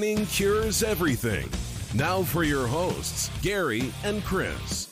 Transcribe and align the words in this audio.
Winning 0.00 0.24
cures 0.24 0.82
everything. 0.82 1.46
Now 1.92 2.22
for 2.22 2.42
your 2.42 2.66
hosts, 2.66 3.30
Gary 3.42 3.92
and 4.02 4.24
Chris. 4.24 4.88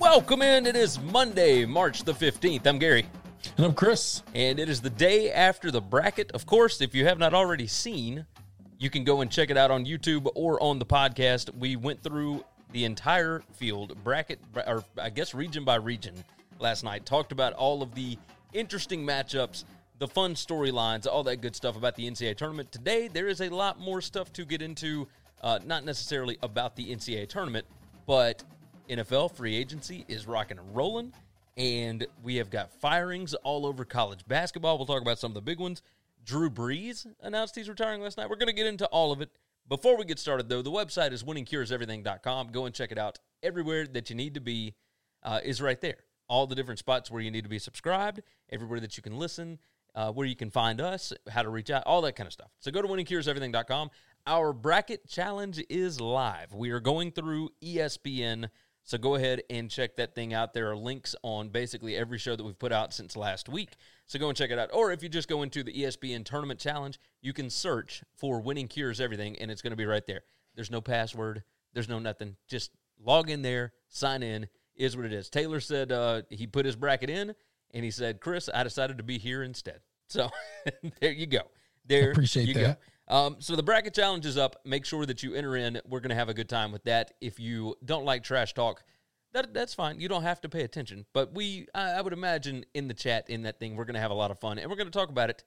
Welcome 0.00 0.40
in. 0.40 0.64
It 0.64 0.74
is 0.74 0.98
Monday, 0.98 1.66
March 1.66 2.04
the 2.04 2.14
15th. 2.14 2.66
I'm 2.66 2.78
Gary. 2.78 3.06
And 3.58 3.66
I'm 3.66 3.74
Chris. 3.74 4.22
And 4.34 4.58
it 4.58 4.70
is 4.70 4.80
the 4.80 4.88
day 4.88 5.30
after 5.30 5.70
the 5.70 5.82
bracket. 5.82 6.32
Of 6.32 6.46
course, 6.46 6.80
if 6.80 6.94
you 6.94 7.04
have 7.04 7.18
not 7.18 7.34
already 7.34 7.66
seen, 7.66 8.24
you 8.78 8.88
can 8.88 9.04
go 9.04 9.20
and 9.20 9.30
check 9.30 9.50
it 9.50 9.58
out 9.58 9.70
on 9.70 9.84
YouTube 9.84 10.30
or 10.34 10.62
on 10.62 10.78
the 10.78 10.86
podcast. 10.86 11.54
We 11.54 11.76
went 11.76 12.02
through 12.02 12.42
the 12.76 12.84
entire 12.84 13.42
field, 13.54 13.96
bracket, 14.04 14.38
or 14.54 14.84
I 14.98 15.08
guess 15.08 15.32
region 15.32 15.64
by 15.64 15.76
region, 15.76 16.12
last 16.58 16.84
night. 16.84 17.06
Talked 17.06 17.32
about 17.32 17.54
all 17.54 17.82
of 17.82 17.94
the 17.94 18.18
interesting 18.52 19.06
matchups, 19.06 19.64
the 19.98 20.06
fun 20.06 20.34
storylines, 20.34 21.06
all 21.06 21.22
that 21.22 21.40
good 21.40 21.56
stuff 21.56 21.78
about 21.78 21.94
the 21.94 22.06
NCAA 22.06 22.36
tournament. 22.36 22.70
Today, 22.70 23.08
there 23.08 23.28
is 23.28 23.40
a 23.40 23.48
lot 23.48 23.80
more 23.80 24.02
stuff 24.02 24.30
to 24.34 24.44
get 24.44 24.60
into, 24.60 25.08
uh, 25.40 25.58
not 25.64 25.86
necessarily 25.86 26.36
about 26.42 26.76
the 26.76 26.94
NCAA 26.94 27.26
tournament, 27.30 27.64
but 28.06 28.44
NFL 28.90 29.34
free 29.34 29.56
agency 29.56 30.04
is 30.06 30.26
rocking 30.26 30.58
and 30.58 30.76
rolling. 30.76 31.14
And 31.56 32.06
we 32.22 32.36
have 32.36 32.50
got 32.50 32.70
firings 32.70 33.32
all 33.32 33.64
over 33.64 33.86
college 33.86 34.28
basketball. 34.28 34.76
We'll 34.76 34.86
talk 34.86 35.00
about 35.00 35.18
some 35.18 35.30
of 35.30 35.34
the 35.34 35.40
big 35.40 35.60
ones. 35.60 35.80
Drew 36.26 36.50
Brees 36.50 37.06
announced 37.22 37.54
he's 37.54 37.70
retiring 37.70 38.02
last 38.02 38.18
night. 38.18 38.28
We're 38.28 38.36
going 38.36 38.48
to 38.48 38.52
get 38.52 38.66
into 38.66 38.84
all 38.88 39.12
of 39.12 39.22
it. 39.22 39.30
Before 39.68 39.96
we 39.96 40.04
get 40.04 40.20
started, 40.20 40.48
though, 40.48 40.62
the 40.62 40.70
website 40.70 41.10
is 41.10 41.24
winningcureseverything.com. 41.24 42.48
Go 42.52 42.66
and 42.66 42.74
check 42.74 42.92
it 42.92 42.98
out. 42.98 43.18
Everywhere 43.42 43.86
that 43.88 44.08
you 44.10 44.14
need 44.14 44.34
to 44.34 44.40
be 44.40 44.74
uh, 45.24 45.40
is 45.42 45.60
right 45.60 45.80
there. 45.80 45.98
All 46.28 46.46
the 46.46 46.54
different 46.54 46.78
spots 46.78 47.10
where 47.10 47.20
you 47.20 47.32
need 47.32 47.42
to 47.42 47.50
be 47.50 47.58
subscribed, 47.58 48.20
everywhere 48.50 48.78
that 48.78 48.96
you 48.96 49.02
can 49.02 49.18
listen, 49.18 49.58
uh, 49.96 50.12
where 50.12 50.26
you 50.26 50.36
can 50.36 50.50
find 50.50 50.80
us, 50.80 51.12
how 51.28 51.42
to 51.42 51.48
reach 51.48 51.70
out, 51.70 51.82
all 51.84 52.00
that 52.02 52.14
kind 52.14 52.28
of 52.28 52.32
stuff. 52.32 52.50
So 52.60 52.70
go 52.70 52.80
to 52.80 52.86
winningcureseverything.com. 52.86 53.90
Our 54.28 54.52
bracket 54.52 55.08
challenge 55.08 55.64
is 55.68 56.00
live. 56.00 56.52
We 56.52 56.70
are 56.70 56.80
going 56.80 57.10
through 57.10 57.50
ESPN. 57.62 58.50
So 58.84 58.98
go 58.98 59.16
ahead 59.16 59.42
and 59.50 59.68
check 59.68 59.96
that 59.96 60.14
thing 60.14 60.32
out. 60.32 60.54
There 60.54 60.70
are 60.70 60.76
links 60.76 61.16
on 61.22 61.48
basically 61.48 61.96
every 61.96 62.18
show 62.18 62.36
that 62.36 62.44
we've 62.44 62.58
put 62.58 62.72
out 62.72 62.94
since 62.94 63.16
last 63.16 63.48
week. 63.48 63.72
So 64.06 64.18
go 64.18 64.28
and 64.28 64.36
check 64.36 64.50
it 64.50 64.58
out. 64.58 64.70
Or 64.72 64.92
if 64.92 65.02
you 65.02 65.08
just 65.08 65.28
go 65.28 65.42
into 65.42 65.62
the 65.64 65.72
ESPN 65.72 66.24
Tournament 66.24 66.60
Challenge, 66.60 66.98
you 67.22 67.32
can 67.32 67.50
search 67.50 68.02
for 68.14 68.40
Winning 68.40 68.68
Cures 68.68 69.00
Everything, 69.00 69.36
and 69.38 69.50
it's 69.50 69.62
going 69.62 69.72
to 69.72 69.76
be 69.76 69.84
right 69.86 70.06
there. 70.06 70.22
There's 70.54 70.70
no 70.70 70.80
password, 70.80 71.42
there's 71.74 71.88
no 71.88 71.98
nothing. 71.98 72.36
Just 72.48 72.70
log 73.04 73.30
in 73.30 73.42
there, 73.42 73.72
sign 73.88 74.22
in, 74.22 74.48
is 74.76 74.96
what 74.96 75.06
it 75.06 75.12
is. 75.12 75.28
Taylor 75.28 75.60
said 75.60 75.90
uh, 75.90 76.22
he 76.30 76.46
put 76.46 76.64
his 76.64 76.76
bracket 76.76 77.10
in, 77.10 77.34
and 77.74 77.84
he 77.84 77.90
said, 77.90 78.20
Chris, 78.20 78.48
I 78.52 78.62
decided 78.62 78.98
to 78.98 79.04
be 79.04 79.18
here 79.18 79.42
instead. 79.42 79.80
So 80.08 80.30
there 81.00 81.10
you 81.10 81.26
go. 81.26 81.40
There 81.84 82.12
Appreciate 82.12 82.46
you 82.46 82.54
that. 82.54 82.78
go. 83.08 83.16
Um, 83.16 83.36
so 83.40 83.56
the 83.56 83.62
bracket 83.64 83.92
challenge 83.92 84.24
is 84.24 84.38
up. 84.38 84.54
Make 84.64 84.84
sure 84.84 85.04
that 85.04 85.24
you 85.24 85.34
enter 85.34 85.56
in. 85.56 85.80
We're 85.84 85.98
going 85.98 86.10
to 86.10 86.14
have 86.14 86.28
a 86.28 86.34
good 86.34 86.48
time 86.48 86.70
with 86.70 86.84
that. 86.84 87.14
If 87.20 87.40
you 87.40 87.74
don't 87.84 88.04
like 88.04 88.22
trash 88.22 88.54
talk, 88.54 88.84
that 89.36 89.52
that's 89.52 89.74
fine. 89.74 90.00
You 90.00 90.08
don't 90.08 90.22
have 90.22 90.40
to 90.40 90.48
pay 90.48 90.62
attention. 90.62 91.04
But 91.12 91.34
we, 91.34 91.66
I, 91.74 91.92
I 91.92 92.00
would 92.00 92.12
imagine, 92.12 92.64
in 92.74 92.88
the 92.88 92.94
chat 92.94 93.28
in 93.28 93.42
that 93.42 93.60
thing, 93.60 93.76
we're 93.76 93.84
going 93.84 93.94
to 93.94 94.00
have 94.00 94.10
a 94.10 94.14
lot 94.14 94.30
of 94.30 94.38
fun, 94.38 94.58
and 94.58 94.70
we're 94.70 94.76
going 94.76 94.90
to 94.90 94.98
talk 94.98 95.10
about 95.10 95.30
it 95.30 95.44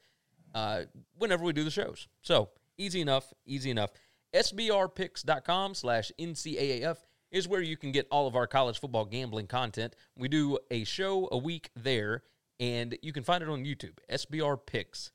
uh, 0.54 0.84
whenever 1.18 1.44
we 1.44 1.54
do 1.54 1.64
the 1.64 1.72
shows. 1.72 2.08
So 2.22 2.50
easy 2.78 3.02
enough, 3.02 3.34
easy 3.46 3.72
enough. 3.72 3.92
SBRpicks.com 4.34 5.74
slash 5.74 6.12
NCAAF 6.20 6.98
is 7.32 7.48
where 7.48 7.62
you 7.62 7.78
can 7.78 7.92
get 7.92 8.08
all 8.12 8.28
of 8.28 8.36
our 8.36 8.48
college 8.48 8.80
football 8.80 9.06
gambling 9.06 9.48
content. 9.48 9.96
We 10.16 10.28
do 10.28 10.60
a 10.70 10.84
show 10.84 11.28
a 11.32 11.38
week 11.38 11.70
there, 11.76 12.24
and 12.60 12.98
you 13.02 13.12
can 13.12 13.24
find 13.24 13.44
it 13.44 13.50
on 13.50 13.66
YouTube. 13.66 13.98
SBR 14.12 14.60
Picks. 14.66 15.12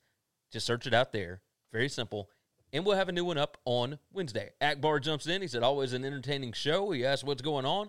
Just 0.53 0.67
search 0.67 0.87
it 0.87 0.95
out 0.95 1.13
there. 1.13 1.43
Very 1.73 1.89
simple. 1.89 2.29
And 2.73 2.85
we'll 2.85 2.97
have 2.97 3.09
a 3.09 3.13
new 3.13 3.25
one 3.25 3.39
up 3.39 3.57
on 3.65 4.01
Wednesday. 4.13 4.51
Akbar 4.61 4.99
jumps 4.99 5.29
in. 5.29 5.43
He 5.43 5.49
said, 5.49 5.63
always 5.63 5.93
an 5.93 6.05
entertaining 6.05 6.53
show. 6.53 6.91
He 6.91 7.05
asked 7.05 7.23
what's 7.23 7.43
going 7.43 7.65
on. 7.65 7.89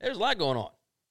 There's 0.00 0.16
a 0.16 0.20
lot 0.20 0.38
going 0.38 0.56
on. 0.58 0.70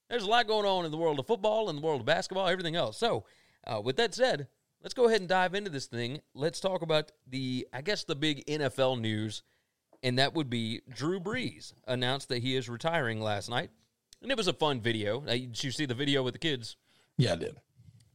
There's 0.10 0.24
a 0.24 0.30
lot 0.30 0.48
going 0.48 0.66
on 0.66 0.86
in 0.86 0.92
the 0.92 0.98
world 0.98 1.20
of 1.20 1.28
football, 1.28 1.70
in 1.70 1.76
the 1.76 1.82
world 1.82 2.02
of 2.02 2.06
basketball, 2.06 2.48
everything 2.48 2.76
else. 2.76 2.98
So, 2.98 3.26
uh, 3.66 3.82
with 3.84 3.98
that 3.98 4.14
said, 4.14 4.48
let's 4.84 4.94
go 4.94 5.08
ahead 5.08 5.20
and 5.22 5.28
dive 5.28 5.56
into 5.56 5.72
this 5.72 5.88
thing. 5.88 6.22
Let's 6.36 6.60
talk 6.60 6.84
about 6.84 7.12
the, 7.28 7.68
I 7.74 7.82
guess, 7.82 8.04
the 8.04 8.16
big 8.16 8.46
NFL 8.46 9.02
news, 9.02 9.42
and 10.04 10.20
that 10.20 10.36
would 10.36 10.50
be 10.50 10.82
Drew 10.88 11.20
Brees 11.20 11.74
announced 11.88 12.30
that 12.30 12.44
he 12.44 12.56
is 12.56 12.70
retiring 12.70 13.20
last 13.20 13.50
night. 13.50 13.72
And 14.22 14.32
it 14.32 14.38
was 14.38 14.48
a 14.48 14.54
fun 14.54 14.80
video. 14.82 15.22
Uh, 15.22 15.32
Did 15.32 15.64
you 15.64 15.72
see 15.72 15.86
the 15.86 15.94
video 15.96 16.22
with 16.22 16.34
the 16.34 16.40
kids? 16.40 16.78
Yeah, 17.18 17.34
I 17.34 17.38
did. 17.38 17.56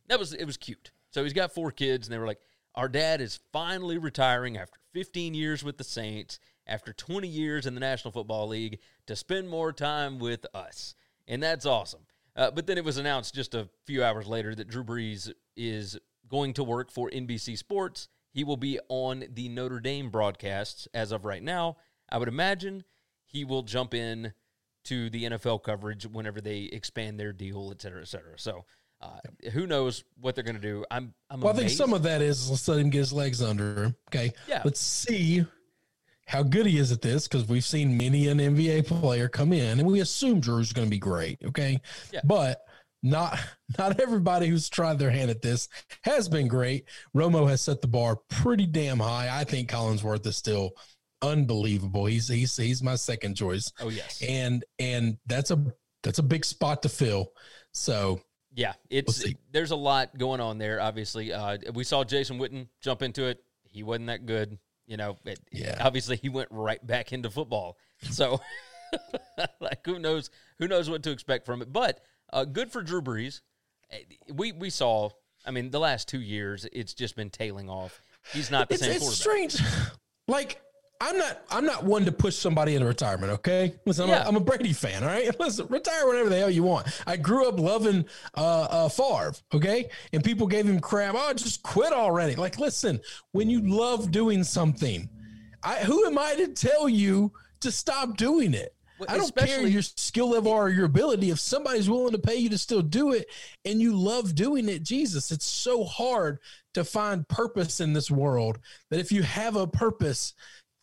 that 0.09 0.19
was 0.19 0.33
it 0.33 0.45
was 0.45 0.57
cute. 0.57 0.93
So 1.11 1.25
he's 1.25 1.33
got 1.33 1.53
four 1.53 1.73
kids, 1.73 2.07
and 2.07 2.15
they 2.15 2.19
were 2.19 2.27
like, 2.27 2.41
"Our 2.75 2.89
dad 2.89 3.21
is 3.21 3.41
finally 3.53 3.99
retiring 3.99 4.57
after 4.57 4.79
15 4.93 5.35
years 5.35 5.65
with 5.65 5.79
the 5.79 5.85
Saints, 5.85 6.39
after 6.67 6.93
20 6.93 7.27
years 7.27 7.67
in 7.67 7.75
the 7.75 7.81
National 7.81 8.13
Football 8.13 8.49
League, 8.49 8.79
to 9.07 9.17
spend 9.17 9.49
more 9.49 9.73
time 9.73 10.19
with 10.19 10.47
us," 10.55 10.95
and 11.27 11.43
that's 11.43 11.67
awesome. 11.67 12.07
Uh, 12.37 12.51
but 12.51 12.67
then 12.67 12.79
it 12.79 12.85
was 12.85 12.97
announced 12.97 13.35
just 13.35 13.55
a 13.55 13.69
few 13.87 14.05
hours 14.05 14.27
later 14.27 14.55
that 14.55 14.69
Drew 14.69 14.85
Brees 14.85 15.33
is 15.57 15.99
going 16.29 16.55
to 16.55 16.65
work 16.65 16.91
for 16.91 17.11
NBC 17.11 17.59
Sports. 17.59 18.09
He 18.33 18.45
will 18.45 18.57
be 18.57 18.79
on 18.89 19.25
the 19.33 19.49
Notre 19.49 19.81
Dame 19.81 20.11
broadcasts 20.11 20.87
as 20.95 21.13
of 21.13 21.25
right 21.25 21.43
now. 21.43 21.77
I 22.09 22.19
would 22.19 22.29
imagine 22.29 22.85
he 23.27 23.45
will 23.45 23.63
jump 23.63 23.95
in 23.95 24.33
to 24.85 25.11
the 25.11 25.25
NFL 25.25 25.63
coverage 25.63 26.07
whenever 26.07 26.41
they 26.41 26.61
expand 26.61 27.19
their 27.19 27.33
deal, 27.33 27.71
et 27.73 27.83
cetera, 27.83 28.01
et 28.01 28.09
cetera. 28.09 28.39
So 28.39 28.65
uh, 29.03 29.19
who 29.53 29.67
knows 29.67 30.05
what 30.21 30.35
they're 30.35 30.45
going 30.45 30.57
to 30.57 30.63
do? 30.63 30.85
I'm, 30.91 31.15
I'm. 31.29 31.41
Well, 31.41 31.53
I 31.53 31.57
think 31.57 31.71
some 31.71 31.93
of 31.93 32.05
that 32.05 32.23
is 32.23 32.49
let's 32.49 32.67
let 32.69 32.79
him 32.79 32.91
get 32.91 32.99
his 32.99 33.13
legs 33.13 33.43
under 33.43 33.85
him. 33.85 33.97
Okay. 34.09 34.33
Yeah. 34.49 34.63
Let's 34.65 34.81
see 34.81 35.45
how 36.31 36.45
good 36.45 36.65
he 36.65 36.79
is 36.79 36.93
at 36.93 37.03
this 37.03 37.27
because 37.27 37.49
we've 37.49 37.65
seen 37.65 37.97
many 37.97 38.29
an 38.29 38.39
NBA 38.39 38.87
player 38.87 39.29
come 39.29 39.53
in 39.53 39.81
and 39.81 39.89
we 39.89 39.99
assume 39.99 40.39
Drew's 40.39 40.73
going 40.73 40.87
to 40.87 40.91
be 40.91 40.99
great. 40.99 41.41
Okay. 41.45 41.81
Yeah. 42.13 42.21
But 42.23 42.61
not 43.03 43.37
not 43.79 43.99
everybody 43.99 44.47
who's 44.47 44.69
tried 44.69 45.01
their 45.01 45.11
hand 45.11 45.33
at 45.33 45.43
this 45.43 45.69
has 46.03 46.29
been 46.29 46.47
great. 46.47 46.85
Romo 47.17 47.49
has 47.49 47.63
set 47.63 47.81
the 47.81 47.89
bar 47.89 48.17
pretty 48.29 48.67
damn 48.67 49.01
high. 49.01 49.29
I 49.33 49.43
think 49.43 49.69
Collinsworth 49.71 50.25
is 50.25 50.37
still 50.37 50.71
unbelievable. 51.21 52.07
He's 52.07 52.29
he's 52.29 52.57
he's 52.57 52.81
my 52.81 52.95
second 52.95 53.35
choice. 53.35 53.73
Oh 53.81 53.89
yes. 53.89 54.23
and 54.23 54.65
and 54.79 55.19
that's 55.27 55.51
a 55.51 55.61
that's 56.05 56.21
a 56.21 56.23
big 56.23 56.45
spot 56.45 56.83
to 56.83 56.89
fill. 56.89 57.33
So 57.73 58.21
Yeah, 58.55 58.75
it's 58.89 59.17
see. 59.17 59.37
there's 59.51 59.73
a 59.73 59.77
lot 59.77 60.17
going 60.17 60.41
on 60.41 60.59
there. 60.59 60.81
Obviously, 60.81 61.33
uh, 61.33 61.59
we 61.75 61.83
saw 61.83 62.05
Jason 62.05 62.39
Witten 62.39 62.69
jump 62.81 63.03
into 63.03 63.25
it. 63.25 63.43
He 63.65 63.83
wasn't 63.83 64.07
that 64.07 64.27
good. 64.27 64.59
You 64.91 64.97
know, 64.97 65.17
it, 65.25 65.39
Yeah. 65.53 65.77
obviously 65.81 66.17
he 66.17 66.29
went 66.29 66.49
right 66.51 66.85
back 66.85 67.13
into 67.13 67.31
football. 67.31 67.79
So, 68.11 68.41
like, 69.61 69.87
who 69.87 70.01
knows? 70.01 70.31
Who 70.59 70.67
knows 70.67 70.91
what 70.91 71.05
to 71.05 71.13
expect 71.13 71.47
from 71.47 71.63
it? 71.63 71.73
But 71.73 72.01
uh, 72.33 72.45
good 72.45 72.73
for 72.73 72.83
Drew 72.83 73.01
Brees. 73.01 73.41
Uh, 73.93 73.99
We 74.35 74.51
we 74.51 74.69
saw. 74.69 75.11
I 75.47 75.53
mean, 75.53 75.71
the 75.71 75.79
last 75.79 76.09
two 76.09 76.21
years, 76.21 76.67
it's 76.73 76.93
just 76.93 77.15
been 77.15 77.31
tailing 77.31 77.71
off. 77.71 78.03
He's 78.33 78.51
not 78.51 78.69
the 78.69 78.75
it's, 78.75 78.83
same 78.83 78.97
it's 78.97 79.15
strange. 79.17 79.57
Like 80.29 80.61
I'm 81.01 81.17
not 81.17 81.43
I'm 81.51 81.65
not 81.65 81.85
one 81.85 82.05
to 82.05 82.13
push 82.13 82.37
somebody 82.37 82.75
into 82.75 82.87
retirement. 82.87 83.33
Okay, 83.33 83.75
listen, 83.87 84.05
I'm, 84.05 84.11
Yeah. 84.11 84.25
a, 84.25 84.29
I'm 84.29 84.37
a 84.37 84.41
Brady 84.41 84.75
fan. 84.75 85.03
All 85.03 85.09
right, 85.09 85.39
listen, 85.41 85.67
retire 85.69 86.07
whenever 86.07 86.29
the 86.29 86.39
hell 86.39 86.51
you 86.51 86.63
want. 86.63 86.89
I 87.07 87.17
grew 87.17 87.49
up 87.49 87.59
loving 87.59 88.05
uh, 88.37 88.63
uh 88.63 88.89
Favre. 88.89 89.33
Okay, 89.55 89.89
and 90.13 90.23
people 90.23 90.47
gave 90.47 90.67
him 90.67 90.79
crap. 90.79 91.15
Oh, 91.17 91.33
just 91.33 91.63
quit 91.63 91.93
already. 91.93 92.35
Like, 92.35 92.59
listen, 92.59 93.01
when 93.33 93.49
you 93.49 93.61
love 93.63 94.11
doing 94.11 94.45
something, 94.45 95.09
I 95.63 95.77
who 95.77 96.05
am 96.07 96.19
I 96.19 96.35
to 96.35 96.49
tell 96.49 96.89
you 96.89 97.33
to 97.61 97.73
stop 97.73 98.19
doing 98.19 98.53
it? 98.53 98.75
Well, 99.01 99.09
I 99.09 99.17
don't 99.17 99.35
care 99.35 99.67
your 99.67 99.81
skill 99.81 100.29
level 100.29 100.53
or 100.53 100.69
your 100.69 100.85
ability. 100.85 101.31
If 101.31 101.41
somebody's 101.41 101.89
willing 101.89 102.13
to 102.13 102.19
pay 102.19 102.37
you 102.37 102.51
to 102.51 102.59
still 102.59 102.83
do 102.83 103.13
it 103.13 103.29
and 103.65 103.81
you 103.81 103.97
love 103.97 104.35
doing 104.35 104.69
it, 104.69 104.83
Jesus, 104.83 105.31
it's 105.31 105.47
so 105.47 105.85
hard 105.85 106.39
to 106.75 106.85
find 106.85 107.27
purpose 107.27 107.81
in 107.81 107.95
this 107.95 108.11
world 108.11 108.59
that 108.91 109.01
if 109.01 109.11
you 109.11 109.23
have 109.23 109.57
a 109.57 109.67
purpose, 109.67 110.35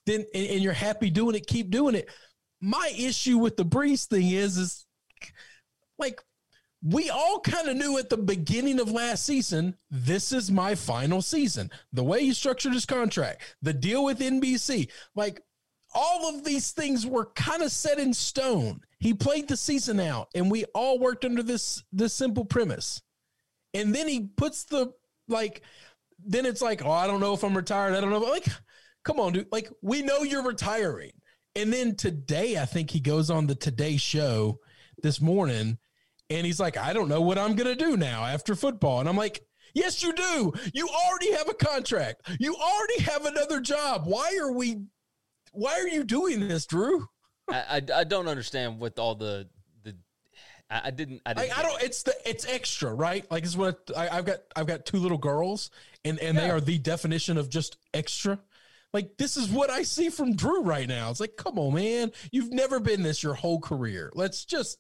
then 0.08 0.26
and, 0.34 0.48
and 0.48 0.64
you're 0.64 0.74
happy 0.74 1.12
doing 1.12 1.36
it, 1.36 1.46
keep 1.46 1.70
doing 1.70 1.94
it. 1.94 2.10
My 2.60 2.92
issue 2.98 3.38
with 3.38 3.56
the 3.56 3.66
Brees 3.66 4.08
thing 4.08 4.32
is, 4.32 4.58
is 4.58 4.86
like 6.00 6.22
we 6.84 7.10
all 7.10 7.40
kind 7.40 7.68
of 7.68 7.78
knew 7.78 7.98
at 7.98 8.10
the 8.10 8.18
beginning 8.18 8.80
of 8.80 8.92
last 8.92 9.26
season, 9.26 9.76
this 9.92 10.32
is 10.32 10.50
my 10.52 10.74
final 10.76 11.22
season. 11.22 11.70
The 11.94 12.04
way 12.04 12.22
he 12.22 12.34
structured 12.34 12.74
his 12.74 12.86
contract, 12.86 13.56
the 13.62 13.74
deal 13.74 14.04
with 14.04 14.20
NBC, 14.20 14.90
like 15.16 15.42
all 15.94 16.30
of 16.30 16.44
these 16.44 16.72
things 16.72 17.06
were 17.06 17.32
kind 17.36 17.62
of 17.62 17.72
set 17.72 18.00
in 18.00 18.14
stone. 18.14 18.82
He 19.00 19.14
played 19.14 19.48
the 19.48 19.58
season 19.58 20.00
out, 20.00 20.30
and 20.36 20.50
we 20.50 20.66
all 20.74 21.00
worked 21.00 21.26
under 21.26 21.44
this 21.44 21.84
this 21.92 22.14
simple 22.14 22.46
premise. 22.46 23.02
And 23.74 23.94
then 23.94 24.08
he 24.08 24.30
puts 24.38 24.64
the 24.66 24.94
like, 25.28 25.62
then 26.24 26.46
it's 26.46 26.62
like, 26.62 26.84
oh, 26.84 26.92
I 26.92 27.08
don't 27.08 27.20
know 27.20 27.34
if 27.34 27.44
I'm 27.44 27.56
retired. 27.56 27.94
I 27.94 28.02
don't 28.02 28.10
know. 28.10 28.20
Like, 28.20 28.48
come 29.08 29.20
on, 29.20 29.34
dude. 29.34 29.48
Like, 29.52 29.72
we 29.82 30.02
know 30.04 30.24
you're 30.24 30.44
retiring. 30.44 31.12
And 31.56 31.74
then 31.74 31.96
today, 31.96 32.58
I 32.58 32.66
think 32.66 32.92
he 32.92 33.00
goes 33.00 33.32
on 33.32 33.48
the 33.48 33.56
Today 33.56 33.98
Show 33.98 34.60
this 35.02 35.20
morning, 35.20 35.80
and 36.30 36.46
he's 36.46 36.60
like, 36.60 36.78
I 36.78 36.94
don't 36.94 37.10
know 37.10 37.22
what 37.22 37.40
I'm 37.40 37.56
gonna 37.56 37.76
do 37.76 37.98
now 37.98 38.26
after 38.26 38.54
football. 38.54 39.00
And 39.00 39.10
I'm 39.10 39.18
like, 39.18 39.42
Yes, 39.78 40.02
you 40.02 40.12
do. 40.12 40.54
You 40.74 40.88
already 40.88 41.34
have 41.34 41.50
a 41.50 41.54
contract. 41.54 42.28
You 42.40 42.56
already 42.56 43.02
have 43.04 43.26
another 43.26 43.60
job. 43.60 44.04
Why 44.06 44.36
are 44.42 44.52
we? 44.52 44.82
Why 45.52 45.74
are 45.74 45.88
you 45.88 46.04
doing 46.04 46.48
this, 46.48 46.66
Drew? 46.66 47.06
I, 47.48 47.82
I 47.94 48.00
I 48.00 48.04
don't 48.04 48.28
understand 48.28 48.80
with 48.80 48.98
all 48.98 49.14
the 49.14 49.48
the 49.84 49.96
I, 50.70 50.82
I 50.86 50.92
didn't 50.92 51.22
I 51.28 51.34
didn't 51.34 51.50
Like, 51.50 51.60
I 51.60 51.62
don't. 51.62 51.84
It's 51.84 52.02
the 52.02 52.16
it's 52.26 52.48
extra, 52.48 52.92
right? 52.92 53.30
Like 53.30 53.44
it's 53.44 53.56
what 53.56 53.92
I, 53.96 54.10
I've 54.10 54.26
got. 54.26 54.40
I've 54.56 54.66
got 54.68 54.86
two 54.88 54.98
little 54.98 55.20
girls, 55.20 55.70
and 56.04 56.20
and 56.20 56.36
they 56.36 56.50
are 56.50 56.62
the 56.62 56.80
definition 56.80 57.38
of 57.38 57.48
just 57.50 57.78
extra. 57.94 58.40
Like 58.98 59.16
this 59.20 59.38
is 59.38 59.48
what 59.50 59.70
I 59.70 59.84
see 59.84 60.10
from 60.10 60.36
Drew 60.36 60.64
right 60.64 60.88
now. 60.88 61.12
It's 61.12 61.20
like, 61.20 61.36
come 61.38 61.60
on, 61.60 61.76
man. 61.76 62.12
You've 62.32 62.52
never 62.52 62.80
been 62.80 63.04
this 63.04 63.22
your 63.22 63.36
whole 63.36 63.60
career. 63.60 64.12
Let's 64.16 64.44
just, 64.44 64.80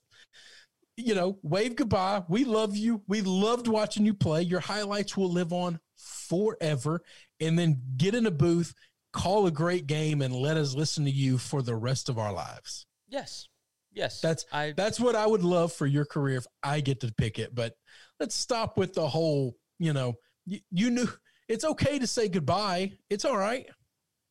you 0.96 1.14
know, 1.14 1.38
wave 1.44 1.75
goodbye. 1.75 2.24
We 2.28 2.44
love 2.44 2.75
you. 2.75 3.04
We 3.08 3.22
loved 3.22 3.68
watching 3.68 4.08
you 4.08 4.16
play. 4.16 4.42
Your 4.42 4.60
highlights 4.60 5.16
will 5.16 5.31
live 5.31 5.54
on 5.54 5.80
forever. 5.96 7.04
And 7.40 7.60
then 7.60 7.80
get 7.96 8.16
in 8.16 8.25
a 8.25 8.31
booth, 8.31 8.74
call 9.14 9.46
a 9.46 9.52
great 9.52 9.86
game, 9.86 10.24
and 10.24 10.34
let 10.34 10.58
us 10.58 10.74
listen 10.74 11.06
to 11.06 11.12
you 11.12 11.38
for 11.38 11.62
the 11.62 11.75
rest 11.75 12.10
of 12.10 12.18
our 12.18 12.34
lives. 12.34 12.88
Yes. 13.08 13.48
Yes. 13.94 14.19
That's 14.19 14.48
I 14.52 14.74
that's 14.75 15.00
what 15.00 15.16
I 15.16 15.28
would 15.28 15.44
love 15.44 15.74
for 15.74 15.86
your 15.86 16.06
career 16.06 16.38
if 16.38 16.48
I 16.64 16.80
get 16.80 17.02
to 17.02 17.14
pick 17.19 17.38
it. 17.38 17.54
But 17.54 17.75
let's 18.19 18.34
stop 18.34 18.80
with 18.80 18.96
the 18.96 19.08
whole, 19.08 19.58
you 19.78 19.94
know, 19.94 20.16
you, 20.48 20.62
you 20.72 20.90
knew 20.90 21.08
it's 21.48 21.66
okay 21.66 22.00
to 22.00 22.08
say 22.08 22.28
goodbye. 22.30 22.94
It's 23.12 23.24
all 23.24 23.38
right. 23.38 23.68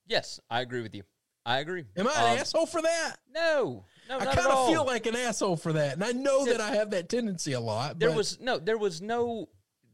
Yes, 0.07 0.41
I 0.51 0.61
agree 0.61 0.83
with 0.83 0.95
you. 0.95 1.03
I 1.45 1.59
agree. 1.61 1.85
Am 1.97 2.09
I 2.09 2.11
an 2.13 2.33
Um, 2.33 2.39
asshole 2.39 2.67
for 2.67 2.83
that? 2.83 3.17
No. 3.33 3.85
No, 4.09 4.19
I 4.19 4.25
kind 4.27 4.49
of 4.49 4.69
feel 4.69 4.85
like 4.85 5.07
an 5.07 5.15
asshole 5.17 5.57
for 5.57 5.73
that. 5.75 5.93
And 5.95 6.03
I 6.05 6.11
know 6.13 6.45
There- 6.45 6.55
that 6.59 6.61
I 6.61 6.75
have 6.77 6.91
that 6.91 7.09
tendency 7.09 7.53
a 7.53 7.61
lot. 7.61 7.99
there 7.99 8.09
but 8.11 8.17
was 8.17 8.41
no 8.41 8.59
there 8.59 8.79
was 8.79 9.01
no 9.01 9.49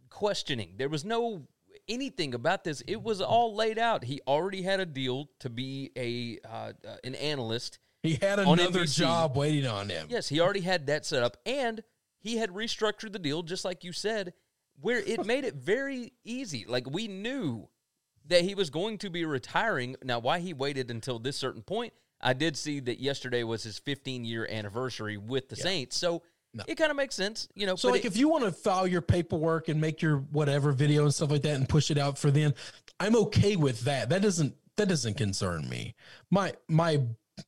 questioning. 0.09 0.75
There 0.76 0.88
was 0.88 1.05
no 1.05 1.47
anything 1.88 2.35
about 2.35 2.64
this. 2.64 2.82
It 2.87 3.03
was 3.03 3.20
all 3.20 3.55
laid 3.55 3.79
out. 3.79 4.05
He 4.05 4.20
already 4.26 4.62
had 4.62 4.81
a 4.81 4.87
deal 4.87 5.29
to 5.41 5.50
be 5.50 5.91
a 5.97 6.38
uh, 6.49 6.73
uh, 6.87 6.97
an 7.05 7.15
analyst. 7.17 7.79
he 8.03 8.15
had 8.15 8.38
another 8.38 8.85
job 8.87 9.37
waiting 9.37 9.67
on 9.67 9.88
him. 9.88 10.06
Yes, 10.11 10.29
he 10.29 10.41
already 10.41 10.61
had 10.61 10.87
that 10.87 11.05
set 11.06 11.23
up, 11.23 11.37
and 11.47 11.82
he 12.19 12.37
had 12.37 12.50
restructured 12.50 13.12
the 13.12 13.19
deal 13.19 13.43
just 13.43 13.65
like 13.65 13.85
you 13.85 13.93
said, 13.93 14.32
where 14.81 14.99
it 15.00 15.25
made 15.26 15.44
it 15.44 15.55
very 15.55 16.12
easy. 16.25 16.65
Like 16.67 16.88
we 16.88 17.08
knew 17.08 17.69
that 18.28 18.42
he 18.42 18.54
was 18.54 18.70
going 18.70 18.98
to 18.98 19.10
be 19.10 19.24
retiring. 19.24 19.96
Now, 20.02 20.19
why 20.19 20.38
he 20.40 20.52
waited 20.52 20.90
until 20.90 21.19
this 21.19 21.36
certain 21.36 21.62
point, 21.62 21.92
I 22.20 22.32
did 22.32 22.56
see 22.56 22.80
that 22.80 23.00
yesterday 23.00 23.42
was 23.42 23.62
his 23.62 23.78
15 23.78 24.24
year 24.24 24.46
anniversary 24.50 25.16
with 25.16 25.48
the 25.48 25.56
Saints, 25.56 25.96
so 25.96 26.22
No. 26.54 26.64
it 26.69 26.76
kind 26.76 26.90
of 26.90 26.96
makes 26.96 27.14
sense, 27.14 27.48
you 27.54 27.66
know. 27.66 27.76
So, 27.76 27.88
like, 27.88 28.04
it- 28.04 28.08
if 28.08 28.16
you 28.16 28.28
want 28.28 28.44
to 28.44 28.52
file 28.52 28.86
your 28.86 29.00
paperwork 29.02 29.69
and 29.69 29.80
make 29.80 30.02
your 30.02 30.19
whatever 30.19 30.72
video 30.72 31.02
and 31.04 31.14
stuff 31.14 31.30
like 31.30 31.42
that 31.42 31.56
and 31.56 31.69
push 31.69 31.90
it 31.90 31.98
out 31.98 32.19
for 32.19 32.30
then, 32.30 32.54
I'm 33.00 33.16
okay 33.16 33.56
with 33.56 33.80
that. 33.80 34.08
That 34.10 34.22
doesn't 34.22 34.54
that 34.76 34.88
doesn't 34.88 35.14
concern 35.14 35.69
me. 35.69 35.94
My 36.30 36.54
my 36.69 37.02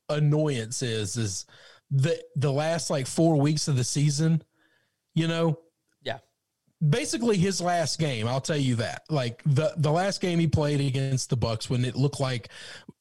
annoyance 0.09 0.83
is 0.83 1.17
is 1.17 1.47
the 1.91 2.23
the 2.37 2.53
last 2.53 2.91
like 2.91 3.07
four 3.07 3.41
weeks 3.41 3.69
of 3.69 3.77
the 3.77 3.85
season. 3.85 4.43
You 5.15 5.29
know, 5.29 5.49
yeah, 5.49 5.64
basically 6.89 7.37
his 7.37 7.61
last 7.61 7.99
game. 7.99 8.27
I'll 8.27 8.41
tell 8.41 8.57
you 8.57 8.77
that. 8.77 9.03
Like 9.11 9.43
the 9.45 9.75
the 9.77 9.91
last 9.91 10.21
game 10.21 10.39
he 10.39 10.47
played 10.47 10.81
against 10.81 11.31
the 11.31 11.37
Bucs 11.37 11.69
when 11.69 11.85
it 11.85 11.97
looked 11.97 12.21
like 12.21 12.49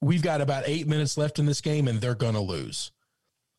we've 0.02 0.22
got 0.22 0.42
about 0.42 0.64
eight 0.68 0.88
minutes 0.88 1.18
left 1.18 1.40
in 1.40 1.46
this 1.46 1.62
game 1.62 1.88
and 1.88 2.00
they're 2.00 2.16
gonna 2.16 2.42
lose. 2.42 2.92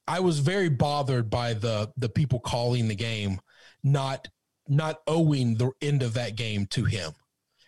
I 0.06 0.21
was 0.21 0.38
very 0.41 0.69
bothered 0.69 1.31
by 1.31 1.55
the 1.55 1.93
the 1.97 2.09
people 2.09 2.41
calling 2.41 2.88
the 2.88 2.94
game 2.94 3.41
not 3.82 4.29
not 4.69 5.00
owing 5.06 5.56
the 5.56 5.71
end 5.81 6.03
of 6.03 6.15
that 6.15 6.37
game 6.37 6.67
to 6.67 6.85
him 6.85 7.12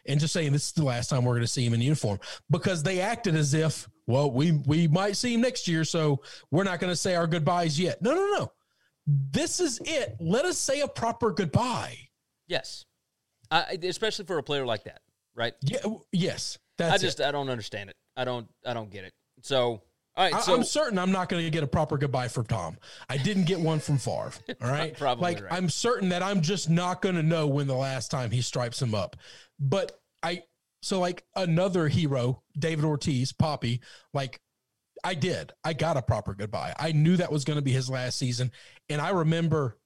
and 0.07 0.21
just 0.21 0.33
saying 0.33 0.53
this 0.53 0.67
is 0.67 0.73
the 0.73 0.85
last 0.85 1.11
time 1.11 1.25
we're 1.25 1.39
to 1.39 1.47
see 1.47 1.65
him 1.65 1.75
in 1.75 1.81
uniform 1.81 2.19
because 2.51 2.83
they 2.83 3.01
acted 3.01 3.35
as 3.35 3.53
if 3.53 3.89
well 4.07 4.31
we 4.31 4.53
we 4.67 4.89
might 4.89 5.17
see 5.17 5.35
him 5.35 5.43
next 5.43 5.69
year 5.69 5.85
so 5.85 6.23
we're 6.51 6.65
not 6.65 6.81
to 6.81 6.97
say 6.97 7.15
our 7.15 7.27
goodbyes 7.27 7.79
yet. 7.79 8.01
No, 8.01 8.15
no, 8.15 8.27
no. 8.39 8.53
This 9.07 9.61
is 9.61 9.81
it. 9.85 10.17
Let 10.19 10.45
us 10.45 10.59
say 10.59 10.81
a 10.81 10.89
proper 10.89 11.31
goodbye. 11.31 11.97
Yes, 12.47 12.85
I, 13.51 13.79
especially 13.83 14.25
for 14.25 14.39
a 14.39 14.43
player 14.43 14.67
like 14.67 14.85
that, 14.85 15.01
right? 15.35 15.55
Yeah, 15.63 15.79
yes. 16.13 16.59
That's 16.79 16.95
I 16.95 16.99
just 16.99 17.21
it. 17.21 17.27
I 17.27 17.33
don't 17.33 17.49
understand 17.49 17.91
it. 17.91 17.97
I 18.17 18.25
don't 18.25 18.49
I 18.65 18.75
don't 18.75 18.91
get 18.91 19.05
it. 19.05 19.13
So 19.43 19.83
all 20.17 20.25
right, 20.25 20.35
I, 20.35 20.41
so 20.41 20.55
am 20.55 20.65
certain 20.65 20.99
I'm 20.99 21.13
not 21.13 21.29
going 21.29 21.45
to 21.45 21.51
get 21.51 21.63
a 21.63 21.67
proper 21.67 21.99
goodbye 21.99 22.29
from 22.29 22.47
Tom. 22.47 22.79
I 23.09 23.19
didn't 23.19 23.45
get 23.45 23.61
one 23.61 23.81
from 23.81 23.99
Favre. 23.99 24.33
All 24.63 24.71
right, 24.71 24.97
Probably 24.97 25.23
like 25.23 25.43
right. 25.43 25.53
I'm 25.53 25.69
certain 25.69 26.09
that 26.09 26.23
I'm 26.23 26.41
just 26.41 26.71
not 26.71 27.03
going 27.03 27.17
to 27.17 27.23
know 27.23 27.47
when 27.47 27.67
the 27.67 27.75
last 27.75 28.11
time 28.11 28.31
he 28.31 28.41
stripes 28.41 28.81
him 28.81 28.95
up. 28.95 29.17
But 29.61 30.01
I 30.23 30.45
so 30.81 31.01
like 31.01 31.25
another 31.35 31.87
hero, 31.89 32.43
David 32.59 32.87
Ortiz, 32.87 33.35
Papi, 33.35 33.81
like 34.15 34.41
I 35.05 35.13
did. 35.15 35.53
I 35.63 35.75
got 35.75 35.99
a 35.99 36.03
proper 36.03 36.35
goodbye. 36.35 36.75
I 36.79 36.93
knew 36.93 37.19
that 37.19 37.31
was 37.31 37.45
going 37.45 37.59
to 37.59 37.63
be 37.63 37.73
his 37.73 37.91
last 37.91 38.19
season, 38.19 38.53
and 38.89 39.03
I 39.03 39.11
remember 39.11 39.77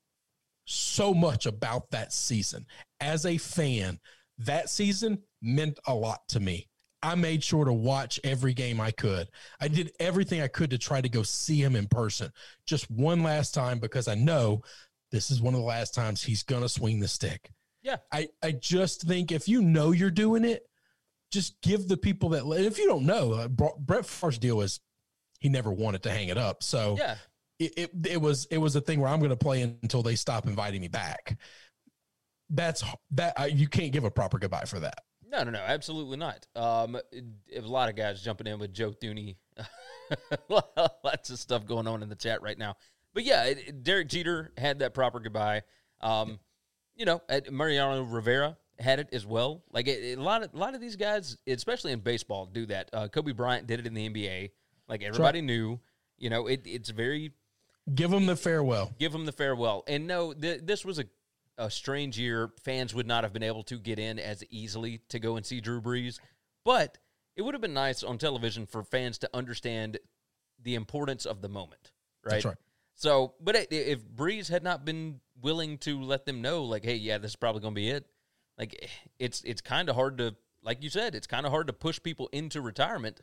so 0.71 1.12
much 1.12 1.47
about 1.47 1.91
that 1.91 2.12
season 2.12 2.67
as 3.00 3.27
a 3.27 3.37
fan. 3.39 3.99
That 4.39 4.71
season 4.71 5.19
meant 5.43 5.79
a 5.87 5.95
lot 5.95 6.27
to 6.29 6.41
me. 6.41 6.69
I 7.03 7.15
made 7.15 7.43
sure 7.43 7.65
to 7.65 7.73
watch 7.73 8.21
every 8.25 8.53
game 8.53 8.81
I 8.81 8.91
could. 8.91 9.29
I 9.61 9.69
did 9.69 9.93
everything 9.99 10.43
I 10.43 10.49
could 10.49 10.71
to 10.71 10.79
try 10.79 11.00
to 11.00 11.09
go 11.09 11.23
see 11.23 11.62
him 11.62 11.75
in 11.75 11.87
person 11.87 12.31
just 12.67 12.91
one 12.91 13.23
last 13.23 13.55
time 13.55 13.79
because 13.79 14.07
I 14.07 14.15
know 14.15 14.62
this 15.11 15.31
is 15.31 15.41
one 15.41 15.55
of 15.55 15.61
the 15.61 15.67
last 15.67 15.95
times 15.95 16.23
he's 16.23 16.43
going 16.43 16.62
to 16.62 16.69
swing 16.69 17.00
the 17.00 17.09
stick. 17.09 17.50
yeah, 17.83 17.97
I, 18.12 18.29
I 18.43 18.53
just 18.53 19.03
think 19.03 19.33
if 19.33 19.49
you 19.49 19.62
know 19.62 19.93
you're 19.93 20.11
doing 20.11 20.45
it, 20.45 20.62
just 21.33 21.61
give 21.62 21.89
the 21.89 21.97
people 21.97 22.29
that, 22.31 22.45
if 22.47 22.79
you 22.79 22.87
don't 22.87 23.07
know, 23.07 23.33
uh, 23.33 23.49
Brett 23.49 24.05
Favre's 24.05 24.39
deal 24.39 24.59
was 24.59 24.81
he 25.41 25.49
never 25.49 25.73
wanted 25.73 26.03
to 26.03 26.11
hang 26.11 26.29
it 26.29 26.37
up. 26.39 26.62
So 26.62 26.97
yeah. 26.99 27.17
It, 27.61 27.73
it, 27.76 27.90
it 28.07 28.21
was, 28.21 28.47
it 28.50 28.59
was 28.59 28.75
a 28.75 28.81
thing 28.81 29.00
where 29.00 29.09
I'm 29.11 29.19
going 29.21 29.31
to 29.31 29.37
play 29.37 29.62
until 29.62 30.02
they 30.02 30.17
stop 30.17 30.47
inviting 30.47 30.81
me 30.81 30.88
back. 30.88 31.38
That's 32.49 32.83
that 33.12 33.35
I, 33.37 33.47
you 33.47 33.69
can't 33.69 33.93
give 33.93 34.02
a 34.05 34.11
proper 34.11 34.38
goodbye 34.38 34.64
for 34.64 34.81
that. 34.81 34.99
No, 35.31 35.45
no, 35.45 35.52
no, 35.52 35.61
absolutely 35.61 36.17
not. 36.17 36.45
Um, 36.57 36.97
a 37.55 37.61
lot 37.61 37.88
of 37.88 37.95
guys 37.95 38.21
jumping 38.21 38.49
in 38.49 38.59
with 38.59 38.75
Joe 38.75 38.90
Thuney. 38.90 39.37
Lots 40.49 41.31
of 41.31 41.38
stuff 41.38 41.64
going 41.67 41.87
on 41.87 42.02
in 42.02 42.09
the 42.09 42.17
chat 42.17 42.43
right 42.43 42.59
now. 42.59 42.75
But 43.14 43.25
yeah, 43.25 43.45
it, 43.45 43.59
it- 43.69 43.83
Derek 43.85 44.09
Jeter 44.09 44.50
had 44.57 44.81
that 44.81 44.95
proper 44.95 45.21
goodbye. 45.21 45.62
Um, 46.00 46.40
you 46.97 47.05
know, 47.05 47.23
at 47.29 47.52
Mariano 47.52 48.02
Rivera 48.02 48.57
had 48.79 48.99
it 48.99 49.09
as 49.12 49.25
well. 49.26 49.62
Like 49.73 49.87
it, 49.87 50.02
it- 50.02 50.19
a 50.19 50.23
lot 50.23 50.43
of 50.43 50.52
a 50.52 50.57
lot 50.57 50.75
of 50.75 50.81
these 50.81 50.97
guys, 50.97 51.37
especially 51.47 51.93
in 51.93 52.00
baseball, 52.00 52.47
do 52.47 52.67
that. 52.67 52.90
Uh, 52.93 53.09
Kobe 53.09 53.33
Bryant 53.33 53.67
did 53.69 53.79
it 53.81 53.87
in 53.87 53.95
the 53.95 54.09
NBA. 54.09 54.50
Like 54.88 55.02
everybody 55.02 55.40
knew. 55.43 55.79
You 56.19 56.29
know, 56.29 56.49
it, 56.49 56.62
it's 56.67 56.90
very 56.90 57.33
Give 57.95 58.11
them 58.11 58.27
the 58.27 58.37
farewell. 58.37 58.93
give 58.99 59.13
them 59.13 59.27
the 59.27 59.33
farewell. 59.33 59.85
And 59.89 60.07
no, 60.07 60.33
th- 60.33 60.61
this 60.65 60.85
was 60.85 60.99
a, 60.99 61.05
a 61.59 61.71
strange 61.71 62.19
year. 62.19 62.51
Fans 62.63 62.95
would 62.95 63.07
not 63.07 63.25
have 63.25 63.33
been 63.33 63.43
able 63.43 63.63
to 63.65 63.79
get 63.79 63.99
in 63.99 64.19
as 64.19 64.45
easily 64.51 65.01
to 65.09 65.19
go 65.19 65.37
and 65.37 65.45
see 65.45 65.61
Drew 65.61 65.81
Brees, 65.81 66.19
but 66.65 66.99
it 67.37 67.43
would 67.43 67.55
have 67.55 67.61
been 67.61 67.75
nice 67.75 68.03
on 68.03 68.19
television 68.19 68.67
for 68.67 68.83
fans 68.85 69.19
to 69.19 69.31
understand 69.35 69.99
the 70.63 70.75
importance 70.75 71.25
of 71.27 71.41
the 71.41 71.49
moment, 71.49 71.91
right? 72.25 72.33
That's 72.33 72.45
right. 72.45 72.57
So, 72.95 73.35
but 73.41 73.57
i- 73.57 73.67
if 73.71 74.05
Brees 74.07 74.49
had 74.51 74.63
not 74.63 74.85
been 74.85 75.21
willing 75.41 75.79
to 75.79 76.01
let 76.03 76.27
them 76.27 76.43
know, 76.43 76.65
like, 76.65 76.85
hey, 76.85 76.97
yeah, 76.97 77.19
this 77.19 77.33
is 77.33 77.37
probably 77.37 77.63
going 77.63 77.75
to 77.75 77.81
be 77.81 77.89
it, 77.91 78.07
like, 78.59 78.89
it's 79.19 79.43
it's 79.43 79.63
kind 79.63 79.89
of 79.89 79.97
hard 79.97 80.19
to, 80.19 80.37
like 80.63 80.83
you 80.83 80.91
said, 80.91 81.15
it's 81.15 81.27
kind 81.27 81.47
of 81.47 81.51
hard 81.53 81.67
to 81.69 81.73
push 81.73 81.99
people 82.03 82.29
into 82.31 82.61
retirement. 82.61 83.21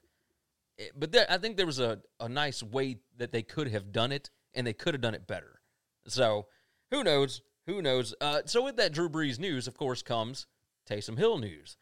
Eh, 0.79 0.87
But 0.95 1.11
there, 1.11 1.27
I 1.29 1.37
think 1.37 1.57
there 1.57 1.67
was 1.67 1.79
a, 1.79 1.99
a 2.19 2.27
nice 2.27 2.63
way 2.63 2.97
that 3.17 3.31
they 3.31 3.43
could 3.43 3.67
have 3.69 3.91
done 3.91 4.11
it, 4.11 4.31
and 4.57 4.67
they 4.67 4.73
could 4.73 4.93
have 4.93 5.01
done 5.01 5.13
it 5.15 5.27
better. 5.27 5.61
So, 6.07 6.47
who 6.91 7.03
knows? 7.03 7.41
Who 7.67 7.81
knows? 7.81 8.13
Uh, 8.19 8.41
so, 8.45 8.63
with 8.63 8.75
that 8.77 8.91
Drew 8.91 9.07
Brees 9.07 9.39
news, 9.39 9.67
of 9.67 9.77
course, 9.77 10.01
comes 10.01 10.47
Taysom 10.89 11.17
Hill 11.17 11.37
news. 11.37 11.77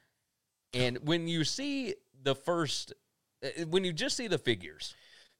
And 0.73 0.99
when 1.03 1.27
you 1.27 1.43
see 1.43 1.95
the 2.21 2.35
first, 2.35 2.93
uh, 3.43 3.65
when 3.65 3.83
you 3.83 3.93
just 3.93 4.17
see 4.17 4.27
the 4.27 4.37
figures, 4.37 4.93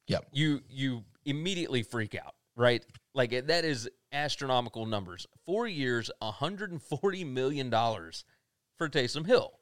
Yep. 0.08 0.28
you 0.32 0.62
you 0.68 1.04
immediately 1.24 1.82
freak 1.82 2.14
out, 2.14 2.34
right? 2.56 2.84
Like 3.14 3.46
that 3.48 3.64
is 3.64 3.88
astronomical 4.12 4.86
numbers. 4.86 5.26
Four 5.44 5.66
years, 5.66 6.10
140 6.20 7.24
million 7.24 7.68
dollars 7.70 8.24
for 8.78 8.88
Taysom 8.88 9.26
Hill. 9.26 9.52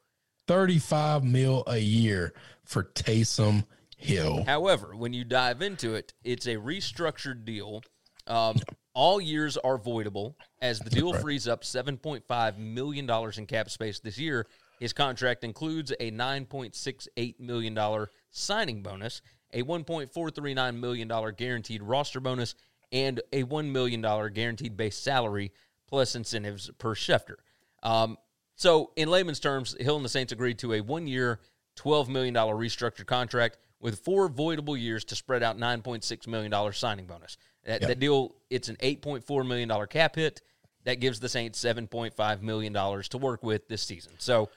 35 0.47 1.23
mil 1.23 1.63
a 1.65 1.77
year 1.79 2.33
for 2.63 2.83
Taysom 2.83 3.65
Hill. 3.97 4.43
However, 4.45 4.95
when 4.95 5.13
you 5.13 5.23
dive 5.23 5.61
into 5.61 5.95
it, 5.95 6.13
it's 6.23 6.45
a 6.47 6.55
restructured 6.55 7.45
deal. 7.45 7.81
Um, 8.27 8.57
all 8.93 9.19
years 9.19 9.57
are 9.57 9.77
voidable 9.77 10.35
as 10.61 10.79
the 10.79 10.89
deal 10.89 11.13
frees 11.13 11.47
up 11.47 11.63
$7.5 11.63 12.57
million 12.57 13.09
in 13.37 13.45
cap 13.45 13.69
space 13.69 13.99
this 13.99 14.17
year. 14.17 14.47
His 14.79 14.93
contract 14.93 15.43
includes 15.43 15.91
a 15.99 16.11
$9.68 16.11 17.39
million 17.39 18.07
signing 18.31 18.81
bonus, 18.81 19.21
a 19.53 19.63
$1.439 19.63 20.79
million 20.79 21.33
guaranteed 21.37 21.83
roster 21.83 22.19
bonus, 22.19 22.55
and 22.91 23.21
a 23.31 23.43
$1 23.43 23.71
million 23.71 24.01
guaranteed 24.33 24.77
base 24.77 24.97
salary 24.97 25.51
plus 25.87 26.15
incentives 26.15 26.69
per 26.77 26.95
Schefter. 26.95 27.35
Um, 27.83 28.17
so, 28.55 28.91
in 28.95 29.09
layman's 29.09 29.39
terms, 29.39 29.75
Hill 29.79 29.97
and 29.97 30.05
the 30.05 30.09
Saints 30.09 30.31
agreed 30.31 30.57
to 30.59 30.73
a 30.73 30.81
one 30.81 31.07
year, 31.07 31.41
$12 31.77 32.07
million 32.07 32.33
restructured 32.33 33.05
contract 33.05 33.57
with 33.85 33.99
four 33.99 34.27
voidable 34.27 34.77
years 34.79 35.05
to 35.05 35.15
spread 35.15 35.43
out 35.43 35.59
$9.6 35.59 36.27
million 36.27 36.73
signing 36.73 37.05
bonus. 37.05 37.37
That, 37.65 37.81
that 37.81 37.99
deal, 37.99 38.33
it's 38.49 38.67
an 38.67 38.77
$8.4 38.77 39.47
million 39.47 39.87
cap 39.87 40.15
hit. 40.15 40.41
That 40.85 40.99
gives 40.99 41.19
the 41.19 41.29
Saints 41.29 41.63
$7.5 41.63 42.41
million 42.41 42.73
to 42.73 43.17
work 43.19 43.43
with 43.43 43.67
this 43.67 43.83
season. 43.83 44.13
So, 44.17 44.49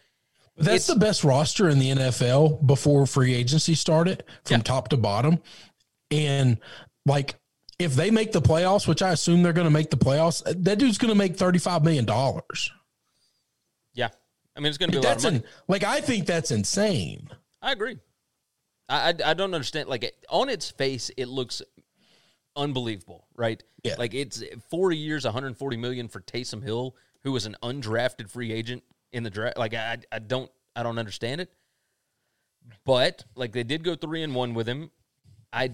That's 0.57 0.87
the 0.87 0.97
best 0.97 1.25
roster 1.25 1.69
in 1.69 1.79
the 1.79 1.91
NFL 1.91 2.67
before 2.67 3.05
free 3.07 3.35
agency 3.35 3.75
started 3.75 4.25
from 4.47 4.57
Yeah. 4.57 4.63
top 4.63 4.89
to 4.89 4.97
bottom. 4.97 5.43
And 6.11 6.57
like 7.05 7.35
if 7.79 7.95
they 7.95 8.11
make 8.11 8.33
the 8.33 8.41
playoffs, 8.41 8.89
which 8.89 9.03
I 9.03 9.11
assume 9.13 9.43
they're 9.43 9.53
going 9.53 9.67
to 9.67 9.71
make 9.71 9.91
the 9.91 9.99
playoffs, 9.99 10.43
that 10.65 10.79
dude's 10.79 10.97
going 10.97 11.13
to 11.13 11.15
make 11.19 11.37
$35 11.37 11.83
million. 11.85 12.07
yeah. 13.95 14.09
I 14.57 14.61
mean, 14.61 14.71
it's 14.71 14.79
going 14.79 14.91
to 14.91 14.99
be 14.99 15.07
a 15.07 15.07
lot 15.07 15.17
of 15.17 15.23
That's 15.23 15.25
money. 15.25 15.37
in, 15.37 15.45
like, 15.69 15.85
I 15.85 16.01
think 16.01 16.25
that's 16.27 16.51
insane. 16.51 17.29
I 17.63 17.73
agree. 17.73 17.99
I, 18.89 19.15
I, 19.25 19.35
don't 19.35 19.55
understand. 19.55 19.89
Like 19.89 20.15
on 20.31 20.49
its 20.49 20.71
face, 20.71 21.11
it 21.17 21.29
looks 21.29 21.61
unbelievable, 22.57 23.27
right? 23.37 23.63
Yeah. 23.85 23.97
Like 23.99 24.15
it's 24.15 24.43
four 24.71 24.93
years, 24.93 25.25
140 25.25 25.77
million 25.77 26.09
for 26.09 26.21
Taysom 26.21 26.63
Hill, 26.63 26.97
who 27.23 27.33
was 27.33 27.47
an 27.47 27.57
undrafted 27.63 28.31
free 28.31 28.53
agent 28.53 28.83
in 29.13 29.23
the 29.23 29.31
draft. 29.31 29.59
Like 29.59 29.75
I, 29.75 29.99
I 30.11 30.19
don't, 30.19 30.51
I 30.75 30.83
don't 30.83 30.99
understand 30.99 31.41
it. 31.41 31.53
But 32.85 33.25
like 33.35 33.53
they 33.53 33.63
did 33.63 33.85
go 33.85 33.95
three 33.95 34.23
and 34.23 34.35
one 34.35 34.55
with 34.55 34.67
him. 34.67 34.91
I, 35.53 35.73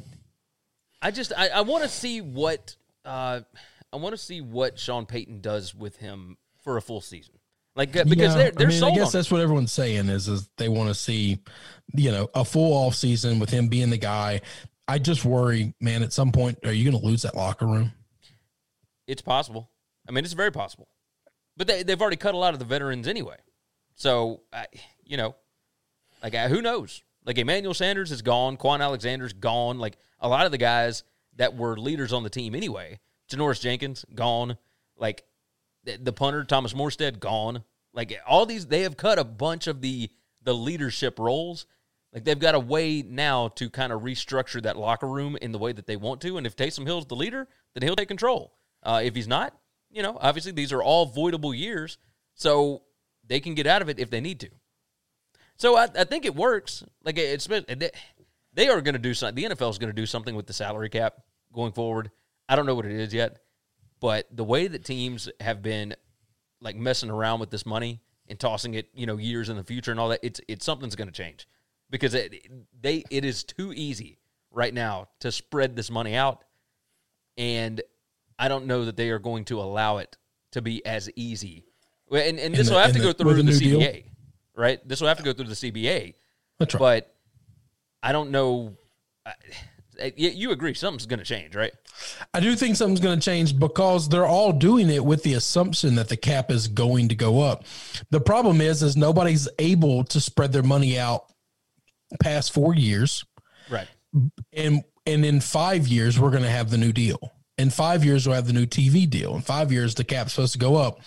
I 1.00 1.10
just, 1.10 1.32
I, 1.36 1.48
I 1.48 1.60
want 1.62 1.82
to 1.82 1.88
see 1.88 2.20
what, 2.20 2.76
uh, 3.04 3.40
I 3.92 3.96
want 3.96 4.12
to 4.12 4.20
see 4.20 4.40
what 4.40 4.78
Sean 4.78 5.06
Payton 5.06 5.40
does 5.40 5.74
with 5.74 5.96
him 5.96 6.36
for 6.62 6.76
a 6.76 6.82
full 6.82 7.00
season. 7.00 7.33
Like 7.76 7.92
because 7.92 8.06
Yeah, 8.16 8.34
they're 8.34 8.50
they're 8.52 8.66
I 8.68 8.70
mean, 8.70 8.84
I 8.84 8.94
guess 8.94 9.12
that's 9.12 9.30
what 9.30 9.40
everyone's 9.40 9.72
saying 9.72 10.08
is, 10.08 10.28
is 10.28 10.48
they 10.58 10.68
want 10.68 10.88
to 10.88 10.94
see, 10.94 11.40
you 11.94 12.10
know, 12.12 12.28
a 12.34 12.44
full 12.44 12.72
off 12.72 12.94
season 12.94 13.38
with 13.38 13.50
him 13.50 13.68
being 13.68 13.90
the 13.90 13.98
guy. 13.98 14.40
I 14.86 14.98
just 14.98 15.24
worry, 15.24 15.74
man, 15.80 16.02
at 16.02 16.12
some 16.12 16.30
point, 16.30 16.58
are 16.64 16.72
you 16.72 16.88
going 16.88 17.00
to 17.00 17.06
lose 17.06 17.22
that 17.22 17.34
locker 17.34 17.66
room? 17.66 17.92
It's 19.06 19.22
possible. 19.22 19.70
I 20.08 20.12
mean, 20.12 20.24
it's 20.24 20.34
very 20.34 20.52
possible. 20.52 20.88
But 21.56 21.66
they, 21.66 21.82
they've 21.82 22.00
already 22.00 22.16
cut 22.16 22.34
a 22.34 22.38
lot 22.38 22.52
of 22.52 22.58
the 22.58 22.64
veterans 22.64 23.08
anyway. 23.08 23.36
So, 23.94 24.42
I, 24.52 24.66
you 25.04 25.16
know, 25.16 25.36
like, 26.22 26.34
who 26.34 26.60
knows? 26.60 27.02
Like, 27.24 27.38
Emmanuel 27.38 27.74
Sanders 27.74 28.12
is 28.12 28.22
gone. 28.22 28.56
Kwon 28.56 28.80
Alexander's 28.80 29.32
gone. 29.32 29.78
Like, 29.78 29.96
a 30.20 30.28
lot 30.28 30.46
of 30.46 30.52
the 30.52 30.58
guys 30.58 31.04
that 31.36 31.56
were 31.56 31.78
leaders 31.78 32.12
on 32.12 32.22
the 32.22 32.30
team 32.30 32.54
anyway. 32.54 32.98
Janoris 33.30 33.60
Jenkins, 33.60 34.04
gone. 34.14 34.58
Like, 34.98 35.24
the, 35.84 36.12
punter, 36.12 36.44
Thomas 36.44 36.72
Morstead, 36.72 37.20
gone. 37.20 37.64
Like, 37.92 38.18
all 38.26 38.46
these, 38.46 38.66
they 38.66 38.82
have 38.82 38.96
cut 38.96 39.18
a 39.18 39.24
bunch 39.24 39.66
of 39.66 39.80
the 39.80 40.10
the 40.42 40.54
leadership 40.54 41.18
roles. 41.18 41.66
Like, 42.12 42.24
they've 42.24 42.38
got 42.38 42.54
a 42.54 42.60
way 42.60 43.02
now 43.02 43.48
to 43.48 43.70
kind 43.70 43.92
of 43.92 44.02
restructure 44.02 44.62
that 44.62 44.76
locker 44.76 45.06
room 45.06 45.36
in 45.40 45.52
the 45.52 45.58
way 45.58 45.72
that 45.72 45.86
they 45.86 45.96
want 45.96 46.20
to. 46.20 46.36
And 46.36 46.46
if 46.46 46.54
Taysom 46.54 46.86
Hill's 46.86 47.06
the 47.06 47.16
leader, 47.16 47.48
then 47.74 47.82
he'll 47.82 47.96
take 47.96 48.08
control. 48.08 48.52
Uh, 48.82 49.00
if 49.02 49.14
he's 49.14 49.26
not, 49.26 49.56
you 49.90 50.02
know, 50.02 50.18
obviously 50.20 50.52
these 50.52 50.72
are 50.72 50.82
all 50.82 51.10
voidable 51.10 51.56
years, 51.56 51.96
so 52.34 52.82
they 53.26 53.40
can 53.40 53.54
get 53.54 53.66
out 53.66 53.80
of 53.80 53.88
it 53.88 53.98
if 53.98 54.10
they 54.10 54.20
need 54.20 54.40
to. 54.40 54.50
So 55.56 55.76
I, 55.76 55.88
I 55.96 56.04
think 56.04 56.24
it 56.24 56.34
works. 56.34 56.84
Like 57.04 57.16
it's 57.16 57.48
they 58.54 58.68
are 58.68 58.80
going 58.80 58.94
to 58.94 58.98
do 58.98 59.14
something. 59.14 59.48
The 59.48 59.54
NFL 59.54 59.70
is 59.70 59.78
going 59.78 59.90
to 59.90 60.00
do 60.00 60.06
something 60.06 60.34
with 60.34 60.46
the 60.46 60.52
salary 60.52 60.88
cap 60.88 61.14
going 61.52 61.72
forward. 61.72 62.10
I 62.48 62.56
don't 62.56 62.66
know 62.66 62.74
what 62.74 62.86
it 62.86 62.92
is 62.92 63.14
yet, 63.14 63.38
but 64.00 64.26
the 64.30 64.44
way 64.44 64.66
that 64.66 64.84
teams 64.84 65.28
have 65.40 65.62
been 65.62 65.94
like 66.60 66.76
messing 66.76 67.10
around 67.10 67.40
with 67.40 67.50
this 67.50 67.64
money 67.66 68.00
and 68.28 68.38
tossing 68.38 68.74
it, 68.74 68.88
you 68.94 69.06
know, 69.06 69.16
years 69.16 69.48
in 69.48 69.56
the 69.56 69.64
future 69.64 69.90
and 69.90 70.00
all 70.00 70.08
that, 70.10 70.20
it's 70.22 70.40
it's 70.48 70.64
something's 70.64 70.96
going 70.96 71.08
to 71.08 71.12
change 71.14 71.46
because 71.90 72.14
it, 72.14 72.46
they 72.80 73.04
it 73.10 73.24
is 73.24 73.44
too 73.44 73.72
easy 73.74 74.18
right 74.50 74.72
now 74.74 75.08
to 75.20 75.30
spread 75.32 75.76
this 75.76 75.90
money 75.90 76.14
out, 76.14 76.44
and 77.36 77.80
I 78.38 78.48
don't 78.48 78.66
know 78.66 78.84
that 78.86 78.96
they 78.96 79.10
are 79.10 79.18
going 79.18 79.44
to 79.46 79.60
allow 79.60 79.98
it 79.98 80.16
to 80.52 80.62
be 80.62 80.84
as 80.86 81.10
easy. 81.16 81.64
And, 82.10 82.38
and 82.38 82.54
this 82.54 82.68
the- 82.68 82.74
will 82.74 82.80
have 82.80 82.92
to 82.92 82.98
the- 82.98 83.04
go 83.04 83.12
through 83.12 83.34
the, 83.34 83.42
the 83.42 83.50
new 83.52 83.58
deal? 83.58 83.80
CBA, 83.80 84.04
right? 84.54 84.88
This 84.88 85.00
will 85.00 85.08
have 85.08 85.18
to 85.18 85.24
go 85.24 85.32
through 85.32 85.46
the 85.46 85.54
CBA, 85.54 86.14
That's 86.58 86.74
right. 86.74 86.80
but 86.80 87.14
I 88.02 88.12
don't 88.12 88.30
know. 88.30 88.76
I- 89.26 89.34
Eh, 89.98 90.10
you 90.16 90.30
you 90.30 90.50
agree 90.50 90.74
something's 90.74 91.06
going 91.06 91.18
to 91.18 91.24
change, 91.24 91.54
right? 91.54 91.72
I 92.32 92.40
do 92.40 92.54
think 92.56 92.76
something's 92.76 93.00
going 93.00 93.18
to 93.18 93.24
change 93.24 93.58
because 93.58 94.08
they're 94.08 94.26
all 94.26 94.52
doing 94.52 94.90
it 94.90 95.04
with 95.04 95.22
the 95.22 95.34
assumption 95.34 95.94
that 95.96 96.08
the 96.08 96.16
cap 96.16 96.50
is 96.50 96.68
going 96.68 97.08
to 97.08 97.14
go 97.14 97.40
up. 97.40 97.64
The 98.10 98.20
problem 98.20 98.60
is, 98.60 98.82
is 98.82 98.96
nobody's 98.96 99.48
able 99.58 100.04
to 100.04 100.20
spread 100.20 100.52
their 100.52 100.62
money 100.62 100.98
out 100.98 101.24
past 102.22 102.52
four 102.52 102.74
years, 102.74 103.24
Right. 103.70 103.88
and 104.52 104.82
and 105.06 105.24
in 105.24 105.40
five 105.40 105.86
years 105.88 106.18
we're 106.18 106.30
going 106.30 106.42
to 106.42 106.50
have 106.50 106.70
the 106.70 106.78
new 106.78 106.92
deal. 106.92 107.18
In 107.58 107.70
five 107.70 108.04
years 108.04 108.26
we'll 108.26 108.36
have 108.36 108.46
the 108.46 108.52
new 108.52 108.66
TV 108.66 109.08
deal. 109.08 109.36
In 109.36 109.42
five 109.42 109.70
years 109.70 109.94
the 109.94 110.04
cap's 110.04 110.32
supposed 110.32 110.52
to 110.54 110.58
go 110.58 110.76
up. 110.76 111.00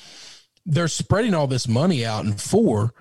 They're 0.65 0.87
spreading 0.87 1.33
all 1.33 1.47
this 1.47 1.67
money 1.67 2.05
out 2.05 2.25
in 2.25 2.33
four. 2.33 2.93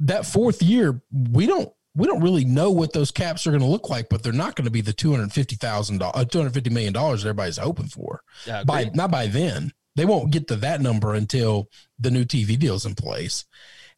That 0.00 0.26
fourth 0.26 0.62
year, 0.62 1.00
we 1.12 1.46
don't 1.46 1.72
we 1.94 2.06
don't 2.06 2.22
really 2.22 2.44
know 2.44 2.70
what 2.70 2.92
those 2.92 3.10
caps 3.10 3.46
are 3.46 3.50
going 3.50 3.60
to 3.62 3.66
look 3.66 3.90
like, 3.90 4.08
but 4.08 4.22
they're 4.22 4.32
not 4.32 4.54
going 4.56 4.64
to 4.64 4.70
be 4.70 4.80
the 4.80 4.92
two 4.92 5.10
hundred 5.10 5.32
fifty 5.32 5.56
thousand 5.56 5.98
dollars, 5.98 6.14
uh, 6.16 6.24
two 6.24 6.38
hundred 6.38 6.54
fifty 6.54 6.70
million 6.70 6.92
dollars 6.92 7.22
that 7.22 7.28
everybody's 7.28 7.58
hoping 7.58 7.88
for. 7.88 8.22
Yeah, 8.46 8.64
by 8.64 8.90
not 8.94 9.10
by 9.10 9.26
then, 9.26 9.72
they 9.96 10.04
won't 10.06 10.30
get 10.30 10.48
to 10.48 10.56
that 10.56 10.80
number 10.80 11.14
until 11.14 11.68
the 11.98 12.10
new 12.10 12.24
TV 12.24 12.58
deal's 12.58 12.86
in 12.86 12.94
place. 12.94 13.44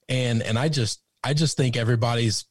And 0.09 0.43
and 0.43 0.59
I 0.59 0.69
just 0.69 1.03
I 1.23 1.35
just 1.35 1.57
think 1.57 1.77
everybody's 1.77 2.47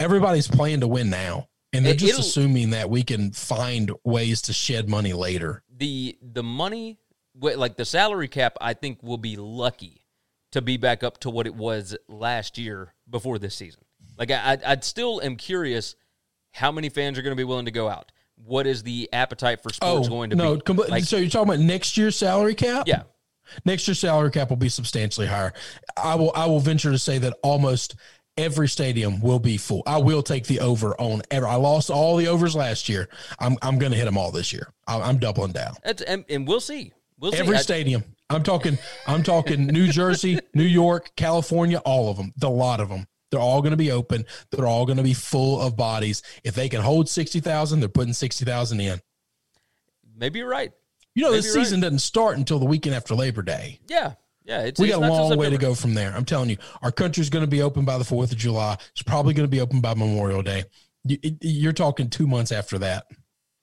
everybody's 0.00 0.48
playing 0.48 0.80
to 0.80 0.88
win 0.88 1.10
now, 1.10 1.48
and 1.72 1.84
they're 1.84 1.94
It- 1.94 1.98
just 1.98 2.18
assuming 2.20 2.70
that 2.70 2.90
we 2.90 3.02
can 3.02 3.32
find 3.32 3.90
ways 4.04 4.42
to 4.42 4.52
shed 4.52 4.88
money 4.88 5.12
later. 5.12 5.62
the 5.74 6.16
the 6.22 6.42
money 6.42 6.98
like 7.40 7.76
the 7.76 7.84
salary 7.84 8.28
cap 8.28 8.56
i 8.60 8.72
think 8.74 9.02
will 9.02 9.16
be 9.18 9.36
lucky 9.36 10.04
to 10.52 10.60
be 10.60 10.76
back 10.76 11.02
up 11.02 11.18
to 11.18 11.30
what 11.30 11.46
it 11.46 11.54
was 11.54 11.96
last 12.08 12.58
year 12.58 12.94
before 13.08 13.38
this 13.38 13.54
season 13.54 13.80
like 14.18 14.30
i 14.30 14.58
i'd 14.66 14.84
still 14.84 15.20
am 15.22 15.36
curious 15.36 15.94
how 16.52 16.70
many 16.72 16.88
fans 16.88 17.18
are 17.18 17.22
going 17.22 17.32
to 17.32 17.40
be 17.40 17.44
willing 17.44 17.64
to 17.64 17.70
go 17.70 17.88
out 17.88 18.12
what 18.36 18.66
is 18.66 18.82
the 18.82 19.08
appetite 19.12 19.62
for 19.62 19.72
sports 19.72 20.06
oh, 20.06 20.10
going 20.10 20.30
to 20.30 20.36
Oh, 20.36 20.38
no, 20.38 20.54
be 20.56 20.60
compl- 20.62 20.88
like 20.88 21.04
so 21.04 21.16
you're 21.16 21.28
talking 21.30 21.54
about 21.54 21.60
next 21.64 21.96
year's 21.96 22.16
salary 22.16 22.54
cap? 22.54 22.86
yeah 22.88 23.02
Next 23.66 23.86
year's 23.86 23.98
salary 23.98 24.30
cap 24.30 24.48
will 24.48 24.56
be 24.56 24.70
substantially 24.70 25.26
higher. 25.26 25.52
I 26.02 26.14
will 26.14 26.32
I 26.34 26.46
will 26.46 26.60
venture 26.60 26.90
to 26.90 26.98
say 26.98 27.18
that 27.18 27.34
almost 27.42 27.96
every 28.38 28.66
stadium 28.68 29.20
will 29.20 29.40
be 29.40 29.58
full. 29.58 29.82
I 29.84 29.98
will 29.98 30.22
take 30.22 30.46
the 30.46 30.60
over 30.60 30.98
on 30.98 31.20
ever. 31.30 31.46
I 31.46 31.56
lost 31.56 31.90
all 31.90 32.16
the 32.16 32.28
overs 32.28 32.54
last 32.56 32.88
year. 32.88 33.08
I'm 33.40 33.58
I'm 33.60 33.78
going 33.78 33.92
to 33.92 33.98
hit 33.98 34.06
them 34.06 34.16
all 34.16 34.30
this 34.30 34.52
year. 34.54 34.72
I'm, 34.86 35.02
I'm 35.02 35.18
doubling 35.18 35.52
down. 35.52 35.74
And, 35.84 36.24
and 36.30 36.48
we'll 36.48 36.60
see. 36.60 36.92
We'll 37.18 37.34
Every 37.34 37.56
see. 37.56 37.58
I- 37.58 37.62
stadium. 37.62 38.04
I'm 38.30 38.42
talking. 38.42 38.78
I'm 39.06 39.22
talking 39.22 39.66
New 39.66 39.88
Jersey, 39.88 40.38
New 40.54 40.64
York, 40.64 41.10
California. 41.16 41.78
All 41.78 42.08
of 42.10 42.16
them. 42.16 42.32
The 42.38 42.48
lot 42.48 42.80
of 42.80 42.88
them. 42.88 43.06
They're 43.32 43.40
all 43.40 43.62
going 43.62 43.72
to 43.72 43.76
be 43.76 43.90
open. 43.90 44.24
They're 44.52 44.66
all 44.68 44.86
going 44.86 44.98
to 44.98 45.02
be 45.02 45.14
full 45.14 45.60
of 45.60 45.76
bodies. 45.76 46.22
If 46.44 46.54
they 46.54 46.68
can 46.68 46.80
hold 46.82 47.08
sixty 47.08 47.40
thousand, 47.40 47.80
they're 47.80 47.88
putting 47.88 48.12
sixty 48.12 48.44
thousand 48.44 48.80
in. 48.80 49.00
maybe 50.16 50.38
you're 50.38 50.48
right. 50.48 50.70
You 51.14 51.24
know, 51.24 51.30
Maybe 51.30 51.38
this 51.38 51.46
you're 51.46 51.56
right. 51.56 51.64
season 51.64 51.80
doesn't 51.80 51.98
start 51.98 52.36
until 52.38 52.58
the 52.58 52.64
weekend 52.64 52.94
after 52.94 53.14
Labor 53.14 53.42
Day. 53.42 53.80
Yeah. 53.88 54.14
Yeah. 54.44 54.62
It's, 54.62 54.80
we 54.80 54.88
got 54.88 55.02
a 55.02 55.08
long 55.10 55.36
way 55.36 55.50
to 55.50 55.58
go 55.58 55.74
from 55.74 55.94
there. 55.94 56.12
I'm 56.14 56.24
telling 56.24 56.48
you, 56.50 56.56
our 56.82 56.92
country's 56.92 57.28
going 57.30 57.44
to 57.44 57.50
be 57.50 57.62
open 57.62 57.84
by 57.84 57.98
the 57.98 58.04
Fourth 58.04 58.32
of 58.32 58.38
July. 58.38 58.76
It's 58.92 59.02
probably 59.02 59.34
going 59.34 59.44
to 59.46 59.50
be 59.50 59.60
open 59.60 59.80
by 59.80 59.94
Memorial 59.94 60.42
Day. 60.42 60.64
You're 61.04 61.72
talking 61.72 62.08
two 62.10 62.26
months 62.26 62.52
after 62.52 62.78
that. 62.78 63.06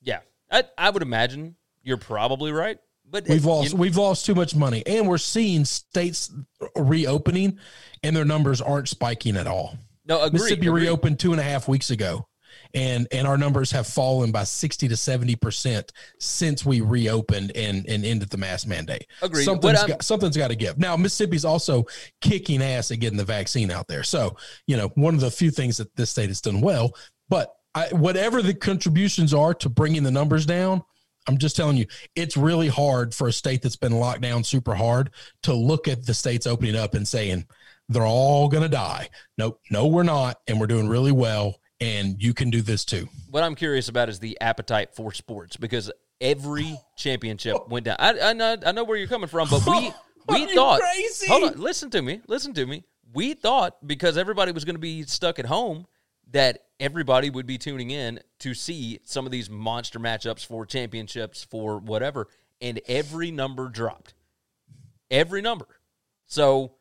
Yeah. 0.02 0.20
I, 0.52 0.64
I 0.78 0.90
would 0.90 1.02
imagine 1.04 1.56
you're 1.84 1.98
probably 1.98 2.52
right. 2.52 2.80
But 3.12 3.28
We've 3.28 3.44
it- 3.44 3.48
lost 3.48 3.72
you- 3.72 3.78
we've 3.78 3.98
lost 3.98 4.26
too 4.26 4.36
much 4.36 4.56
money, 4.56 4.84
and 4.86 5.08
we're 5.08 5.18
seeing 5.18 5.66
states 5.66 6.32
reopening, 6.76 7.58
and 8.04 8.16
their 8.16 8.26
numbers 8.26 8.62
aren't 8.62 8.88
spiking 8.90 9.36
at 9.38 9.48
all. 9.48 9.78
no, 10.06 10.22
agreed, 10.22 10.34
Mississippi 10.34 10.68
agreed. 10.68 10.82
reopened 10.84 11.20
two 11.20 11.32
and 11.32 11.40
a 11.40 11.44
half 11.44 11.68
weeks 11.68 11.90
ago, 11.90 12.28
and 12.74 13.08
and 13.12 13.28
our 13.28 13.38
numbers 13.38 13.72
have 13.72 13.88
fallen 13.88 14.32
by 14.32 14.44
sixty 14.44 14.88
to 14.88 14.98
seventy 14.98 15.36
percent 15.36 15.92
since 16.20 16.66
we 16.66 16.82
reopened 16.82 17.52
and 17.56 17.88
and 17.88 18.06
ended 18.06 18.30
the 18.30 18.38
mask 18.38 18.68
mandate. 18.68 19.06
Agreed. 19.22 19.44
Something's 19.46 19.84
got, 19.84 20.04
something's 20.04 20.38
got 20.38 20.50
to 20.50 20.56
give. 20.56 20.78
Now 20.78 20.96
Mississippi's 20.98 21.46
also 21.46 21.86
kicking 22.22 22.62
ass 22.62 22.92
at 22.92 23.00
getting 23.00 23.18
the 23.18 23.26
vaccine 23.26 23.72
out 23.72 23.88
there. 23.88 24.04
So 24.04 24.36
you 24.68 24.78
know 24.78 24.90
one 24.96 25.14
of 25.16 25.20
the 25.22 25.32
few 25.32 25.52
things 25.52 25.78
that 25.78 25.96
this 25.96 26.10
state 26.12 26.30
has 26.30 26.42
done 26.42 26.62
well. 26.62 26.94
But 27.28 27.54
I, 27.76 27.88
whatever 27.90 28.42
the 28.42 28.54
contributions 28.56 29.34
are 29.34 29.54
to 29.56 29.70
bringing 29.70 30.04
the 30.04 30.12
numbers 30.12 30.46
down. 30.46 30.84
I'm 31.30 31.38
just 31.38 31.56
telling 31.56 31.78
you, 31.78 31.86
it's 32.16 32.36
really 32.36 32.70
hard 32.70 33.14
for 33.14 33.28
a 33.28 33.32
state 33.32 33.62
that's 33.62 33.76
been 33.76 33.92
locked 33.92 34.22
down 34.22 34.44
super 34.44 34.74
hard 34.74 35.12
to 35.44 35.54
look 35.54 35.88
at 35.88 36.04
the 36.04 36.14
states 36.16 36.48
opening 36.48 36.76
up 36.76 36.96
and 36.96 37.08
saying 37.08 37.46
they're 37.88 38.04
all 38.04 38.50
going 38.50 38.64
to 38.64 38.70
die. 38.70 39.10
Nope, 39.38 39.62
no, 39.70 39.86
we're 39.86 40.02
not, 40.02 40.40
and 40.48 40.60
we're 40.60 40.66
doing 40.66 40.90
really 40.90 41.12
well, 41.12 41.60
and 41.80 42.16
you 42.22 42.34
can 42.34 42.50
do 42.50 42.64
this 42.64 42.84
too. 42.84 43.08
what 43.30 43.44
I'm 43.44 43.54
curious 43.54 43.90
about 43.90 44.10
is 44.10 44.18
the 44.18 44.42
appetite 44.42 44.96
for 44.96 45.14
sports 45.14 45.56
because 45.56 45.92
every 46.20 46.76
championship 46.98 47.58
oh. 47.60 47.68
went 47.70 47.86
down. 47.86 47.98
I, 48.00 48.20
I 48.20 48.34
know 48.34 48.58
I 48.66 48.72
know 48.72 48.84
where 48.84 48.98
you're 48.98 49.08
coming 49.08 49.30
from, 49.30 49.50
but 49.50 49.64
we 49.68 49.92
we 50.28 50.56
thought 50.56 50.82
crazy? 50.82 51.28
hold 51.28 51.44
on, 51.44 51.62
listen 51.62 51.92
to 51.92 52.02
me, 52.02 52.22
listen 52.28 52.56
to 52.56 52.66
me. 52.66 52.86
We 53.14 53.36
thought 53.36 53.76
because 53.86 54.18
everybody 54.18 54.52
was 54.52 54.66
going 54.66 54.76
to 54.76 54.80
be 54.80 55.04
stuck 55.04 55.38
at 55.38 55.46
home 55.46 55.86
that 56.32 56.60
everybody 56.80 57.30
would 57.30 57.46
be 57.46 57.58
tuning 57.58 57.92
in 57.92 58.20
to 58.40 58.54
see 58.54 59.00
some 59.04 59.26
of 59.26 59.32
these 59.32 59.50
monster 59.50 60.00
matchups 60.00 60.46
for 60.46 60.66
championships 60.66 61.44
for 61.44 61.80
whatever, 61.80 62.28
and 62.62 62.80
every 62.88 63.32
number 63.32 63.70
dropped, 63.70 64.14
every 65.10 65.42
number. 65.42 65.68
So, 66.28 66.74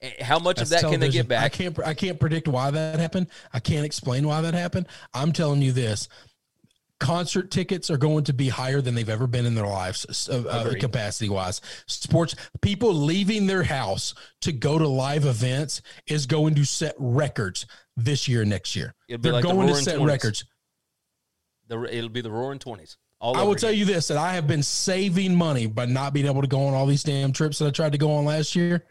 eh, 0.00 0.22
how 0.22 0.38
much 0.38 0.60
of 0.60 0.68
That's 0.68 0.82
that 0.82 0.90
can 0.90 1.00
they 1.00 1.10
get 1.10 1.26
I 1.26 1.28
back? 1.28 1.52
can't. 1.52 1.78
I 1.80 1.94
can't 1.94 2.18
predict 2.18 2.48
why 2.48 2.70
that 2.70 2.98
happened. 2.98 3.28
I 3.52 3.60
can't 3.60 3.84
explain 3.84 4.26
why 4.26 4.40
that 4.40 4.54
happened. 4.54 4.86
I'm 5.12 5.32
telling 5.32 5.62
you 5.62 5.72
this: 5.72 6.08
concert 7.00 7.50
tickets 7.50 7.90
are 7.90 7.98
going 7.98 8.24
to 8.24 8.32
be 8.32 8.48
higher 8.48 8.80
than 8.80 8.94
they've 8.94 9.08
ever 9.08 9.26
been 9.26 9.46
in 9.46 9.54
their 9.54 9.66
lives, 9.66 10.28
uh, 10.28 10.44
uh, 10.48 10.74
capacity 10.80 11.28
wise. 11.28 11.60
Sports 11.86 12.34
people 12.62 12.94
leaving 12.94 13.46
their 13.46 13.64
house 13.64 14.14
to 14.40 14.52
go 14.52 14.78
to 14.78 14.88
live 14.88 15.26
events 15.26 15.82
is 16.06 16.26
going 16.26 16.54
to 16.54 16.64
set 16.64 16.94
records 16.98 17.66
this 17.96 18.28
year, 18.28 18.44
next 18.44 18.76
year. 18.76 18.94
They're 19.08 19.32
like 19.32 19.42
the 19.42 19.52
going 19.52 19.68
to 19.68 19.74
set 19.74 19.98
20s. 19.98 20.06
records. 20.06 20.44
The, 21.68 21.82
it'll 21.96 22.10
be 22.10 22.20
the 22.20 22.30
Roaring 22.30 22.58
Twenties. 22.58 22.96
All 23.20 23.36
I 23.36 23.42
will 23.42 23.54
tell 23.54 23.72
you 23.72 23.84
this: 23.84 24.08
that 24.08 24.18
I 24.18 24.34
have 24.34 24.46
been 24.46 24.62
saving 24.62 25.34
money 25.34 25.66
by 25.66 25.86
not 25.86 26.12
being 26.12 26.26
able 26.26 26.42
to 26.42 26.48
go 26.48 26.66
on 26.66 26.74
all 26.74 26.86
these 26.86 27.02
damn 27.02 27.32
trips 27.32 27.58
that 27.58 27.66
I 27.66 27.70
tried 27.70 27.92
to 27.92 27.98
go 27.98 28.12
on 28.12 28.24
last 28.24 28.54
year, 28.54 28.84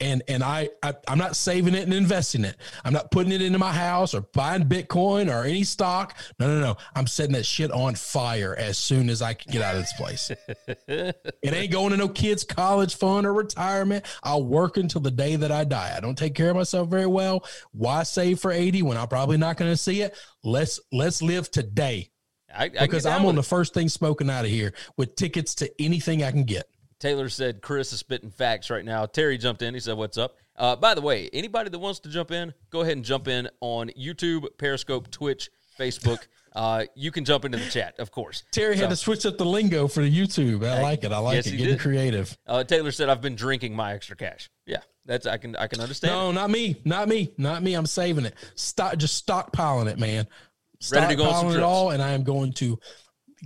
and 0.00 0.22
and 0.28 0.42
I, 0.42 0.70
I 0.82 0.94
I'm 1.08 1.18
not 1.18 1.36
saving 1.36 1.74
it 1.74 1.84
and 1.84 1.94
investing 1.94 2.44
it. 2.44 2.56
I'm 2.84 2.92
not 2.92 3.10
putting 3.10 3.32
it 3.32 3.42
into 3.42 3.58
my 3.58 3.72
house 3.72 4.14
or 4.14 4.22
buying 4.32 4.64
Bitcoin 4.64 5.32
or 5.32 5.44
any 5.44 5.64
stock. 5.64 6.16
No, 6.38 6.46
no, 6.46 6.60
no. 6.60 6.76
I'm 6.94 7.06
setting 7.06 7.34
that 7.34 7.46
shit 7.46 7.70
on 7.70 7.94
fire 7.94 8.54
as 8.56 8.78
soon 8.78 9.10
as 9.10 9.22
I 9.22 9.34
can 9.34 9.52
get 9.52 9.62
out 9.62 9.76
of 9.76 9.82
this 9.82 9.92
place. 9.94 10.30
it 10.88 11.52
ain't 11.52 11.72
going 11.72 11.90
to 11.90 11.96
no 11.96 12.08
kids' 12.08 12.44
college 12.44 12.96
fund 12.96 13.26
or 13.26 13.34
retirement. 13.34 14.04
I'll 14.22 14.44
work 14.44 14.76
until 14.76 15.00
the 15.00 15.10
day 15.10 15.36
that 15.36 15.52
I 15.52 15.64
die. 15.64 15.94
I 15.96 16.00
don't 16.00 16.16
take 16.16 16.34
care 16.34 16.50
of 16.50 16.56
myself 16.56 16.88
very 16.88 17.06
well. 17.06 17.44
Why 17.72 18.02
save 18.02 18.40
for 18.40 18.50
80 18.50 18.82
when 18.82 18.96
I'm 18.96 19.08
probably 19.08 19.36
not 19.36 19.56
going 19.56 19.70
to 19.70 19.76
see 19.76 20.02
it? 20.02 20.16
Let's 20.42 20.80
let's 20.92 21.22
live 21.22 21.50
today 21.50 22.10
I, 22.54 22.64
I 22.64 22.68
because 22.68 23.06
I'm 23.06 23.26
on 23.26 23.34
the 23.34 23.42
first 23.42 23.74
thing 23.74 23.88
spoken 23.88 24.30
out 24.30 24.44
of 24.44 24.50
here 24.50 24.72
with 24.96 25.16
tickets 25.16 25.54
to 25.56 25.70
anything 25.82 26.22
I 26.22 26.30
can 26.30 26.44
get. 26.44 26.66
Taylor 27.00 27.28
said 27.28 27.62
Chris 27.62 27.92
is 27.92 27.98
spitting 27.98 28.30
facts 28.30 28.70
right 28.70 28.84
now. 28.84 29.06
Terry 29.06 29.38
jumped 29.38 29.62
in. 29.62 29.74
He 29.74 29.80
said, 29.80 29.96
What's 29.96 30.18
up? 30.18 30.36
Uh, 30.54 30.76
by 30.76 30.94
the 30.94 31.00
way, 31.00 31.30
anybody 31.32 31.70
that 31.70 31.78
wants 31.78 32.00
to 32.00 32.10
jump 32.10 32.30
in, 32.30 32.52
go 32.68 32.82
ahead 32.82 32.92
and 32.92 33.04
jump 33.04 33.26
in 33.26 33.48
on 33.60 33.90
YouTube, 33.98 34.46
Periscope, 34.58 35.10
Twitch, 35.10 35.50
Facebook. 35.78 36.18
Uh, 36.54 36.84
you 36.94 37.10
can 37.10 37.24
jump 37.24 37.44
into 37.44 37.56
the 37.56 37.70
chat, 37.70 37.98
of 37.98 38.10
course. 38.10 38.42
Terry 38.52 38.76
had 38.76 38.90
to 38.90 38.96
switch 38.96 39.24
up 39.24 39.38
the 39.38 39.46
lingo 39.46 39.88
for 39.88 40.02
the 40.02 40.10
YouTube. 40.10 40.66
I 40.66 40.82
like 40.82 41.04
it. 41.04 41.12
I 41.12 41.18
like 41.18 41.36
yes, 41.36 41.46
it. 41.46 41.52
Getting 41.52 41.66
did. 41.66 41.80
creative. 41.80 42.36
Uh, 42.46 42.64
Taylor 42.64 42.92
said, 42.92 43.08
I've 43.08 43.22
been 43.22 43.36
drinking 43.36 43.74
my 43.74 43.94
extra 43.94 44.16
cash. 44.16 44.50
Yeah, 44.66 44.80
that's 45.06 45.26
I 45.26 45.38
can 45.38 45.56
I 45.56 45.68
can 45.68 45.80
understand. 45.80 46.12
No, 46.12 46.30
it. 46.30 46.32
not 46.34 46.50
me. 46.50 46.76
Not 46.84 47.08
me. 47.08 47.32
Not 47.38 47.62
me. 47.62 47.74
I'm 47.74 47.86
saving 47.86 48.26
it. 48.26 48.34
Stop. 48.56 48.96
Just 48.98 49.26
stockpiling 49.26 49.86
it, 49.88 49.98
man. 49.98 50.26
Ready 50.92 51.14
to 51.14 51.14
go 51.14 51.24
on 51.24 51.44
Stockpiling 51.44 51.48
it 51.50 51.52
trips. 51.52 51.64
all, 51.64 51.90
and 51.90 52.02
I 52.02 52.10
am 52.10 52.24
going 52.24 52.52
to. 52.54 52.78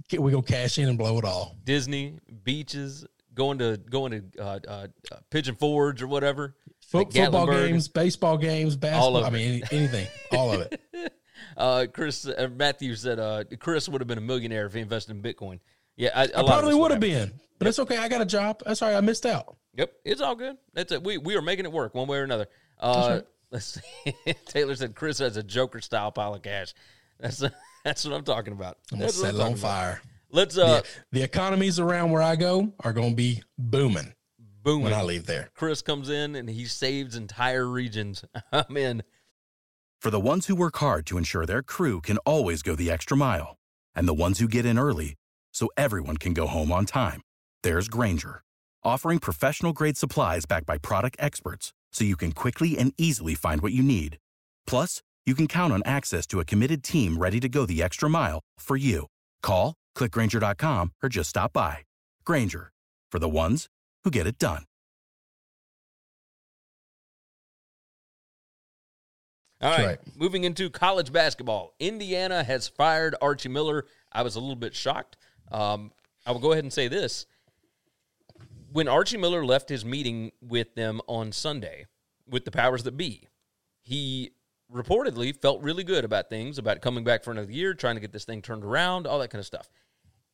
Get, 0.09 0.21
we 0.21 0.33
go 0.33 0.43
cash 0.43 0.79
in 0.79 0.89
and 0.89 0.99
blow 0.99 1.19
it 1.19 1.25
all. 1.25 1.57
Disney, 1.63 2.19
beaches, 2.43 3.07
going 3.35 3.59
to 3.59 3.77
going 3.77 4.13
to 4.13 4.43
uh, 4.43 4.59
uh, 4.67 4.87
uh, 5.13 5.17
Pigeon 5.31 5.57
Forge 5.57 6.03
or 6.03 6.07
whatever. 6.07 6.55
Fo- 6.81 7.05
football 7.05 7.47
games, 7.47 7.89
baseball 7.89 8.37
games, 8.39 8.77
basketball. 8.77 9.17
of 9.17 9.25
I 9.25 9.31
mean, 9.31 9.63
any, 9.71 9.79
anything. 9.79 10.07
All 10.33 10.53
of 10.53 10.61
it. 10.61 10.81
Uh, 11.57 11.87
Chris 11.93 12.27
uh, 12.27 12.49
Matthew 12.57 12.95
said 12.97 13.19
uh, 13.19 13.45
Chris 13.61 13.89
would 13.89 14.01
have 14.01 14.09
been 14.09 14.19
a 14.19 14.23
millionaire 14.23 14.67
if 14.67 14.75
he 14.75 14.81
invested 14.81 15.15
in 15.15 15.23
Bitcoin. 15.23 15.61
Yeah, 15.97 16.11
I, 16.15 16.25
a 16.25 16.45
probably 16.45 16.75
would 16.75 16.91
have 16.91 17.01
been, 17.01 17.33
but 17.59 17.69
it's 17.69 17.79
okay. 17.79 17.97
I 17.97 18.09
got 18.09 18.21
a 18.21 18.27
job. 18.27 18.63
That's 18.65 18.83
all 18.83 18.89
right. 18.89 18.97
I 18.97 19.01
missed 19.01 19.27
out. 19.27 19.57
Yep, 19.77 19.93
it's 20.05 20.21
all 20.21 20.35
good. 20.35 20.57
That's 20.73 20.91
it. 20.91 21.05
We 21.05 21.19
we 21.19 21.37
are 21.37 21.43
making 21.43 21.65
it 21.65 21.73
work 21.73 21.95
one 21.95 22.09
way 22.09 22.19
or 22.19 22.25
another. 22.25 22.47
Uh, 22.81 23.21
Let's 23.51 23.81
see. 24.05 24.15
Taylor 24.47 24.75
said 24.75 24.97
Chris 24.97 25.19
has 25.19 25.37
a 25.37 25.43
Joker 25.43 25.81
style 25.81 26.11
pile 26.11 26.35
of 26.35 26.43
cash. 26.43 26.75
That's 27.21 27.45
that's 27.85 28.05
what 28.05 28.15
I'm 28.15 28.25
talking 28.25 28.53
about. 28.53 28.79
I'm 28.91 28.99
gonna 28.99 29.07
That's 29.07 29.21
set 29.21 29.35
it 29.35 29.41
on 29.41 29.55
fire. 29.55 30.01
about. 30.03 30.14
Fire. 30.35 30.41
Let's 30.43 30.59
uh 30.59 30.81
the, 30.81 30.87
the 31.13 31.23
economies 31.23 31.79
around 31.79 32.11
where 32.11 32.23
I 32.23 32.37
go 32.37 32.73
are 32.81 32.93
going 32.93 33.11
to 33.11 33.17
be 33.17 33.43
booming 33.57 34.15
boom. 34.65 34.83
when 34.83 34.93
I 34.93 35.03
leave 35.03 35.27
there. 35.27 35.51
Chris 35.55 35.83
comes 35.83 36.11
in 36.11 36.35
and 36.35 36.51
he 36.51 36.65
saves 36.65 37.15
entire 37.15 37.67
regions. 37.67 38.25
I'm 38.53 38.77
in. 38.77 39.03
For 40.01 40.11
the 40.11 40.21
ones 40.21 40.47
who 40.47 40.55
work 40.55 40.77
hard 40.79 41.07
to 41.07 41.19
ensure 41.19 41.47
their 41.47 41.63
crew 41.63 42.01
can 42.01 42.19
always 42.19 42.63
go 42.63 42.75
the 42.75 42.91
extra 42.91 43.17
mile, 43.17 43.57
and 43.95 44.07
the 44.09 44.15
ones 44.15 44.39
who 44.39 44.49
get 44.49 44.67
in 44.67 44.79
early 44.79 45.15
so 45.53 45.69
everyone 45.77 46.17
can 46.17 46.35
go 46.35 46.47
home 46.47 46.73
on 46.73 46.85
time, 46.85 47.23
there's 47.63 47.89
Grainger, 47.89 48.43
offering 48.83 49.19
professional 49.19 49.73
grade 49.73 49.97
supplies 49.97 50.45
backed 50.47 50.67
by 50.67 50.79
product 50.79 51.17
experts 51.19 51.73
so 51.93 52.05
you 52.05 52.17
can 52.17 52.33
quickly 52.33 52.77
and 52.77 52.93
easily 52.99 53.35
find 53.35 53.63
what 53.63 53.73
you 53.73 53.83
need. 53.83 54.19
Plus, 54.67 55.01
you 55.25 55.35
can 55.35 55.47
count 55.47 55.73
on 55.73 55.83
access 55.87 56.27
to 56.27 56.41
a 56.41 56.45
committed 56.45 56.83
team 56.83 57.17
ready 57.17 57.41
to 57.41 57.49
go 57.49 57.65
the 57.65 57.83
extra 57.83 58.11
mile 58.11 58.41
for 58.59 58.77
you. 58.77 59.07
Call, 59.43 59.75
clickgrainger.com, 59.97 60.93
or 61.03 61.09
just 61.09 61.31
stop 61.31 61.53
by. 61.53 61.79
Grainger, 62.25 62.73
for 63.11 63.19
the 63.19 63.29
ones 63.29 63.69
who 64.05 64.11
get 64.11 64.27
it 64.27 64.39
done. 64.39 64.65
All 69.65 69.71
right. 69.71 69.87
right. 69.87 69.99
Moving 70.17 70.45
into 70.45 70.69
college 70.69 71.11
basketball. 71.11 71.75
Indiana 71.81 72.45
has 72.45 72.69
fired 72.69 73.15
Archie 73.23 73.49
Miller. 73.49 73.87
I 74.13 74.23
was 74.23 74.37
a 74.37 74.41
little 74.41 74.57
bit 74.57 74.75
shocked. 74.75 75.17
Um, 75.51 75.91
I 76.27 76.33
will 76.33 76.41
go 76.41 76.53
ahead 76.53 76.65
and 76.65 76.73
say 76.73 76.87
this. 76.89 77.25
When 78.73 78.89
Archie 78.89 79.17
Miller 79.17 79.45
left 79.45 79.71
his 79.71 79.85
meeting 79.85 80.33
with 80.43 80.75
them 80.75 81.01
on 81.07 81.33
Sunday 81.33 81.87
with 82.29 82.45
the 82.45 82.51
powers 82.51 82.83
that 82.83 82.97
be, 82.97 83.29
he 83.81 84.33
reportedly 84.73 85.35
felt 85.41 85.63
really 85.63 85.85
good 85.85 86.05
about 86.05 86.29
things, 86.29 86.59
about 86.59 86.83
coming 86.83 87.05
back 87.05 87.23
for 87.25 87.31
another 87.31 87.53
year, 87.53 87.73
trying 87.73 87.95
to 87.95 88.01
get 88.01 88.13
this 88.13 88.25
thing 88.25 88.43
turned 88.43 88.65
around, 88.65 89.07
all 89.07 89.19
that 89.21 89.31
kind 89.31 89.41
of 89.41 89.47
stuff. 89.47 89.71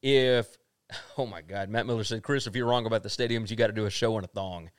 If, 0.02 0.56
oh 1.18 1.26
my 1.26 1.42
God, 1.42 1.68
Matt 1.68 1.86
Miller 1.86 2.04
said, 2.04 2.22
Chris, 2.22 2.46
if 2.46 2.54
you're 2.56 2.66
wrong 2.66 2.86
about 2.86 3.02
the 3.02 3.08
stadiums, 3.08 3.50
you 3.50 3.56
got 3.56 3.68
to 3.68 3.72
do 3.72 3.86
a 3.86 3.90
show 3.90 4.16
in 4.18 4.24
a 4.24 4.28
thong. 4.28 4.70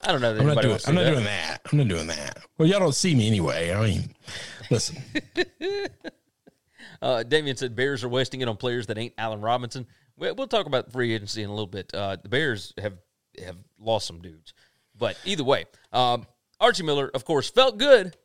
I 0.00 0.10
don't 0.10 0.20
know 0.20 0.34
that 0.34 0.40
I'm 0.40 0.46
not 0.46 0.62
doing. 0.62 0.78
I'm 0.86 0.94
not 0.96 1.04
that. 1.04 1.10
doing 1.12 1.24
that. 1.24 1.60
I'm 1.70 1.78
not 1.78 1.88
doing 1.88 2.06
that. 2.08 2.38
Well, 2.58 2.68
y'all 2.68 2.80
don't 2.80 2.94
see 2.94 3.14
me 3.14 3.28
anyway. 3.28 3.72
I 3.72 3.80
mean, 3.86 4.14
listen. 4.70 4.96
Uh, 7.00 7.24
Damian 7.24 7.56
said 7.56 7.74
Bears 7.74 8.04
are 8.04 8.08
wasting 8.08 8.40
it 8.42 8.48
on 8.48 8.56
players 8.56 8.86
that 8.86 8.96
ain't 8.96 9.12
Allen 9.18 9.40
Robinson. 9.40 9.86
We- 10.16 10.30
We'll 10.30 10.46
talk 10.46 10.66
about 10.66 10.92
free 10.92 11.12
agency 11.12 11.42
in 11.42 11.48
a 11.50 11.52
little 11.52 11.66
bit. 11.66 11.92
Uh, 11.92 12.16
the 12.22 12.28
Bears 12.28 12.72
have 12.78 12.94
have 13.44 13.56
lost 13.80 14.06
some 14.06 14.20
dudes. 14.20 14.54
But 14.96 15.16
either 15.24 15.42
way, 15.42 15.64
um, 15.92 16.26
Archie 16.60 16.84
Miller, 16.84 17.10
of 17.12 17.24
course, 17.24 17.50
felt 17.50 17.78
good. 17.78 18.16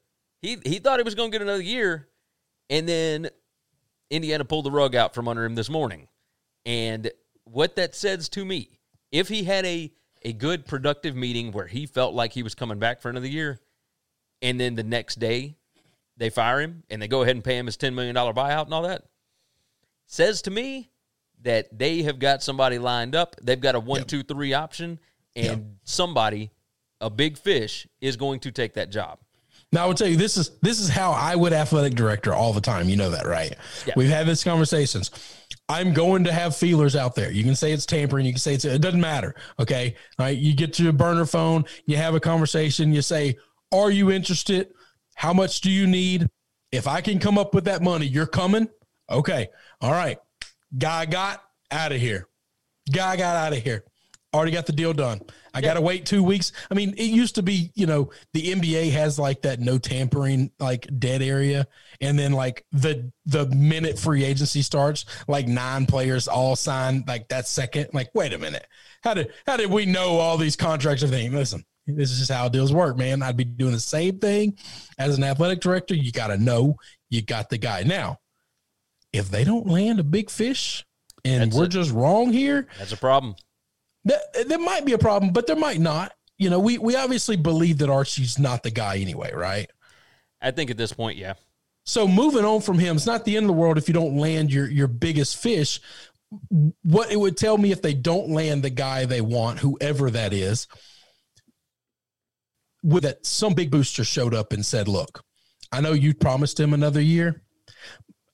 He 0.41 0.57
he 0.63 0.77
thought 0.77 0.99
he 0.99 1.03
was 1.03 1.15
going 1.15 1.31
to 1.31 1.35
get 1.35 1.41
another 1.41 1.63
year, 1.63 2.07
and 2.69 2.87
then 2.87 3.29
Indiana 4.11 4.45
pulled 4.45 4.65
the 4.65 4.71
rug 4.71 4.95
out 4.95 5.15
from 5.15 5.27
under 5.27 5.43
him 5.43 5.55
this 5.55 5.69
morning. 5.71 6.07
And 6.67 7.09
what 7.45 7.77
that 7.77 7.95
says 7.95 8.27
to 8.29 8.43
me, 8.43 8.77
if 9.11 9.29
he 9.29 9.43
had 9.45 9.65
a 9.65 9.91
a 10.23 10.33
good 10.33 10.65
productive 10.65 11.15
meeting 11.15 11.51
where 11.53 11.67
he 11.67 11.85
felt 11.85 12.13
like 12.13 12.33
he 12.33 12.43
was 12.43 12.53
coming 12.53 12.77
back 12.77 13.01
for 13.01 13.09
another 13.09 13.27
year, 13.27 13.59
and 14.41 14.59
then 14.59 14.75
the 14.75 14.83
next 14.83 15.19
day 15.19 15.55
they 16.17 16.29
fire 16.29 16.59
him 16.59 16.83
and 16.89 17.01
they 17.01 17.07
go 17.07 17.21
ahead 17.21 17.35
and 17.35 17.43
pay 17.43 17.57
him 17.57 17.67
his 17.67 17.77
ten 17.77 17.95
million 17.95 18.13
dollar 18.13 18.33
buyout 18.33 18.65
and 18.65 18.73
all 18.73 18.81
that, 18.81 19.05
says 20.05 20.41
to 20.41 20.51
me 20.51 20.91
that 21.43 21.77
they 21.77 22.01
have 22.01 22.19
got 22.19 22.43
somebody 22.43 22.79
lined 22.79 23.15
up. 23.15 23.35
They've 23.41 23.59
got 23.59 23.75
a 23.75 23.79
one, 23.79 24.03
two, 24.03 24.23
three 24.23 24.53
option, 24.53 24.99
and 25.35 25.77
somebody, 25.83 26.51
a 26.99 27.09
big 27.09 27.37
fish, 27.37 27.87
is 28.01 28.17
going 28.17 28.41
to 28.41 28.51
take 28.51 28.73
that 28.73 28.89
job. 28.89 29.19
Now 29.73 29.83
I 29.83 29.87
will 29.87 29.93
tell 29.95 30.07
you 30.07 30.15
this 30.15 30.37
is 30.37 30.57
this 30.61 30.79
is 30.79 30.87
how 30.87 31.11
I 31.11 31.35
would 31.35 31.51
athletic 31.51 31.95
director 31.95 32.33
all 32.33 32.53
the 32.53 32.61
time. 32.61 32.87
You 32.87 32.95
know 32.95 33.09
that, 33.11 33.25
right? 33.25 33.53
Yeah. 33.85 33.93
We've 33.97 34.09
had 34.09 34.25
these 34.25 34.43
conversations. 34.43 35.11
I'm 35.69 35.93
going 35.93 36.23
to 36.23 36.31
have 36.31 36.55
feelers 36.55 36.95
out 36.95 37.15
there. 37.15 37.31
You 37.31 37.43
can 37.43 37.55
say 37.55 37.73
it's 37.73 37.85
tampering. 37.85 38.25
You 38.25 38.31
can 38.31 38.39
say 38.39 38.53
it's 38.53 38.63
it 38.63 38.81
doesn't 38.81 39.01
matter. 39.01 39.35
Okay. 39.59 39.95
All 40.17 40.25
right. 40.25 40.37
You 40.37 40.53
get 40.53 40.73
to 40.73 40.83
your 40.83 40.93
burner 40.93 41.25
phone, 41.25 41.65
you 41.85 41.97
have 41.97 42.15
a 42.15 42.19
conversation, 42.19 42.93
you 42.93 43.01
say, 43.01 43.37
Are 43.73 43.91
you 43.91 44.09
interested? 44.11 44.73
How 45.15 45.33
much 45.33 45.61
do 45.61 45.69
you 45.69 45.85
need? 45.85 46.29
If 46.71 46.87
I 46.87 47.01
can 47.01 47.19
come 47.19 47.37
up 47.37 47.53
with 47.53 47.65
that 47.65 47.81
money, 47.81 48.05
you're 48.05 48.27
coming. 48.27 48.69
Okay. 49.09 49.49
All 49.81 49.91
right. 49.91 50.17
Guy 50.77 51.05
got 51.05 51.43
out 51.71 51.91
of 51.91 51.99
here. 51.99 52.27
Guy 52.93 53.17
got 53.17 53.35
out 53.35 53.53
of 53.53 53.63
here. 53.63 53.83
Already 54.33 54.51
got 54.51 54.65
the 54.65 54.73
deal 54.73 54.93
done. 54.93 55.21
I 55.57 55.61
got 55.61 55.73
to 55.73 55.81
wait 55.81 56.05
two 56.05 56.23
weeks. 56.23 56.51
I 56.69 56.75
mean, 56.75 56.93
it 56.97 57.05
used 57.05 57.35
to 57.35 57.41
be, 57.43 57.71
you 57.73 57.87
know, 57.87 58.11
the 58.33 58.53
NBA 58.53 58.91
has 58.91 59.17
like 59.17 59.41
that 59.41 59.59
no 59.59 59.79
tampering, 59.79 60.51
like 60.59 60.87
dead 60.99 61.21
area, 61.23 61.65
and 61.99 62.17
then 62.17 62.31
like 62.31 62.63
the 62.71 63.11
the 63.25 63.47
minute 63.47 63.97
free 63.97 64.23
agency 64.23 64.61
starts, 64.61 65.05
like 65.27 65.47
nine 65.47 65.87
players 65.87 66.27
all 66.27 66.55
sign 66.55 67.03
like 67.07 67.27
that 67.29 67.47
second. 67.47 67.87
Like, 67.93 68.09
wait 68.13 68.33
a 68.33 68.37
minute, 68.37 68.67
how 69.03 69.15
did 69.15 69.33
how 69.47 69.57
did 69.57 69.71
we 69.71 69.85
know 69.87 70.17
all 70.17 70.37
these 70.37 70.55
contracts? 70.55 71.01
Everything. 71.01 71.33
Listen, 71.33 71.65
this 71.87 72.11
is 72.11 72.19
just 72.19 72.31
how 72.31 72.49
deals 72.49 72.71
work, 72.71 72.95
man. 72.95 73.23
I'd 73.23 73.35
be 73.37 73.43
doing 73.43 73.73
the 73.73 73.79
same 73.79 74.19
thing 74.19 74.57
as 74.99 75.17
an 75.17 75.23
athletic 75.23 75.59
director. 75.59 75.95
You 75.95 76.11
got 76.11 76.27
to 76.27 76.37
know 76.37 76.75
you 77.09 77.23
got 77.23 77.49
the 77.49 77.57
guy 77.57 77.81
now. 77.83 78.19
If 79.13 79.31
they 79.31 79.43
don't 79.43 79.65
land 79.67 79.99
a 79.99 80.03
big 80.03 80.29
fish, 80.29 80.85
and 81.25 81.43
That's 81.43 81.55
we're 81.57 81.65
it. 81.65 81.69
just 81.69 81.91
wrong 81.91 82.31
here, 82.31 82.67
That's 82.77 82.91
a 82.91 82.97
problem. 82.97 83.35
That, 84.07 84.47
there 84.47 84.59
might 84.59 84.85
be 84.85 84.93
a 84.93 84.97
problem, 84.97 85.33
but 85.33 85.47
there 85.47 85.55
might 85.55 85.79
not. 85.79 86.13
You 86.37 86.49
know, 86.49 86.59
we 86.59 86.77
we 86.77 86.95
obviously 86.95 87.35
believe 87.35 87.79
that 87.79 87.89
Archie's 87.89 88.37
not 88.37 88.63
the 88.63 88.71
guy 88.71 88.97
anyway, 88.97 89.31
right? 89.33 89.69
I 90.41 90.51
think 90.51 90.69
at 90.69 90.77
this 90.77 90.93
point, 90.93 91.17
yeah. 91.17 91.33
So 91.85 92.07
moving 92.07 92.45
on 92.45 92.61
from 92.61 92.77
him, 92.77 92.97
it's 92.97 93.05
not 93.05 93.25
the 93.25 93.37
end 93.37 93.45
of 93.45 93.47
the 93.47 93.53
world 93.53 93.77
if 93.77 93.87
you 93.87 93.93
don't 93.93 94.17
land 94.17 94.51
your 94.51 94.69
your 94.69 94.87
biggest 94.87 95.37
fish. 95.37 95.79
What 96.83 97.11
it 97.11 97.19
would 97.19 97.37
tell 97.37 97.57
me 97.57 97.71
if 97.71 97.81
they 97.81 97.93
don't 97.93 98.29
land 98.29 98.63
the 98.63 98.69
guy 98.69 99.05
they 99.05 99.21
want, 99.21 99.59
whoever 99.59 100.11
that 100.11 100.33
is, 100.33 100.67
with 102.83 103.03
that 103.03 103.25
some 103.25 103.53
big 103.53 103.71
booster 103.71 104.03
showed 104.03 104.35
up 104.35 104.53
and 104.53 104.65
said, 104.65 104.87
"Look, 104.87 105.23
I 105.71 105.81
know 105.81 105.93
you 105.93 106.13
promised 106.13 106.59
him 106.59 106.73
another 106.73 107.01
year. 107.01 107.41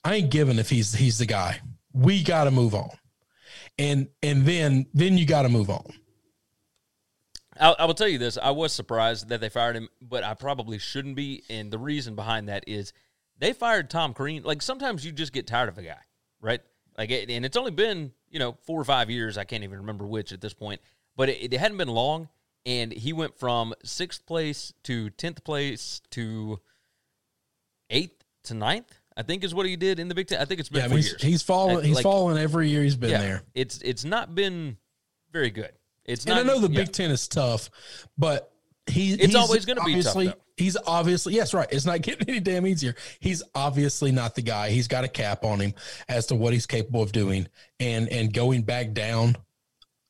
I 0.03 0.15
ain't 0.15 0.31
giving 0.31 0.59
if 0.59 0.69
he's 0.69 0.93
he's 0.93 1.19
the 1.19 1.25
guy. 1.25 1.61
We 1.93 2.23
got 2.23 2.45
to 2.45 2.51
move 2.51 2.75
on." 2.75 2.89
And 3.77 4.09
and 4.21 4.45
then 4.45 4.85
then 4.93 5.17
you 5.17 5.25
got 5.25 5.43
to 5.43 5.49
move 5.49 5.69
on. 5.69 5.85
I, 7.59 7.75
I 7.79 7.85
will 7.85 7.93
tell 7.93 8.07
you 8.07 8.17
this: 8.17 8.37
I 8.37 8.51
was 8.51 8.73
surprised 8.73 9.29
that 9.29 9.41
they 9.41 9.49
fired 9.49 9.75
him, 9.75 9.89
but 10.01 10.23
I 10.23 10.33
probably 10.33 10.77
shouldn't 10.79 11.15
be. 11.15 11.43
And 11.49 11.71
the 11.71 11.79
reason 11.79 12.15
behind 12.15 12.49
that 12.49 12.63
is 12.67 12.93
they 13.37 13.53
fired 13.53 13.89
Tom 13.89 14.13
Crean. 14.13 14.43
Like 14.43 14.61
sometimes 14.61 15.05
you 15.05 15.11
just 15.11 15.33
get 15.33 15.47
tired 15.47 15.69
of 15.69 15.77
a 15.77 15.83
guy, 15.83 16.01
right? 16.41 16.61
Like, 16.97 17.11
and 17.11 17.45
it's 17.45 17.57
only 17.57 17.71
been 17.71 18.11
you 18.29 18.39
know 18.39 18.57
four 18.65 18.79
or 18.79 18.85
five 18.85 19.09
years. 19.09 19.37
I 19.37 19.43
can't 19.43 19.63
even 19.63 19.79
remember 19.79 20.05
which 20.05 20.31
at 20.31 20.41
this 20.41 20.53
point, 20.53 20.81
but 21.15 21.29
it, 21.29 21.53
it 21.53 21.59
hadn't 21.59 21.77
been 21.77 21.89
long. 21.89 22.29
And 22.65 22.93
he 22.93 23.11
went 23.11 23.37
from 23.37 23.73
sixth 23.83 24.25
place 24.25 24.73
to 24.83 25.09
tenth 25.09 25.43
place 25.43 26.01
to 26.11 26.61
eighth 27.89 28.23
to 28.43 28.53
ninth. 28.53 28.99
I 29.15 29.23
think 29.23 29.43
is 29.43 29.53
what 29.53 29.65
he 29.65 29.75
did 29.75 29.99
in 29.99 30.07
the 30.07 30.15
Big 30.15 30.27
Ten. 30.27 30.41
I 30.41 30.45
think 30.45 30.59
it's 30.59 30.69
been 30.69 30.79
Yeah, 30.79 30.85
I 30.85 30.89
four 30.89 30.95
mean, 30.97 31.03
he's, 31.03 31.21
he's 31.21 31.43
fallen. 31.43 31.83
He's 31.83 31.95
like- 31.95 32.03
fallen 32.03 32.37
every 32.37 32.69
year 32.69 32.83
he's 32.83 32.95
been 32.95 33.11
yeah, 33.11 33.21
there. 33.21 33.43
It's 33.53 33.79
it's 33.81 34.03
not 34.05 34.33
been 34.35 34.77
very 35.31 35.49
good. 35.49 35.71
It's 36.05 36.25
And 36.25 36.35
not. 36.35 36.39
I 36.41 36.43
know 36.43 36.59
the 36.59 36.71
yeah. 36.71 36.81
Big 36.83 36.91
Ten 36.91 37.11
is 37.11 37.27
tough, 37.27 37.69
but 38.17 38.51
he 38.87 39.13
It's 39.13 39.25
he's 39.27 39.35
always 39.35 39.65
gonna 39.65 39.83
be 39.83 40.01
tough, 40.01 40.13
though. 40.13 40.33
He's 40.57 40.77
obviously 40.85 41.33
yes, 41.33 41.53
right. 41.53 41.67
It's 41.71 41.85
not 41.85 42.01
getting 42.03 42.29
any 42.29 42.39
damn 42.39 42.67
easier. 42.67 42.95
He's 43.19 43.41
obviously 43.55 44.11
not 44.11 44.35
the 44.35 44.41
guy. 44.41 44.69
He's 44.69 44.87
got 44.87 45.03
a 45.03 45.07
cap 45.07 45.45
on 45.45 45.59
him 45.59 45.73
as 46.07 46.27
to 46.27 46.35
what 46.35 46.53
he's 46.53 46.65
capable 46.65 47.01
of 47.01 47.11
doing, 47.11 47.47
and 47.79 48.09
and 48.09 48.33
going 48.33 48.63
back 48.63 48.93
down 48.93 49.35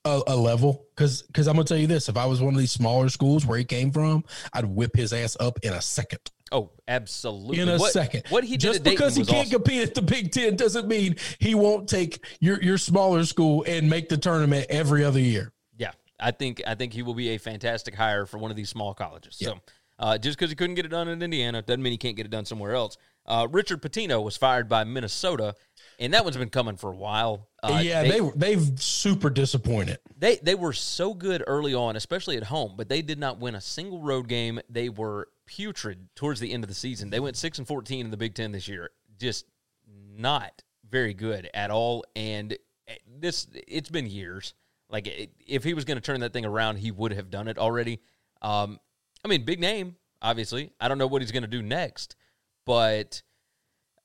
a, 0.06 0.22
a 0.28 0.36
level. 0.36 0.86
Because 0.96 1.22
because 1.24 1.48
I'm 1.48 1.56
gonna 1.56 1.66
tell 1.66 1.78
you 1.78 1.88
this: 1.88 2.10
if 2.10 2.18
I 2.18 2.26
was 2.26 2.42
one 2.42 2.54
of 2.54 2.60
these 2.60 2.72
smaller 2.72 3.10
schools 3.10 3.46
where 3.46 3.58
he 3.58 3.64
came 3.64 3.92
from, 3.92 4.24
I'd 4.52 4.66
whip 4.66 4.96
his 4.96 5.14
ass 5.14 5.38
up 5.40 5.60
in 5.64 5.74
a 5.74 5.82
second. 5.82 6.32
Oh, 6.54 6.70
absolutely. 6.88 7.60
In 7.60 7.68
a 7.68 7.78
what, 7.78 7.92
second, 7.92 8.24
What 8.30 8.44
he 8.44 8.52
did 8.52 8.62
just 8.62 8.84
because 8.84 9.16
he 9.16 9.26
can't 9.26 9.48
awesome. 9.48 9.64
compete 9.64 9.82
at 9.82 9.96
the 9.96 10.04
Big 10.04 10.32
Ten 10.32 10.56
doesn't 10.56 10.88
mean 10.88 11.16
he 11.40 11.56
won't 11.56 11.90
take 11.90 12.24
your 12.40 12.62
your 12.62 12.78
smaller 12.78 13.26
school 13.26 13.66
and 13.68 13.90
make 13.90 14.08
the 14.08 14.18
tournament 14.18 14.68
every 14.70 15.04
other 15.04 15.20
year. 15.20 15.52
Yeah, 15.78 15.92
I 16.20 16.30
think 16.30 16.62
I 16.68 16.76
think 16.76 16.94
he 16.94 17.02
will 17.02 17.16
be 17.16 17.30
a 17.30 17.40
fantastic 17.40 17.96
hire 17.96 18.28
for 18.28 18.38
one 18.38 18.52
of 18.52 18.56
these 18.58 18.70
small 18.70 18.94
colleges. 18.94 19.36
So, 19.36 19.60
uh, 19.98 20.20
just 20.20 20.38
because 20.38 20.52
he 20.52 20.56
couldn't 20.56 20.76
get 20.76 20.86
it 20.86 20.90
done 20.90 21.08
in 21.08 21.24
Indiana 21.24 21.64
doesn't 21.64 21.82
mean 21.82 21.92
he 21.92 21.98
can't 21.98 22.16
get 22.16 22.28
it 22.28 22.32
done 22.32 22.46
somewhere 22.46 22.76
else. 22.76 22.98
Uh, 23.26 23.48
Richard 23.50 23.82
Pitino 23.82 24.22
was 24.24 24.38
fired 24.38 24.70
by 24.70 24.84
Minnesota, 24.84 25.56
and 26.04 26.14
that 26.14 26.26
one's 26.26 26.36
been 26.36 26.50
coming 26.50 26.76
for 26.76 26.92
a 26.92 26.96
while. 26.96 27.48
Uh, 27.64 27.80
yeah, 27.82 28.04
they, 28.04 28.20
they 28.36 28.56
have 28.56 28.80
super 28.80 29.30
disappointed. 29.30 30.00
they 30.18 30.36
they 30.38 30.54
were 30.54 30.74
so 30.74 31.14
good 31.14 31.42
early 31.48 31.74
on, 31.74 31.96
especially 31.96 32.36
at 32.36 32.44
home, 32.44 32.74
but 32.76 32.90
they 32.90 33.02
did 33.02 33.18
not 33.18 33.40
win 33.40 33.56
a 33.56 33.62
single 33.62 34.02
road 34.02 34.28
game. 34.28 34.60
They 34.70 34.90
were 34.90 35.30
putrid 35.46 36.10
towards 36.16 36.42
the 36.42 36.52
end 36.52 36.64
of 36.64 36.68
the 36.68 36.76
season. 36.76 37.10
They 37.10 37.22
went 37.22 37.38
six 37.38 37.58
and 37.58 37.66
fourteen 37.66 38.06
in 38.06 38.12
the 38.12 38.18
Big 38.18 38.36
Ten 38.36 38.52
this 38.52 38.68
year. 38.68 38.92
Just 39.18 39.46
not 39.88 40.62
very 40.90 41.14
good 41.14 41.50
at 41.54 41.72
all. 41.72 42.04
And 42.16 42.58
eh, 42.88 42.96
this 43.20 43.48
it's 43.68 43.90
been 43.90 44.08
years. 44.08 44.54
Like 44.90 45.08
it, 45.08 45.32
if 45.48 45.64
he 45.64 45.74
was 45.74 45.86
going 45.86 45.98
to 45.98 46.02
turn 46.02 46.20
that 46.20 46.34
thing 46.34 46.46
around, 46.46 46.78
he 46.78 46.92
would 46.92 47.14
have 47.14 47.30
done 47.30 47.48
it 47.48 47.58
already. 47.58 48.02
Um, 48.42 48.78
I 49.24 49.30
mean, 49.30 49.46
big 49.46 49.62
name, 49.62 49.96
obviously. 50.22 50.72
I 50.82 50.90
don't 50.90 50.98
know 50.98 51.08
what 51.08 51.22
he's 51.22 51.32
going 51.32 51.44
to 51.44 51.48
do 51.48 51.62
next, 51.62 52.18
but 52.66 53.22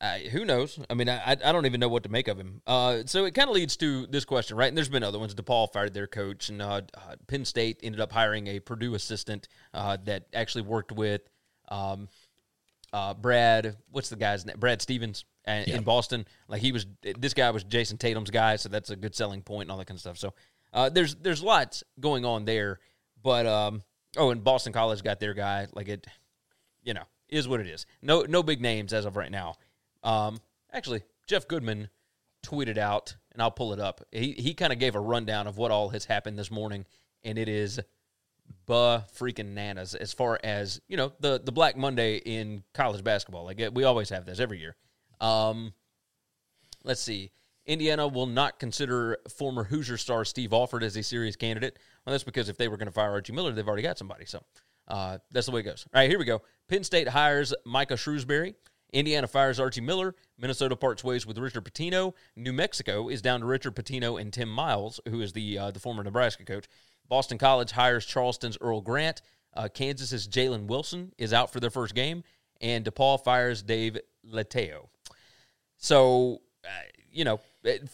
uh, 0.00 0.18
who 0.18 0.44
knows? 0.44 0.78
I 0.88 0.94
mean, 0.94 1.08
I, 1.08 1.32
I 1.32 1.52
don't 1.52 1.66
even 1.66 1.80
know 1.80 1.88
what 1.88 2.04
to 2.04 2.08
make 2.08 2.28
of 2.28 2.38
him. 2.38 2.62
Uh, 2.66 3.02
so 3.06 3.24
it 3.24 3.34
kind 3.34 3.48
of 3.48 3.54
leads 3.54 3.76
to 3.78 4.06
this 4.06 4.24
question, 4.24 4.56
right? 4.56 4.68
And 4.68 4.76
there's 4.76 4.88
been 4.88 5.02
other 5.02 5.18
ones. 5.18 5.34
DePaul 5.34 5.72
fired 5.72 5.92
their 5.92 6.06
coach, 6.06 6.50
and 6.50 6.62
uh, 6.62 6.82
uh, 6.94 7.16
Penn 7.26 7.44
State 7.44 7.80
ended 7.82 8.00
up 8.00 8.12
hiring 8.12 8.46
a 8.46 8.60
Purdue 8.60 8.94
assistant 8.94 9.48
uh, 9.74 9.96
that 10.04 10.26
actually 10.32 10.62
worked 10.62 10.92
with 10.92 11.22
um, 11.68 12.08
uh, 12.92 13.14
Brad. 13.14 13.76
What's 13.90 14.08
the 14.08 14.16
guy's 14.16 14.46
name? 14.46 14.56
Brad 14.58 14.80
Stevens 14.80 15.24
in 15.46 15.82
Boston. 15.82 16.26
Like 16.46 16.60
he 16.60 16.70
was, 16.70 16.86
this 17.18 17.34
guy 17.34 17.50
was 17.50 17.64
Jason 17.64 17.98
Tatum's 17.98 18.30
guy, 18.30 18.56
so 18.56 18.68
that's 18.68 18.90
a 18.90 18.96
good 18.96 19.16
selling 19.16 19.42
point 19.42 19.62
and 19.62 19.72
all 19.72 19.78
that 19.78 19.86
kind 19.86 19.96
of 19.96 20.00
stuff. 20.00 20.18
So 20.18 20.32
uh, 20.72 20.90
there's 20.90 21.14
there's 21.16 21.42
lots 21.42 21.82
going 21.98 22.24
on 22.24 22.44
there, 22.44 22.78
but 23.22 23.46
um, 23.46 23.82
oh, 24.16 24.30
and 24.30 24.44
Boston 24.44 24.72
College 24.72 25.02
got 25.02 25.20
their 25.20 25.34
guy. 25.34 25.66
Like 25.72 25.88
it, 25.88 26.06
you 26.84 26.94
know, 26.94 27.04
is 27.28 27.48
what 27.48 27.60
it 27.60 27.66
is. 27.66 27.86
No 28.02 28.22
no 28.22 28.42
big 28.42 28.60
names 28.60 28.92
as 28.92 29.04
of 29.04 29.16
right 29.16 29.30
now. 29.30 29.56
Um, 30.02 30.40
actually, 30.72 31.02
Jeff 31.26 31.48
Goodman 31.48 31.88
tweeted 32.44 32.78
out, 32.78 33.16
and 33.32 33.42
I'll 33.42 33.50
pull 33.50 33.72
it 33.72 33.80
up. 33.80 34.02
He 34.12 34.32
he 34.32 34.54
kind 34.54 34.72
of 34.72 34.78
gave 34.78 34.94
a 34.94 35.00
rundown 35.00 35.46
of 35.46 35.58
what 35.58 35.70
all 35.70 35.90
has 35.90 36.04
happened 36.04 36.38
this 36.38 36.50
morning, 36.50 36.86
and 37.24 37.38
it 37.38 37.48
is 37.48 37.80
buh 38.66 39.02
freaking 39.14 39.54
nanas 39.54 39.94
as 39.94 40.12
far 40.12 40.38
as 40.42 40.80
you 40.88 40.96
know 40.96 41.12
the 41.20 41.40
the 41.42 41.52
Black 41.52 41.76
Monday 41.76 42.16
in 42.16 42.62
college 42.74 43.02
basketball. 43.04 43.44
Like 43.44 43.60
we 43.72 43.84
always 43.84 44.08
have 44.10 44.24
this 44.24 44.40
every 44.40 44.58
year. 44.58 44.76
Um, 45.20 45.72
let's 46.84 47.00
see. 47.00 47.32
Indiana 47.66 48.08
will 48.08 48.26
not 48.26 48.58
consider 48.58 49.18
former 49.28 49.62
Hoosier 49.64 49.98
star 49.98 50.24
Steve 50.24 50.54
Alford 50.54 50.82
as 50.82 50.96
a 50.96 51.02
serious 51.02 51.36
candidate. 51.36 51.78
Well, 52.04 52.12
that's 52.12 52.24
because 52.24 52.48
if 52.48 52.56
they 52.56 52.66
were 52.66 52.78
going 52.78 52.86
to 52.86 52.92
fire 52.92 53.10
Archie 53.10 53.34
Miller, 53.34 53.52
they've 53.52 53.66
already 53.66 53.82
got 53.82 53.98
somebody. 53.98 54.24
So 54.24 54.42
uh, 54.88 55.18
that's 55.30 55.46
the 55.46 55.52
way 55.52 55.60
it 55.60 55.64
goes. 55.64 55.84
All 55.92 56.00
right, 56.00 56.08
here 56.08 56.18
we 56.18 56.24
go. 56.24 56.40
Penn 56.68 56.82
State 56.82 57.08
hires 57.08 57.52
Micah 57.66 57.94
Shrewsberry. 57.94 58.54
Indiana 58.92 59.26
fires 59.26 59.60
Archie 59.60 59.80
Miller. 59.80 60.14
Minnesota 60.38 60.76
parts 60.76 61.04
ways 61.04 61.26
with 61.26 61.38
Richard 61.38 61.64
Pitino. 61.64 62.14
New 62.36 62.52
Mexico 62.52 63.08
is 63.08 63.20
down 63.22 63.40
to 63.40 63.46
Richard 63.46 63.74
Pitino 63.74 64.20
and 64.20 64.32
Tim 64.32 64.48
Miles, 64.48 65.00
who 65.08 65.20
is 65.20 65.32
the 65.32 65.58
uh, 65.58 65.70
the 65.70 65.80
former 65.80 66.02
Nebraska 66.02 66.44
coach. 66.44 66.66
Boston 67.08 67.38
College 67.38 67.70
hires 67.70 68.04
Charleston's 68.04 68.58
Earl 68.60 68.80
Grant. 68.80 69.22
Uh, 69.54 69.68
Kansas's 69.68 70.28
Jalen 70.28 70.66
Wilson 70.66 71.12
is 71.18 71.32
out 71.32 71.52
for 71.52 71.60
their 71.60 71.70
first 71.70 71.94
game, 71.94 72.22
and 72.60 72.84
DePaul 72.84 73.22
fires 73.22 73.62
Dave 73.62 73.98
Leitao. 74.30 74.88
So, 75.78 76.42
uh, 76.64 76.68
you 77.10 77.24
know, 77.24 77.40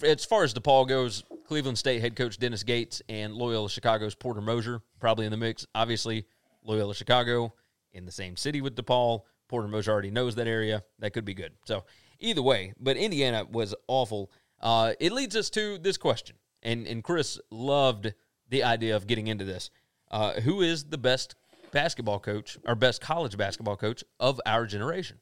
as 0.02 0.24
far 0.24 0.42
as 0.42 0.52
DePaul 0.52 0.88
goes, 0.88 1.22
Cleveland 1.46 1.78
State 1.78 2.00
head 2.00 2.16
coach 2.16 2.38
Dennis 2.38 2.62
Gates 2.62 3.02
and 3.08 3.34
Loyola 3.34 3.70
Chicago's 3.70 4.14
Porter 4.14 4.40
Moser 4.40 4.80
probably 4.98 5.26
in 5.26 5.30
the 5.30 5.36
mix. 5.36 5.66
Obviously, 5.74 6.26
Loyola 6.64 6.94
Chicago 6.94 7.54
in 7.92 8.04
the 8.04 8.12
same 8.12 8.36
city 8.36 8.60
with 8.60 8.74
DePaul. 8.74 9.22
Porter 9.48 9.68
Moser 9.68 9.92
already 9.92 10.10
knows 10.10 10.34
that 10.36 10.46
area. 10.48 10.82
That 10.98 11.12
could 11.12 11.24
be 11.24 11.34
good. 11.34 11.52
So 11.66 11.84
either 12.20 12.42
way, 12.42 12.74
but 12.78 12.96
Indiana 12.96 13.44
was 13.50 13.74
awful. 13.88 14.30
Uh, 14.60 14.94
it 15.00 15.12
leads 15.12 15.36
us 15.36 15.50
to 15.50 15.78
this 15.78 15.96
question, 15.96 16.36
and 16.62 16.86
and 16.86 17.02
Chris 17.04 17.38
loved 17.50 18.14
the 18.48 18.62
idea 18.64 18.96
of 18.96 19.06
getting 19.06 19.26
into 19.26 19.44
this. 19.44 19.70
Uh, 20.10 20.40
who 20.40 20.60
is 20.62 20.84
the 20.84 20.98
best 20.98 21.34
basketball 21.72 22.20
coach 22.20 22.56
or 22.66 22.74
best 22.74 23.00
college 23.00 23.36
basketball 23.36 23.76
coach 23.76 24.04
of 24.20 24.40
our 24.46 24.64
generation? 24.66 25.18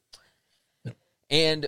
And 1.29 1.67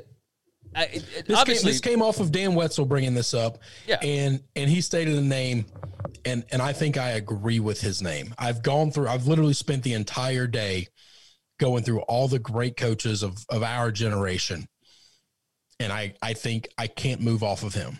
I, 0.76 0.84
it- 0.86 0.92
This, 1.06 1.24
came, 1.28 1.36
obviously, 1.38 1.72
this 1.72 1.82
came 1.82 2.02
off 2.02 2.20
of 2.20 2.32
Dan 2.32 2.56
Wetzel 2.56 2.86
bringing 2.86 3.14
this 3.14 3.34
up, 3.34 3.60
Yeah. 3.88 3.98
and 4.02 4.42
and 4.56 4.70
he 4.70 4.82
stated 4.82 5.16
a 5.18 5.22
name, 5.22 5.66
and 6.26 6.44
and 6.52 6.62
I 6.62 6.74
think 6.74 6.98
I 6.98 7.12
agree 7.12 7.60
with 7.60 7.82
his 7.82 8.02
name. 8.02 8.34
I've 8.38 8.62
gone 8.62 8.92
through. 8.92 9.08
I've 9.08 9.28
literally 9.28 9.54
spent 9.54 9.84
the 9.84 9.94
entire 9.94 10.48
day 10.48 10.88
going 11.58 11.84
through 11.84 12.02
all 12.02 12.28
the 12.28 12.40
great 12.40 12.78
coaches 12.78 13.24
of 13.24 13.46
of 13.50 13.64
our 13.64 13.92
generation, 13.92 14.68
and 15.80 15.92
I 15.92 16.14
I 16.22 16.34
think 16.34 16.68
I 16.78 16.88
can't 16.88 17.22
move 17.22 17.44
off 17.44 17.64
of 17.64 17.74
him. 17.74 18.00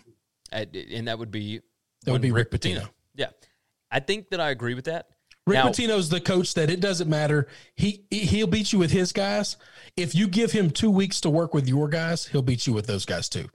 uh, 0.52 0.64
and 0.92 1.08
that 1.08 1.18
would 1.18 1.30
be 1.30 1.60
That 2.04 2.12
would 2.12 2.22
be 2.22 2.32
Rick 2.32 2.50
Pitino. 2.50 2.88
Yeah, 3.14 3.30
I 3.90 4.00
think 4.00 4.30
that 4.30 4.40
I 4.40 4.50
agree 4.50 4.74
with 4.74 4.84
that. 4.86 5.06
Rick 5.46 5.54
Now- 5.58 5.68
Pitino's 5.68 6.08
the 6.08 6.20
coach 6.20 6.54
that 6.54 6.70
it 6.70 6.80
doesn't 6.80 7.08
matter. 7.08 7.48
He 7.74 8.04
he- 8.10 8.26
he'll 8.26 8.46
beat 8.48 8.72
you 8.72 8.78
with 8.78 8.90
his 8.90 9.12
guys. 9.12 9.56
If 9.96 10.14
you 10.14 10.26
give 10.28 10.52
him 10.52 10.70
two 10.70 10.90
weeks 10.90 11.20
to 11.22 11.30
work 11.30 11.54
with 11.54 11.68
your 11.68 11.88
guys, 11.88 12.26
he'll 12.26 12.42
beat 12.42 12.66
you 12.66 12.72
with 12.72 12.86
those 12.86 13.04
guys 13.04 13.28
too. 13.28 13.48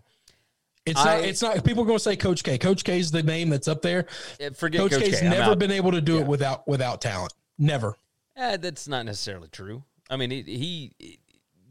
It's 0.85 0.99
I- 0.99 1.03
not. 1.17 1.25
It's 1.25 1.41
not. 1.41 1.63
People 1.63 1.83
are 1.83 1.85
going 1.85 1.97
to 1.99 2.03
say 2.03 2.15
Coach 2.15 2.43
K. 2.43 2.57
Coach 2.57 2.83
K 2.83 2.97
is 2.99 3.11
the 3.11 3.21
name 3.21 3.49
that's 3.49 3.67
up 3.67 3.81
there. 3.81 4.07
Forget 4.55 4.81
Coach, 4.81 4.91
Coach, 4.93 5.03
K's 5.03 5.19
K. 5.19 5.29
Never 5.29 5.55
been 5.55 5.69
able 5.71 5.91
to 5.91 6.01
do 6.01 6.15
Yeah. 6.15 6.21
it 6.21 6.27
without 6.27 6.67
without 6.67 7.01
talent. 7.01 7.33
Never. 7.59 7.95
Eh, 8.37 8.57
that's 8.57 8.87
not 8.87 9.05
necessarily 9.05 9.49
true. 9.49 9.83
I 10.11 10.17
mean, 10.17 10.29
he, 10.29 10.41
he 10.43 11.19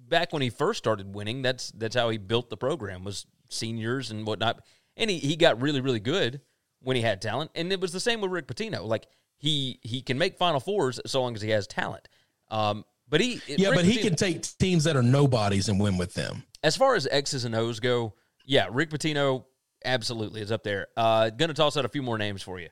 back 0.08 0.32
when 0.32 0.42
he 0.42 0.50
first 0.50 0.78
started 0.78 1.14
winning, 1.14 1.42
that's 1.42 1.70
that's 1.72 1.94
how 1.94 2.08
he 2.08 2.18
built 2.18 2.50
the 2.50 2.56
program 2.56 3.04
was 3.04 3.26
seniors 3.48 4.10
and 4.10 4.26
whatnot, 4.26 4.62
and 4.96 5.08
he, 5.10 5.18
he 5.18 5.36
got 5.36 5.60
really 5.60 5.80
really 5.80 6.00
good 6.00 6.40
when 6.80 6.96
he 6.96 7.02
had 7.02 7.20
talent, 7.20 7.50
and 7.54 7.72
it 7.72 7.80
was 7.80 7.92
the 7.92 8.00
same 8.00 8.20
with 8.20 8.30
Rick 8.30 8.46
Pitino. 8.48 8.84
Like 8.84 9.06
he 9.36 9.78
he 9.82 10.02
can 10.02 10.18
make 10.18 10.36
Final 10.38 10.58
Fours 10.60 10.98
so 11.06 11.20
long 11.22 11.34
as 11.36 11.42
he 11.42 11.50
has 11.50 11.66
talent. 11.66 12.08
Um, 12.50 12.84
but 13.08 13.20
he 13.20 13.40
Yeah, 13.46 13.68
Rick 13.68 13.76
but 13.76 13.84
he 13.84 13.98
Pitino- 13.98 14.02
can 14.02 14.14
take 14.16 14.42
teams 14.58 14.84
that 14.84 14.96
are 14.96 15.02
nobodies 15.02 15.68
and 15.68 15.78
win 15.78 15.98
with 15.98 16.14
them. 16.14 16.44
as 16.62 16.76
far 16.76 16.94
as 16.94 17.06
X's 17.10 17.44
and 17.44 17.54
O's 17.54 17.78
go, 17.80 18.14
yeah, 18.46 18.68
Rick 18.70 18.90
Pitino 18.90 19.44
absolutely 19.84 20.40
is 20.40 20.50
up 20.50 20.62
there. 20.62 20.88
Uh, 20.96 21.30
gonna 21.30 21.54
toss 21.54 21.76
out 21.76 21.84
a 21.84 21.88
few 21.88 22.02
more 22.02 22.18
names 22.18 22.42
for 22.42 22.58
you. 22.58 22.68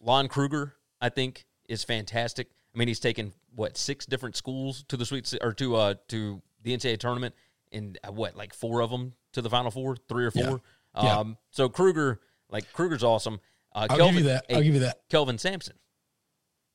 Lon 0.00 0.28
Kruger, 0.28 0.74
I 1.00 1.08
think, 1.10 1.44
is 1.68 1.84
fantastic. 1.84 2.48
I 2.74 2.78
mean, 2.78 2.88
he's 2.88 3.00
taken 3.00 3.32
what 3.54 3.76
six 3.76 4.06
different 4.06 4.36
schools 4.36 4.84
to 4.88 4.96
the 4.96 5.04
Sweet 5.04 5.32
or 5.40 5.52
to 5.54 5.76
uh 5.76 5.94
to 6.08 6.40
the 6.62 6.76
NCAA 6.76 6.98
tournament, 6.98 7.34
and 7.72 7.98
uh, 8.04 8.12
what 8.12 8.36
like 8.36 8.54
four 8.54 8.80
of 8.80 8.90
them 8.90 9.14
to 9.32 9.42
the 9.42 9.50
Final 9.50 9.70
Four, 9.70 9.96
three 10.08 10.24
or 10.24 10.30
four. 10.30 10.60
Yeah. 10.94 11.18
Um, 11.18 11.36
so 11.50 11.68
Kruger, 11.68 12.20
like 12.50 12.72
Kruger's 12.72 13.04
awesome. 13.04 13.40
Uh, 13.72 13.86
I'll 13.90 14.06
give 14.06 14.14
you 14.14 14.22
that. 14.24 14.46
I'll 14.50 14.62
give 14.62 14.74
you 14.74 14.80
that. 14.80 15.00
Kelvin 15.08 15.38
Sampson. 15.38 15.76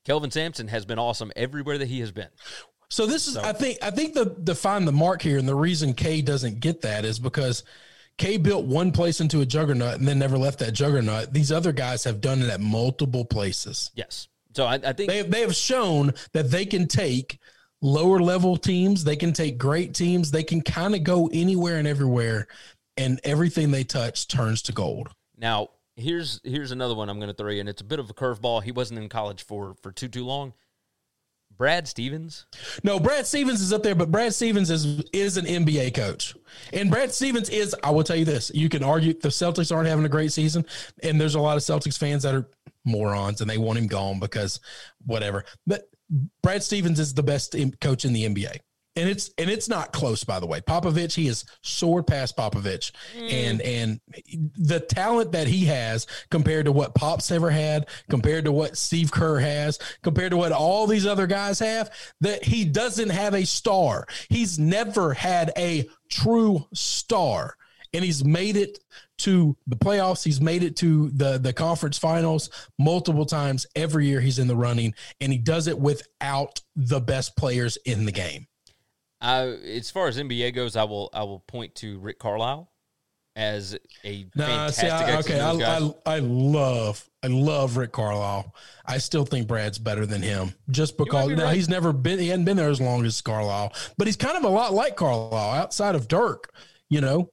Kelvin 0.05 0.31
Sampson 0.31 0.67
has 0.67 0.85
been 0.85 0.99
awesome 0.99 1.31
everywhere 1.35 1.77
that 1.77 1.87
he 1.87 1.99
has 1.99 2.11
been. 2.11 2.29
So 2.89 3.07
this 3.07 3.27
is, 3.27 3.35
I 3.35 3.51
think, 3.51 3.79
I 3.81 3.89
think 3.89 4.13
the 4.13 4.35
the 4.37 4.55
find 4.55 4.87
the 4.87 4.91
mark 4.91 5.21
here, 5.21 5.37
and 5.37 5.47
the 5.47 5.55
reason 5.55 5.93
K 5.93 6.21
doesn't 6.21 6.59
get 6.59 6.81
that 6.81 7.03
is 7.03 7.19
because 7.19 7.63
K 8.17 8.37
built 8.37 8.65
one 8.65 8.91
place 8.91 9.19
into 9.19 9.41
a 9.41 9.45
juggernaut 9.45 9.95
and 9.95 10.07
then 10.07 10.19
never 10.19 10.37
left 10.37 10.59
that 10.59 10.73
juggernaut. 10.73 11.33
These 11.33 11.51
other 11.51 11.71
guys 11.71 12.03
have 12.03 12.21
done 12.21 12.41
it 12.41 12.49
at 12.49 12.61
multiple 12.61 13.25
places. 13.25 13.91
Yes. 13.95 14.27
So 14.55 14.65
I, 14.65 14.75
I 14.75 14.93
think 14.93 15.09
They 15.09 15.21
they 15.21 15.41
have 15.41 15.55
shown 15.55 16.13
that 16.33 16.49
they 16.49 16.65
can 16.65 16.87
take 16.87 17.39
lower 17.81 18.19
level 18.19 18.57
teams, 18.57 19.03
they 19.03 19.15
can 19.15 19.33
take 19.33 19.57
great 19.57 19.93
teams, 19.93 20.31
they 20.31 20.43
can 20.43 20.61
kind 20.61 20.95
of 20.95 21.03
go 21.03 21.29
anywhere 21.33 21.77
and 21.77 21.87
everywhere, 21.87 22.47
and 22.97 23.19
everything 23.23 23.71
they 23.71 23.83
touch 23.83 24.27
turns 24.27 24.61
to 24.63 24.71
gold. 24.71 25.09
Now, 25.37 25.69
here's 25.95 26.39
here's 26.43 26.71
another 26.71 26.95
one 26.95 27.09
I'm 27.09 27.19
going 27.19 27.29
to 27.29 27.35
throw 27.35 27.51
you, 27.51 27.59
and 27.59 27.69
it's 27.69 27.81
a 27.81 27.85
bit 27.85 27.99
of 27.99 28.09
a 28.09 28.13
curveball. 28.13 28.63
He 28.63 28.71
wasn't 28.71 28.99
in 28.99 29.09
college 29.09 29.43
for 29.43 29.75
for 29.81 29.91
too 29.91 30.07
too 30.07 30.25
long. 30.25 30.53
Brad 31.57 31.87
Stevens. 31.87 32.45
No, 32.83 32.99
Brad 32.99 33.25
Stevens 33.25 33.61
is 33.61 33.71
up 33.71 33.83
there, 33.83 33.95
but 33.95 34.11
Brad 34.11 34.33
Stevens 34.33 34.69
is 34.69 35.03
is 35.13 35.37
an 35.37 35.45
NBA 35.45 35.93
coach, 35.93 36.35
and 36.73 36.89
Brad 36.89 37.13
Stevens 37.13 37.49
is. 37.49 37.75
I 37.83 37.91
will 37.91 38.03
tell 38.03 38.15
you 38.15 38.25
this: 38.25 38.51
you 38.53 38.69
can 38.69 38.83
argue 38.83 39.13
the 39.13 39.29
Celtics 39.29 39.73
aren't 39.73 39.87
having 39.87 40.05
a 40.05 40.09
great 40.09 40.31
season, 40.31 40.65
and 41.03 41.19
there's 41.19 41.35
a 41.35 41.39
lot 41.39 41.57
of 41.57 41.63
Celtics 41.63 41.97
fans 41.97 42.23
that 42.23 42.35
are 42.35 42.49
morons 42.85 43.41
and 43.41 43.49
they 43.49 43.57
want 43.57 43.79
him 43.79 43.87
gone 43.87 44.19
because 44.19 44.59
whatever. 45.05 45.43
But 45.65 45.89
Brad 46.41 46.63
Stevens 46.63 46.99
is 46.99 47.13
the 47.13 47.23
best 47.23 47.55
coach 47.81 48.05
in 48.05 48.13
the 48.13 48.25
NBA. 48.25 48.59
And 48.97 49.09
it's 49.09 49.29
and 49.37 49.49
it's 49.49 49.67
not 49.67 49.91
close, 49.91 50.23
by 50.23 50.39
the 50.39 50.45
way. 50.45 50.61
Popovich, 50.61 51.15
he 51.15 51.27
is 51.27 51.43
soared 51.61 52.07
past 52.07 52.37
Popovich, 52.37 52.91
mm. 53.17 53.31
and 53.31 53.61
and 53.61 53.99
the 54.57 54.79
talent 54.79 55.33
that 55.33 55.47
he 55.47 55.65
has 55.65 56.07
compared 56.29 56.65
to 56.65 56.71
what 56.71 56.95
Pops 56.95 57.29
ever 57.29 57.49
had, 57.49 57.87
compared 58.09 58.45
to 58.45 58.53
what 58.53 58.77
Steve 58.77 59.11
Kerr 59.11 59.39
has, 59.39 59.79
compared 60.01 60.31
to 60.31 60.37
what 60.37 60.53
all 60.53 60.87
these 60.87 61.05
other 61.05 61.27
guys 61.27 61.59
have, 61.59 61.91
that 62.21 62.45
he 62.45 62.63
doesn't 62.63 63.09
have 63.09 63.33
a 63.33 63.45
star. 63.45 64.07
He's 64.29 64.57
never 64.57 65.13
had 65.13 65.51
a 65.57 65.89
true 66.09 66.65
star, 66.73 67.57
and 67.93 68.03
he's 68.03 68.23
made 68.23 68.55
it 68.55 68.79
to 69.17 69.55
the 69.67 69.75
playoffs. 69.75 70.23
He's 70.23 70.41
made 70.41 70.63
it 70.63 70.75
to 70.77 71.09
the 71.09 71.37
the 71.37 71.53
conference 71.53 71.97
finals 71.97 72.49
multiple 72.79 73.25
times. 73.25 73.65
Every 73.75 74.07
year 74.07 74.21
he's 74.21 74.39
in 74.39 74.47
the 74.47 74.55
running, 74.55 74.93
and 75.19 75.31
he 75.31 75.37
does 75.37 75.67
it 75.67 75.79
without 75.79 76.61
the 76.75 76.99
best 76.99 77.35
players 77.35 77.77
in 77.85 78.05
the 78.05 78.11
game. 78.11 78.47
I, 79.21 79.43
as 79.47 79.89
far 79.91 80.07
as 80.07 80.17
NBA 80.17 80.53
goes, 80.53 80.75
I 80.75 80.83
will 80.83 81.09
I 81.13 81.23
will 81.23 81.39
point 81.39 81.75
to 81.75 81.99
Rick 81.99 82.19
Carlisle 82.19 82.71
as 83.35 83.77
a 84.05 84.25
Nah, 84.35 84.69
fantastic. 84.69 85.27
see, 85.27 85.33
I, 85.33 85.49
okay, 85.51 85.65
I. 85.65 85.77
I 85.77 86.15
I 86.15 86.19
love 86.19 87.09
I 87.23 87.27
love 87.27 87.75
Rick 87.77 87.91
Carlisle. 87.91 88.53
I 88.85 88.97
still 88.99 89.25
think 89.25 89.47
Brad's 89.47 89.79
better 89.79 90.05
than 90.05 90.21
him, 90.21 90.53
just 90.69 90.97
because 90.97 91.27
be 91.29 91.35
right. 91.35 91.55
he's 91.55 91.67
never 91.69 91.91
been 91.91 92.19
he 92.19 92.27
hadn't 92.29 92.45
been 92.45 92.57
there 92.57 92.69
as 92.69 92.79
long 92.81 93.03
as 93.05 93.19
Carlisle, 93.21 93.73
but 93.97 94.07
he's 94.07 94.15
kind 94.17 94.37
of 94.37 94.43
a 94.43 94.49
lot 94.49 94.73
like 94.73 94.95
Carlisle 94.95 95.51
outside 95.53 95.95
of 95.95 96.07
Dirk. 96.07 96.53
You 96.89 97.01
know, 97.01 97.29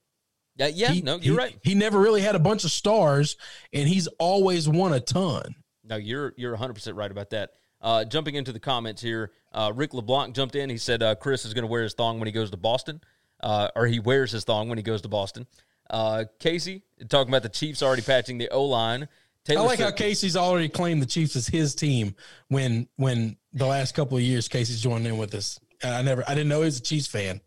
yeah, 0.57 0.69
yeah, 0.69 0.91
He- 0.93 1.03
no, 1.03 1.17
you're 1.17 1.35
he- 1.35 1.39
right. 1.39 1.59
He 1.63 1.75
never 1.75 1.99
really 1.99 2.23
had 2.23 2.35
a 2.35 2.39
bunch 2.41 2.65
of 2.65 2.71
stars, 2.71 3.37
and 3.73 3.87
he's 3.89 4.07
always 4.19 4.69
won 4.69 4.93
a 4.95 5.01
ton. 5.01 5.55
No, 5.85 5.97
you're 5.97 6.33
you're 6.37 6.53
100 6.53 6.73
percent 6.75 6.97
right 6.97 7.11
about 7.11 7.31
that. 7.31 7.51
Uh, 7.83 8.05
jumping 8.05 8.37
into 8.37 8.53
the 8.53 8.61
comments 8.61 9.03
here, 9.03 9.33
uh, 9.53 9.73
Rick 9.75 9.93
LeBlanc 9.93 10.35
jumped 10.35 10.55
in. 10.55 10.71
He 10.71 10.79
said 10.79 11.03
uh, 11.03 11.17
Chris 11.17 11.45
is 11.45 11.53
going 11.53 11.65
to 11.65 11.71
wear 11.71 11.83
his 11.83 11.95
thong 11.95 12.21
when 12.21 12.27
he 12.27 12.33
goes 12.33 12.51
to 12.53 12.57
Boston, 12.57 13.01
uh, 13.41 13.69
or 13.75 13.87
he 13.87 13.99
wears 13.99 14.31
his 14.31 14.45
thong 14.45 14.69
when 14.69 14.79
he 14.79 14.85
goes 14.85 15.03
to 15.03 15.09
Boston. 15.09 15.47
Uh, 15.91 16.25
Casey 16.39 16.83
talking 17.09 17.29
about 17.29 17.43
the 17.43 17.49
Chiefs 17.49 17.83
already 17.83 18.03
patching 18.03 18.39
the 18.39 18.49
O 18.51 18.65
line. 18.65 19.09
I 19.51 19.55
like 19.55 19.81
how 19.81 19.91
Casey's 19.91 20.37
already 20.37 20.69
claimed 20.69 21.03
the 21.03 21.07
Chiefs 21.07 21.35
as 21.35 21.49
his 21.49 21.75
team 21.75 22.15
when 22.49 22.89
when 22.97 23.37
the 23.53 23.67
last 23.67 23.95
couple 23.95 24.17
of 24.17 24.23
years 24.23 24.47
Casey's 24.47 24.81
joined 24.81 25.07
in 25.07 25.19
with 25.19 25.35
us. 25.35 25.59
I 25.83 26.03
never 26.03 26.23
I 26.29 26.35
didn't 26.35 26.49
know 26.49 26.61
he 26.61 26.67
was 26.67 26.79
a 26.79 26.83
Chiefs 26.83 27.09
fan. 27.09 27.41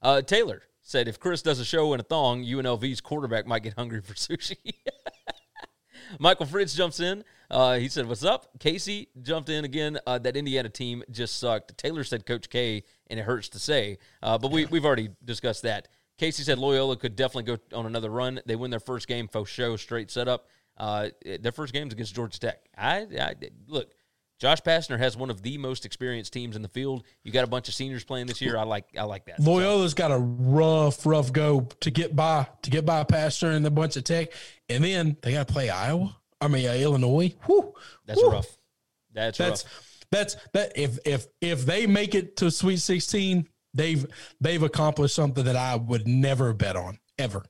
Uh, 0.00 0.22
Taylor 0.22 0.62
said 0.82 1.08
if 1.08 1.18
Chris 1.18 1.42
does 1.42 1.58
a 1.58 1.64
show 1.64 1.92
in 1.92 2.00
a 2.00 2.04
thong, 2.04 2.44
UNLV's 2.44 3.00
quarterback 3.00 3.46
might 3.46 3.64
get 3.64 3.74
hungry 3.74 4.00
for 4.00 4.14
sushi. 4.14 4.56
Michael 6.20 6.46
Fritz 6.46 6.74
jumps 6.74 7.00
in. 7.00 7.24
Uh, 7.50 7.78
he 7.78 7.88
said, 7.88 8.06
"What's 8.06 8.24
up?" 8.24 8.58
Casey 8.60 9.08
jumped 9.20 9.48
in 9.48 9.64
again. 9.64 9.98
Uh, 10.06 10.18
that 10.18 10.36
Indiana 10.36 10.68
team 10.68 11.02
just 11.10 11.38
sucked. 11.38 11.76
Taylor 11.76 12.04
said, 12.04 12.24
"Coach 12.26 12.48
K," 12.48 12.84
and 13.08 13.18
it 13.18 13.24
hurts 13.24 13.48
to 13.50 13.58
say, 13.58 13.98
uh, 14.22 14.38
but 14.38 14.50
we 14.52 14.66
we've 14.66 14.84
already 14.84 15.10
discussed 15.24 15.62
that. 15.62 15.88
Casey 16.18 16.42
said 16.42 16.58
Loyola 16.58 16.96
could 16.96 17.16
definitely 17.16 17.56
go 17.56 17.76
on 17.76 17.86
another 17.86 18.10
run. 18.10 18.40
They 18.46 18.54
win 18.56 18.70
their 18.70 18.78
first 18.80 19.08
game, 19.08 19.26
faux 19.26 19.50
show, 19.50 19.76
straight 19.76 20.10
setup. 20.10 20.46
Uh, 20.76 21.08
their 21.40 21.52
first 21.52 21.72
game's 21.72 21.92
against 21.92 22.14
Georgia 22.14 22.38
Tech. 22.38 22.60
I, 22.76 23.06
I 23.18 23.34
look. 23.66 23.90
Josh 24.38 24.62
Pastner 24.62 24.96
has 24.98 25.18
one 25.18 25.28
of 25.28 25.42
the 25.42 25.58
most 25.58 25.84
experienced 25.84 26.32
teams 26.32 26.56
in 26.56 26.62
the 26.62 26.68
field. 26.68 27.04
You 27.24 27.30
got 27.32 27.44
a 27.44 27.46
bunch 27.46 27.68
of 27.68 27.74
seniors 27.74 28.04
playing 28.04 28.26
this 28.26 28.40
year. 28.40 28.56
I 28.56 28.62
like 28.62 28.86
I 28.98 29.02
like 29.02 29.26
that. 29.26 29.42
So- 29.42 29.50
Loyola's 29.50 29.92
got 29.94 30.10
a 30.12 30.18
rough, 30.18 31.04
rough 31.04 31.32
go 31.32 31.68
to 31.80 31.90
get 31.90 32.14
by 32.16 32.46
to 32.62 32.70
get 32.70 32.86
by 32.86 33.02
Pastor 33.04 33.50
and 33.50 33.66
a 33.66 33.70
bunch 33.70 33.96
of 33.96 34.04
Tech, 34.04 34.30
and 34.68 34.82
then 34.84 35.16
they 35.22 35.32
got 35.32 35.48
to 35.48 35.52
play 35.52 35.68
Iowa. 35.68 36.16
I 36.40 36.48
mean 36.48 36.68
uh, 36.68 36.72
Illinois. 36.74 37.34
Whew, 37.46 37.74
That's 38.06 38.20
whew. 38.20 38.30
rough. 38.30 38.56
That's, 39.12 39.38
That's 39.38 39.64
rough. 39.64 40.06
that's 40.10 40.36
that. 40.52 40.72
If 40.76 40.98
if 41.04 41.26
if 41.40 41.66
they 41.66 41.86
make 41.86 42.14
it 42.14 42.36
to 42.38 42.50
Sweet 42.50 42.78
Sixteen, 42.78 43.48
they've 43.74 44.06
they've 44.40 44.62
accomplished 44.62 45.14
something 45.14 45.44
that 45.44 45.56
I 45.56 45.76
would 45.76 46.06
never 46.06 46.52
bet 46.52 46.76
on 46.76 46.98
ever. 47.18 47.44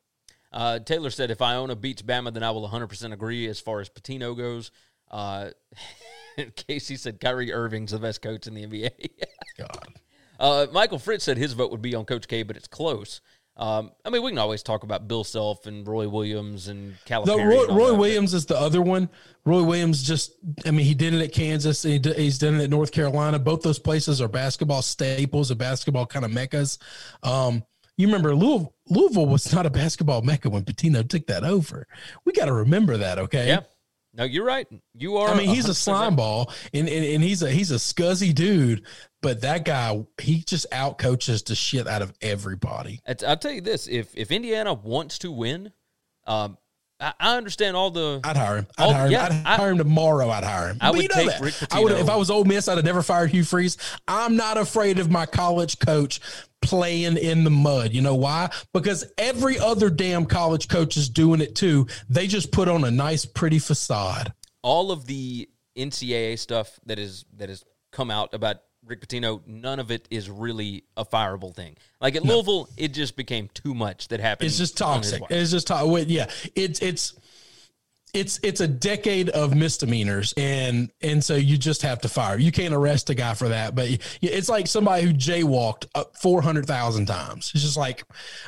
Uh, 0.53 0.81
Taylor 0.81 1.11
said, 1.11 1.31
if 1.31 1.40
Iona 1.40 1.76
beats 1.76 2.03
Bama, 2.03 2.33
then 2.35 2.42
I 2.42 2.50
will 2.50 2.68
100% 2.68 3.12
agree 3.12 3.46
as 3.46 3.61
far 3.61 3.81
as 3.81 3.88
Pitino 3.88 4.37
goes. 4.37 4.72
Uh, 5.09 5.50
Casey 6.57 6.96
said 6.96 7.20
Kyrie 7.20 7.53
Irving's 7.53 7.92
the 7.92 7.98
best 7.98 8.20
coach 8.20 8.46
in 8.46 8.55
the 8.55 8.66
NBA. 8.66 8.90
God. 9.59 9.94
uh, 10.40 10.66
Michael 10.72 10.98
Fritz 10.98 11.24
said 11.24 11.37
his 11.38 11.53
vote 11.53 11.70
would 11.70 11.83
be 11.83 11.94
on 11.94 12.05
Coach 12.05 12.26
K, 12.26 12.42
but 12.42 12.57
it's 12.57 12.66
close. 12.66 13.20
Um, 13.56 13.90
I 14.06 14.10
mean, 14.10 14.22
we 14.22 14.30
can 14.30 14.38
always 14.38 14.62
talk 14.62 14.84
about 14.84 15.06
Bill 15.06 15.22
Self 15.22 15.66
and 15.66 15.86
Roy 15.86 16.08
Williams 16.08 16.68
and 16.68 16.94
Calipari. 17.04 17.26
No, 17.26 17.36
Roy, 17.44 17.64
and 17.64 17.76
Roy 17.76 17.86
that, 17.86 17.92
but- 17.92 17.98
Williams 17.98 18.32
is 18.34 18.46
the 18.46 18.58
other 18.58 18.80
one. 18.80 19.10
Roy 19.44 19.62
Williams 19.62 20.02
just, 20.02 20.32
I 20.64 20.70
mean, 20.70 20.86
he 20.86 20.94
did 20.94 21.12
it 21.12 21.20
at 21.20 21.32
Kansas. 21.32 21.82
He 21.82 21.98
d- 21.98 22.14
he's 22.14 22.38
done 22.38 22.54
it 22.58 22.64
at 22.64 22.70
North 22.70 22.90
Carolina. 22.92 23.38
Both 23.38 23.62
those 23.62 23.78
places 23.78 24.20
are 24.22 24.28
basketball 24.28 24.82
staples, 24.82 25.50
and 25.50 25.58
basketball 25.58 26.06
kind 26.06 26.24
of 26.24 26.30
meccas. 26.30 26.78
Um, 27.22 27.62
you 27.96 28.06
remember 28.06 28.34
Louisville, 28.34 28.74
Louisville 28.88 29.26
was 29.26 29.52
not 29.52 29.66
a 29.66 29.70
basketball 29.70 30.22
mecca 30.22 30.48
when 30.48 30.64
Pitino 30.64 31.06
took 31.06 31.26
that 31.26 31.44
over. 31.44 31.86
We 32.24 32.32
got 32.32 32.46
to 32.46 32.52
remember 32.54 32.96
that, 32.96 33.18
okay? 33.18 33.48
Yeah. 33.48 33.60
No, 34.12 34.24
you're 34.24 34.44
right. 34.44 34.66
You 34.94 35.18
are. 35.18 35.28
I 35.28 35.36
mean, 35.36 35.48
he's 35.48 35.66
a 35.66 35.72
100% 35.72 35.76
slime 35.76 36.16
ball, 36.16 36.52
and, 36.74 36.88
and 36.88 37.04
and 37.04 37.22
he's 37.22 37.42
a 37.42 37.50
he's 37.50 37.70
a 37.70 37.76
scuzzy 37.76 38.34
dude, 38.34 38.84
but 39.22 39.42
that 39.42 39.64
guy 39.64 40.04
he 40.20 40.42
just 40.42 40.66
out 40.72 40.98
coaches 40.98 41.42
the 41.44 41.54
shit 41.54 41.86
out 41.86 42.02
of 42.02 42.12
everybody. 42.20 43.00
I'll 43.26 43.36
tell 43.36 43.52
you 43.52 43.60
this: 43.60 43.86
if 43.86 44.16
if 44.16 44.32
Indiana 44.32 44.74
wants 44.74 45.18
to 45.20 45.30
win, 45.30 45.72
um, 46.26 46.58
I, 47.00 47.12
I 47.18 47.36
understand 47.36 47.76
all 47.76 47.90
the. 47.90 48.20
I'd 48.24 48.36
hire 48.36 48.56
him. 48.58 48.66
I'd 48.78 48.88
Oh, 48.88 48.92
hire 48.92 49.06
him. 49.06 49.12
yeah, 49.12 49.24
I'd 49.24 49.32
I- 49.46 49.56
hire 49.56 49.70
him 49.70 49.78
tomorrow. 49.78 50.28
I'd 50.30 50.44
hire 50.44 50.68
him. 50.68 50.78
I 50.80 50.88
But 50.88 50.94
would 50.96 51.02
you 51.02 51.08
know 51.08 51.14
take 51.14 51.28
that. 51.28 51.40
Rick 51.40 51.54
I 51.72 51.80
would 51.80 51.92
if 51.92 52.08
I 52.10 52.16
was 52.16 52.30
Ole 52.30 52.44
Miss. 52.44 52.68
I'd 52.68 52.76
have 52.78 52.84
never 52.84 53.02
fired 53.02 53.30
Hugh 53.30 53.44
Freeze. 53.44 53.76
I'm 54.06 54.36
not 54.36 54.58
afraid 54.58 54.98
of 54.98 55.10
my 55.10 55.26
college 55.26 55.78
coach 55.78 56.20
playing 56.62 57.16
in 57.16 57.44
the 57.44 57.50
mud. 57.50 57.92
You 57.92 58.02
know 58.02 58.14
why? 58.16 58.50
Because 58.74 59.10
every 59.16 59.58
other 59.58 59.88
damn 59.88 60.26
college 60.26 60.68
coach 60.68 60.96
is 60.96 61.08
doing 61.08 61.40
it 61.40 61.54
too. 61.54 61.86
They 62.10 62.26
just 62.26 62.52
put 62.52 62.68
on 62.68 62.84
a 62.84 62.90
nice, 62.90 63.24
pretty 63.24 63.58
facade. 63.58 64.32
all 64.62 64.92
of 64.92 65.06
the 65.06 65.48
NCAA 65.78 66.38
stuff 66.38 66.78
that 66.84 66.98
is 66.98 67.24
that 67.38 67.48
has 67.48 67.64
come 67.92 68.10
out 68.10 68.34
about 68.34 68.56
Rick 68.90 69.07
Pitino, 69.07 69.40
none 69.46 69.79
of 69.79 69.90
it 69.90 70.07
is 70.11 70.29
really 70.29 70.85
a 70.96 71.05
fireable 71.05 71.55
thing. 71.55 71.76
Like 72.00 72.16
at 72.16 72.24
Louisville, 72.24 72.68
it 72.76 72.88
just 72.88 73.16
became 73.16 73.48
too 73.55 73.72
much 73.72 74.09
that 74.09 74.20
happened. 74.20 74.48
It's 74.48 74.59
just 74.59 74.76
toxic. 74.76 75.22
It's 75.31 75.53
just 75.53 75.68
toxic. 75.68 76.09
Yeah, 76.09 76.29
it's 76.55 76.81
it's 76.83 77.14
it's 78.12 78.40
it's 78.42 78.61
a 78.61 78.66
decade 78.66 79.29
of 79.29 79.55
misdemeanors, 79.55 80.35
and 80.37 80.90
and 81.00 81.22
so 81.22 81.37
you 81.37 81.57
just 81.57 81.83
have 81.83 82.00
to 82.00 82.09
fire. 82.09 82.38
You 82.38 82.50
can't 82.50 82.74
arrest 82.74 83.11
a 83.11 83.14
guy 83.14 83.35
for 83.35 83.48
that, 83.48 83.74
but 83.74 83.88
it's 84.20 84.48
like 84.48 84.66
somebody 84.66 85.05
who 85.05 85.12
jaywalked 85.12 85.87
four 86.20 86.42
hundred 86.42 86.66
thousand 86.66 87.07
times. 87.07 87.53
It's 87.55 87.62
just 87.62 87.76
like, 87.76 88.03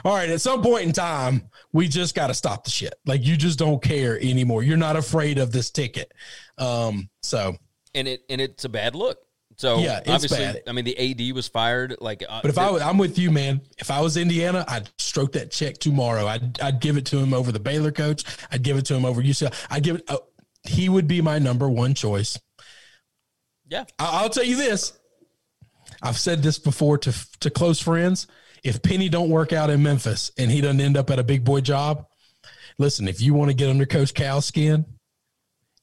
all 0.04 0.14
right, 0.14 0.28
at 0.28 0.40
some 0.40 0.62
point 0.62 0.84
in 0.84 0.92
time, 0.92 1.48
we 1.72 1.86
just 1.86 2.14
got 2.14 2.26
to 2.26 2.34
stop 2.34 2.64
the 2.64 2.70
shit. 2.70 2.94
Like 3.06 3.24
you 3.24 3.36
just 3.36 3.58
don't 3.58 3.82
care 3.82 4.18
anymore. 4.20 4.62
You're 4.62 4.76
not 4.76 4.96
afraid 4.96 5.38
of 5.38 5.52
this 5.52 5.70
ticket. 5.70 6.12
Um, 6.58 7.08
so 7.22 7.56
and 7.94 8.08
it 8.08 8.22
and 8.28 8.40
it's 8.40 8.64
a 8.64 8.68
bad 8.68 8.94
look. 8.94 9.18
So 9.62 9.78
Yeah, 9.78 10.00
it's 10.00 10.08
obviously, 10.08 10.38
bad. 10.38 10.62
I 10.66 10.72
mean, 10.72 10.84
the 10.84 10.98
AD 11.28 11.36
was 11.36 11.46
fired. 11.46 11.94
Like, 12.00 12.24
uh, 12.28 12.40
But 12.42 12.50
if 12.50 12.58
I 12.58 12.68
was, 12.68 12.82
I'm 12.82 12.98
with 12.98 13.16
you, 13.16 13.30
man. 13.30 13.60
If 13.78 13.92
I 13.92 14.00
was 14.00 14.16
Indiana, 14.16 14.64
I'd 14.66 14.90
stroke 14.98 15.30
that 15.34 15.52
check 15.52 15.78
tomorrow. 15.78 16.26
I'd 16.26 16.60
I'd 16.60 16.80
give 16.80 16.96
it 16.96 17.06
to 17.06 17.18
him 17.18 17.32
over 17.32 17.52
the 17.52 17.60
Baylor 17.60 17.92
coach. 17.92 18.24
I'd 18.50 18.64
give 18.64 18.76
it 18.76 18.84
to 18.86 18.96
him 18.96 19.04
over 19.04 19.22
UCLA. 19.22 19.54
I'd 19.70 19.84
give 19.84 19.96
it. 19.96 20.04
Uh, 20.08 20.18
he 20.64 20.88
would 20.88 21.06
be 21.06 21.20
my 21.20 21.38
number 21.38 21.68
one 21.68 21.94
choice. 21.94 22.40
yeah, 23.68 23.84
I, 24.00 24.22
I'll 24.22 24.30
tell 24.30 24.42
you 24.42 24.56
this. 24.56 24.98
I've 26.02 26.18
said 26.18 26.42
this 26.42 26.58
before 26.58 26.98
to 26.98 27.14
to 27.38 27.48
close 27.48 27.78
friends. 27.78 28.26
If 28.64 28.82
Penny 28.82 29.08
don't 29.08 29.30
work 29.30 29.52
out 29.52 29.70
in 29.70 29.80
Memphis 29.80 30.32
and 30.36 30.50
he 30.50 30.60
doesn't 30.60 30.80
end 30.80 30.96
up 30.96 31.08
at 31.08 31.20
a 31.20 31.24
big 31.24 31.44
boy 31.44 31.60
job, 31.60 32.08
listen. 32.78 33.06
If 33.06 33.20
you 33.20 33.32
want 33.32 33.52
to 33.52 33.54
get 33.54 33.70
under 33.70 33.86
Coach 33.86 34.12
Cal's 34.12 34.44
skin, 34.44 34.86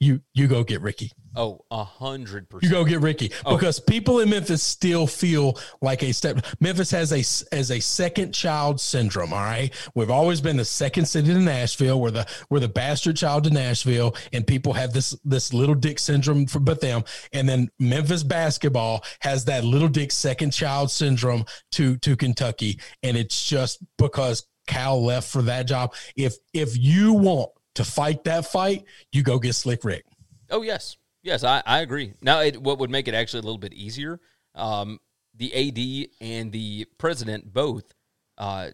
you 0.02 0.20
you 0.34 0.48
go 0.48 0.66
get 0.66 0.82
Ricky. 0.82 1.14
Oh, 1.36 1.64
a 1.72 1.84
hundred 1.84 2.50
percent. 2.50 2.64
You 2.64 2.78
go 2.78 2.84
get 2.84 3.02
Ricky 3.02 3.32
Oh. 3.46 3.56
because 3.56 3.80
people 3.80 4.20
in 4.20 4.30
Memphis 4.30 4.64
still 4.64 5.08
feel 5.08 5.58
like 5.82 6.04
a 6.04 6.12
step. 6.12 6.46
Memphis 6.60 6.92
has 6.92 7.12
a 7.12 7.20
as 7.56 7.72
a 7.72 7.80
second 7.80 8.34
child 8.34 8.80
syndrome. 8.82 9.34
All 9.34 9.40
right, 9.40 9.74
we've 9.96 10.10
always 10.10 10.42
been 10.42 10.58
the 10.58 10.66
second 10.66 11.06
city 11.06 11.28
to 11.34 11.40
Nashville. 11.40 12.00
We're 12.00 12.12
the 12.12 12.28
we're 12.50 12.60
the 12.60 12.68
bastard 12.68 13.18
child 13.18 13.44
to 13.46 13.50
Nashville, 13.50 14.16
and 14.34 14.46
people 14.46 14.74
have 14.74 14.94
this 14.94 15.16
this 15.24 15.54
little 15.54 15.76
dick 15.76 16.00
syndrome 16.00 16.46
for 16.48 16.60
but 16.60 16.82
them. 16.82 17.04
And 17.34 17.48
then 17.48 17.70
Memphis 17.80 18.24
basketball 18.24 19.04
has 19.22 19.46
that 19.46 19.64
little 19.64 19.90
dick 19.90 20.12
second 20.12 20.52
child 20.52 20.92
syndrome 20.92 21.46
to 21.74 21.98
to 21.98 22.16
Kentucky, 22.16 22.80
and 23.04 23.16
it's 23.16 23.48
just 23.48 23.80
because 23.98 24.46
Cal 24.68 25.04
left 25.04 25.30
for 25.32 25.42
that 25.44 25.68
job. 25.68 25.94
If 26.16 26.36
if 26.54 26.78
you 26.78 27.14
want 27.14 27.50
to 27.76 27.84
fight 27.84 28.24
that 28.26 28.46
fight, 28.46 28.84
you 29.12 29.24
go 29.24 29.40
get 29.40 29.54
Slick 29.56 29.84
Rick. 29.84 30.06
Oh 30.52 30.62
yes, 30.64 30.98
yes, 31.22 31.44
I, 31.44 31.62
I 31.66 31.80
agree. 31.82 32.14
Now, 32.22 32.42
it, 32.42 32.62
what 32.62 32.80
would 32.80 32.90
make 32.90 33.08
it 33.08 33.14
actually 33.14 33.40
a 33.40 33.44
little 33.44 33.58
bit 33.58 33.74
easier? 33.74 34.20
Um, 34.56 35.00
the 35.36 35.54
AD 35.54 36.10
and 36.22 36.52
the 36.52 36.86
president 36.98 37.52
both 37.54 37.94
uh, 38.38 38.70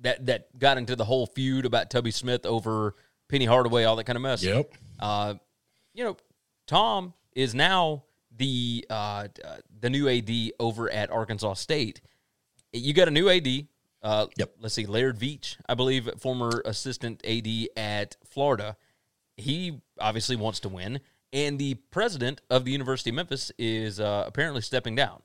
that 0.00 0.26
that 0.26 0.58
got 0.58 0.78
into 0.78 0.96
the 0.96 1.04
whole 1.04 1.26
feud 1.26 1.64
about 1.66 1.90
Tubby 1.90 2.10
Smith 2.10 2.46
over 2.46 2.94
Penny 3.28 3.44
Hardaway, 3.44 3.84
all 3.84 3.96
that 3.96 4.04
kind 4.04 4.16
of 4.16 4.22
mess. 4.22 4.42
Yep. 4.42 4.72
Uh, 4.98 5.34
you 5.94 6.04
know, 6.04 6.16
Tom 6.66 7.14
is 7.34 7.54
now 7.54 8.04
the 8.36 8.84
uh, 8.90 9.28
uh, 9.44 9.56
the 9.80 9.90
new 9.90 10.08
AD 10.08 10.30
over 10.58 10.90
at 10.90 11.10
Arkansas 11.10 11.54
State. 11.54 12.00
You 12.72 12.92
got 12.94 13.08
a 13.08 13.12
new 13.12 13.28
AD. 13.28 13.66
Uh, 14.02 14.26
Yep. 14.36 14.54
Let's 14.60 14.74
see, 14.74 14.86
Laird 14.86 15.18
Veatch, 15.18 15.56
I 15.68 15.74
believe, 15.74 16.08
former 16.18 16.62
assistant 16.64 17.20
AD 17.26 17.48
at 17.76 18.16
Florida. 18.24 18.76
He 19.36 19.80
obviously 19.98 20.36
wants 20.36 20.60
to 20.60 20.68
win, 20.68 21.00
and 21.32 21.58
the 21.58 21.74
president 21.90 22.40
of 22.50 22.64
the 22.64 22.72
University 22.72 23.10
of 23.10 23.16
Memphis 23.16 23.52
is 23.58 24.00
uh, 24.00 24.24
apparently 24.26 24.62
stepping 24.62 24.94
down, 24.94 25.22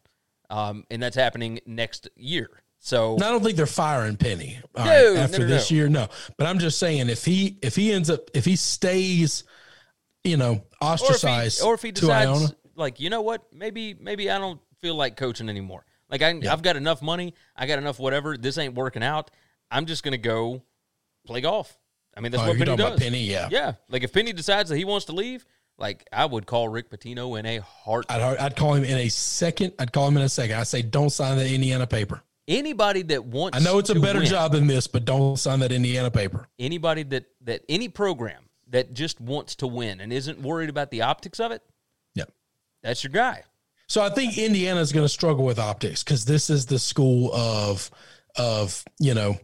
um, 0.50 0.86
and 0.90 1.02
that's 1.02 1.16
happening 1.16 1.60
next 1.66 2.10
year. 2.16 2.50
So 2.80 3.16
I 3.16 3.20
don't 3.20 3.42
think 3.42 3.56
they're 3.56 3.66
firing 3.66 4.18
Penny 4.18 4.60
right, 4.76 4.86
no, 4.86 5.16
after 5.16 5.40
no, 5.40 5.48
this 5.48 5.72
no. 5.72 5.78
year. 5.78 5.88
No, 5.88 6.08
but 6.38 6.48
I'm 6.48 6.60
just 6.60 6.80
saying 6.80 7.10
if 7.10 7.24
he 7.24 7.58
if 7.62 7.76
he 7.76 7.94
ends 7.94 8.10
up 8.10 8.30
if 8.34 8.44
he 8.44 8.58
stays, 8.58 9.46
you 10.26 10.36
know, 10.36 10.52
or 10.52 10.56
if 10.56 11.02
ostracized 11.02 11.62
he, 11.62 11.66
or 11.66 11.76
if 11.76 11.82
he 11.82 11.92
decides, 11.92 12.30
Iona, 12.30 12.56
like, 12.76 13.00
you 13.00 13.10
know 13.10 13.22
what, 13.22 13.44
maybe 13.54 13.94
maybe 13.94 14.30
I 14.30 14.38
don't 14.38 14.60
feel 14.82 14.96
like 14.96 15.16
coaching 15.16 15.48
anymore. 15.48 15.86
Like 16.10 16.22
I, 16.22 16.40
I've 16.52 16.62
got 16.62 16.76
enough 16.76 17.02
money, 17.02 17.34
I 17.56 17.68
got 17.68 17.80
enough 17.80 18.00
whatever. 18.00 18.36
This 18.38 18.58
ain't 18.58 18.76
working 18.76 19.02
out. 19.02 19.32
I'm 19.72 19.86
just 19.86 20.04
gonna 20.04 20.18
go 20.18 20.62
play 21.26 21.40
golf. 21.40 21.80
I 22.16 22.20
mean, 22.20 22.32
that's 22.32 22.44
Oh, 22.44 22.50
what 22.50 22.58
Penny 22.58 22.76
does. 22.76 23.00
Penny, 23.00 23.24
yeah. 23.24 23.48
yeah. 23.50 23.74
Like 23.90 24.04
if 24.04 24.14
Penny 24.14 24.34
decides 24.34 24.70
that 24.70 24.78
he 24.78 24.86
wants 24.86 25.06
to 25.06 25.14
leave, 25.14 25.46
like 25.78 26.08
I 26.12 26.26
would 26.26 26.46
call 26.46 26.70
Rick 26.70 26.90
Pitino 26.90 27.38
in 27.40 27.46
a 27.46 27.60
heart. 27.60 28.06
I'd 28.10 28.22
I'd 28.22 28.56
call 28.56 28.74
him 28.76 28.84
in 28.84 28.98
a 28.98 29.10
second. 29.10 29.74
I'd 29.80 29.92
call 29.92 30.08
him 30.08 30.18
in 30.18 30.24
a 30.24 30.30
second. 30.30 30.58
I 30.58 30.64
say 30.64 30.82
don't 30.82 31.10
sign 31.10 31.38
that 31.38 31.52
Indiana 31.52 31.88
paper. 31.88 32.22
Anybody 32.48 33.04
that 33.04 33.24
wants, 33.24 33.58
I 33.58 33.62
know 33.62 33.80
it's 33.80 33.90
a 33.90 34.00
better 34.00 34.20
win, 34.20 34.28
job 34.28 34.52
than 34.52 34.68
this, 34.68 34.88
but 34.88 35.06
don't 35.06 35.38
sign 35.38 35.60
that 35.60 35.72
Indiana 35.72 36.12
paper. 36.12 36.48
Anybody 36.60 37.04
that 37.04 37.26
that 37.42 37.64
any 37.70 37.88
program 37.88 38.50
that 38.70 38.94
just 38.94 39.22
wants 39.22 39.56
to 39.56 39.68
win 39.68 40.02
and 40.02 40.12
isn't 40.12 40.42
worried 40.42 40.70
about 40.70 40.92
the 40.92 41.04
optics 41.04 41.40
of 41.40 41.52
it, 41.52 41.62
yeah, 42.16 42.26
that's 42.82 43.04
your 43.04 43.12
guy. 43.12 43.44
So 43.88 44.02
I 44.02 44.10
think 44.10 44.38
Indiana 44.38 44.80
is 44.80 44.92
going 44.92 45.06
to 45.06 45.10
struggle 45.10 45.46
with 45.46 45.60
optics 45.60 46.04
because 46.04 46.26
this 46.26 46.50
is 46.50 46.66
the 46.66 46.80
school 46.80 47.34
of 47.34 47.90
of 48.36 48.84
you 49.00 49.14
know 49.14 49.38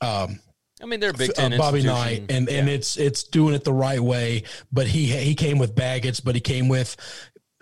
um, 0.00 0.40
I 0.84 0.86
mean, 0.86 1.00
they're 1.00 1.10
a 1.10 1.14
Big 1.14 1.30
uh, 1.38 1.48
Bobby. 1.56 1.82
Knight, 1.82 2.26
and 2.28 2.46
and 2.48 2.68
Yeah. 2.68 2.74
it's 2.74 2.98
it's 2.98 3.24
doing 3.24 3.54
it 3.54 3.64
the 3.64 3.72
right 3.72 3.98
way. 4.00 4.42
But 4.70 4.86
he 4.86 5.06
he 5.06 5.34
came 5.34 5.58
with 5.58 5.74
baggage, 5.74 6.22
but 6.22 6.34
he 6.34 6.42
came 6.42 6.68
with 6.68 6.94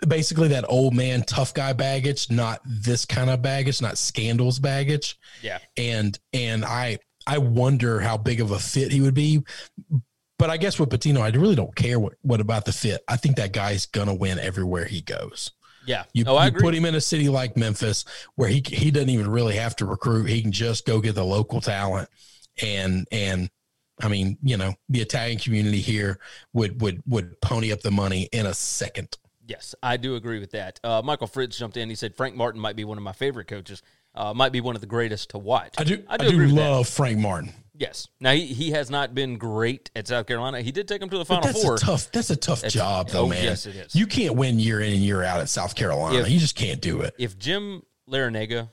basically 0.05 0.49
that 0.49 0.65
old 0.67 0.93
man 0.93 1.23
tough 1.23 1.53
guy 1.53 1.71
baggage, 1.71 2.29
not 2.29 2.59
this 2.65 3.05
kind 3.05 3.29
of 3.29 3.41
baggage, 3.41 3.81
not 3.81 3.97
scandals 3.97 4.59
baggage. 4.59 5.17
yeah. 5.41 5.59
And 5.77 6.19
and 6.33 6.65
I 6.65 6.99
I 7.25 7.37
wonder 7.37 8.01
how 8.01 8.17
big 8.17 8.41
of 8.41 8.51
a 8.51 8.59
fit 8.59 8.91
he 8.91 8.99
would 8.99 9.13
be. 9.13 9.41
But 10.37 10.49
I 10.49 10.57
guess 10.57 10.77
with 10.77 10.89
Pitino, 10.89 11.21
I 11.21 11.29
really 11.29 11.55
don't 11.55 11.73
care 11.73 11.97
what, 11.99 12.13
what 12.21 12.41
about 12.41 12.65
the 12.65 12.73
fit. 12.73 13.01
I 13.07 13.15
think 13.15 13.37
that 13.37 13.53
guy's 13.53 13.85
gonna 13.85 14.13
win 14.13 14.37
everywhere 14.39 14.83
he 14.83 14.99
goes. 14.99 15.51
Yeah. 15.85 16.03
You, 16.13 16.25
oh, 16.27 16.41
you 16.43 16.51
put 16.51 16.73
him 16.75 16.85
in 16.85 16.95
a 16.95 17.01
city 17.01 17.29
like 17.29 17.55
Memphis 17.55 18.03
where 18.35 18.49
he 18.49 18.61
he 18.65 18.91
doesn't 18.91 19.09
even 19.09 19.29
really 19.29 19.55
have 19.55 19.75
to 19.77 19.85
recruit. 19.85 20.25
He 20.25 20.41
can 20.41 20.51
just 20.51 20.85
go 20.85 20.99
get 20.99 21.15
the 21.15 21.23
local 21.23 21.61
talent 21.61 22.09
and 22.61 23.07
and 23.11 23.49
I 24.01 24.07
mean, 24.07 24.37
you 24.43 24.57
know, 24.57 24.73
the 24.89 25.01
Italian 25.01 25.39
community 25.39 25.79
here 25.81 26.19
would 26.53 26.81
would 26.81 27.01
would 27.07 27.39
pony 27.41 27.71
up 27.71 27.81
the 27.81 27.91
money 27.91 28.29
in 28.31 28.45
a 28.45 28.53
second. 28.53 29.17
Yes, 29.45 29.75
I 29.83 29.97
do 29.97 30.15
agree 30.15 30.39
with 30.39 30.51
that. 30.51 30.79
Uh, 30.83 31.01
Michael 31.03 31.27
Fritz 31.27 31.57
jumped 31.57 31.75
in. 31.77 31.89
He 31.89 31.95
said 31.95 32.15
Frank 32.15 32.35
Martin 32.35 32.61
might 32.61 32.75
be 32.77 32.85
one 32.85 32.97
of 32.97 33.03
my 33.03 33.11
favorite 33.11 33.47
coaches. 33.47 33.81
Uh, 34.15 34.33
might 34.33 34.51
be 34.51 34.61
one 34.61 34.75
of 34.75 34.81
the 34.81 34.87
greatest 34.87 35.31
to 35.31 35.37
watch. 35.37 35.73
I 35.77 35.83
do 35.83 36.03
I 36.07 36.17
do, 36.17 36.37
with 36.37 36.49
that. 36.49 36.55
love 36.55 36.87
Frank 36.87 37.17
Martin. 37.17 37.51
Yes. 37.75 38.07
Now 38.19 38.31
he, 38.31 38.45
he 38.45 38.69
has 38.71 38.91
not 38.91 39.15
been 39.15 39.37
great 39.39 39.89
at 39.95 40.07
South 40.07 40.27
Carolina. 40.27 40.61
He 40.61 40.71
did 40.71 40.87
take 40.87 41.01
him 41.01 41.09
to 41.09 41.17
the 41.17 41.25
Final 41.25 41.43
that's 41.47 41.63
Four. 41.63 41.75
a 41.75 41.77
tough 41.79 42.11
that's 42.11 42.29
a 42.29 42.35
tough 42.35 42.59
That's- 42.61 42.73
job 42.73 43.09
though, 43.09 43.23
oh, 43.23 43.27
man. 43.29 43.43
yes, 43.43 43.65
it 43.65 43.75
is. 43.75 43.95
You 43.95 44.05
can't 44.05 44.35
win 44.35 44.59
year 44.59 44.79
in 44.79 44.93
and 44.93 45.01
year 45.01 45.23
out 45.23 45.39
at 45.39 45.49
South 45.49 45.73
Carolina. 45.75 46.19
If- 46.19 46.29
you 46.29 46.39
just 46.39 46.55
can't 46.55 46.79
do 46.79 47.01
it. 47.01 47.15
if 47.17 47.37
Jim 47.39 47.81
Larrañaga 48.07 48.69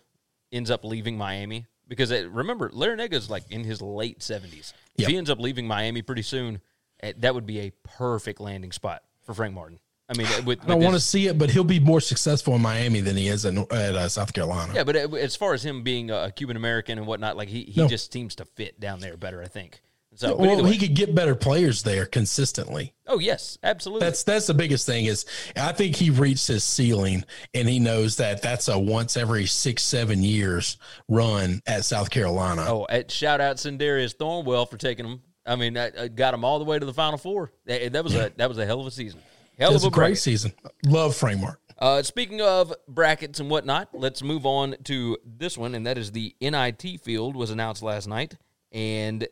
ends 0.53 0.71
up 0.71 0.85
leaving 0.85 1.17
Miami, 1.17 1.67
because 1.91 2.11
uh, 2.11 2.27
remember 2.31 2.71
is 2.73 3.29
like 3.29 3.43
in 3.51 3.65
his 3.65 3.83
late 3.83 4.23
seventies. 4.23 4.73
If 4.97 5.03
Yep. 5.03 5.11
he 5.11 5.17
ends 5.19 5.29
up 5.31 5.39
leaving 5.41 5.67
Miami 5.67 6.01
pretty 6.01 6.23
soon, 6.23 6.61
eh, 7.03 7.13
that 7.19 7.35
would 7.35 7.47
be 7.47 7.61
a 7.61 7.73
perfect 7.85 8.41
landing 8.41 8.73
spot 8.73 9.03
for 9.27 9.35
Frank 9.35 9.55
Martin. 9.55 9.79
I 10.09 10.17
mean, 10.17 10.27
with, 10.45 10.61
I 10.65 10.67
don't 10.67 10.83
want 10.83 10.95
to 10.95 11.01
see 11.01 11.29
it, 11.29 11.39
but 11.39 11.51
he'll 11.51 11.63
be 11.63 11.79
more 11.79 12.01
successful 12.01 12.57
in 12.57 12.63
Miami 12.63 13.01
than 13.01 13.17
he 13.17 13.29
is 13.29 13.45
in, 13.45 13.59
at 13.59 13.71
uh, 13.95 14.09
South 14.09 14.33
Carolina. 14.33 14.73
Yeah, 14.75 14.83
but 14.83 14.97
uh, 14.97 15.09
as 15.17 15.37
far 15.37 15.55
as 15.55 15.65
him 15.65 15.85
being 15.85 16.11
a 16.11 16.33
Cuban 16.35 16.57
American 16.57 16.99
and 16.99 17.07
whatnot, 17.07 17.37
like 17.37 17.49
he, 17.49 17.63
he 17.63 17.81
No. 17.81 17.87
just 17.87 18.13
seems 18.13 18.35
to 18.37 18.45
fit 18.45 18.81
down 18.81 18.99
there 18.99 19.17
better, 19.17 19.41
I 19.41 19.47
think. 19.47 19.83
So, 20.17 20.37
well, 20.37 20.65
he 20.65 20.77
could 20.77 20.95
get 20.95 21.15
better 21.15 21.37
players 21.37 21.85
there 21.85 22.05
consistently. 22.05 22.95
oh 23.07 23.21
yes, 23.21 23.59
absolutely. 23.63 24.07
That's 24.07 24.25
that's 24.25 24.49
the 24.49 24.55
biggest 24.55 24.85
thing 24.85 25.05
is 25.07 25.25
I 25.57 25.73
think 25.73 25.95
he 25.95 26.11
reached 26.11 26.49
his 26.49 26.65
ceiling 26.65 27.25
and 27.55 27.69
he 27.69 27.79
knows 27.79 28.17
that 28.17 28.43
that's 28.43 28.67
a 28.67 28.79
once 28.79 29.17
every 29.17 29.47
six 29.47 29.85
seven 29.85 30.25
years 30.25 30.79
run 31.09 31.63
at 31.67 31.85
South 31.85 32.11
Carolina. 32.11 32.65
oh, 32.67 32.87
at, 32.91 33.11
shout 33.11 33.41
out 33.41 33.57
Sindarius 33.57 34.17
Thornwell 34.17 34.69
for 34.69 34.77
taking 34.77 35.07
him. 35.07 35.23
I 35.47 35.57
mean, 35.57 35.79
I, 35.79 35.91
I 35.99 36.09
got 36.09 36.35
him 36.35 36.45
all 36.45 36.59
the 36.59 36.65
way 36.65 36.79
to 36.79 36.85
the 36.85 36.93
Final 36.93 37.19
Four. 37.19 37.53
That, 37.67 37.93
that 37.93 38.05
was 38.05 38.15
a 38.15 38.33
that 38.37 38.49
was 38.49 38.59
a 38.59 38.67
hell 38.67 38.81
of 38.81 38.87
a 38.87 38.91
season. 38.91 39.21
Hell 39.59 39.75
of 39.75 39.85
a 39.85 39.87
a 39.87 39.91
great 39.91 40.19
season. 40.19 40.53
Love 40.87 41.15
framework. 41.15 41.61
Uh, 41.79 42.03
speaking 42.03 42.43
of 42.43 42.75
brackets 42.89 43.41
and 43.41 43.49
whatnot, 43.49 43.89
let's 43.95 44.23
move 44.23 44.45
on 44.45 44.77
to 44.85 45.17
this 45.25 45.57
one, 45.57 45.75
and 45.75 45.87
that 45.87 45.97
is 45.97 46.13
the 46.13 46.35
NIT 46.41 47.01
field 47.03 47.37
was 47.37 47.51
announced 47.51 47.83
last 47.83 48.07
night, 48.07 48.37
and 48.71 49.27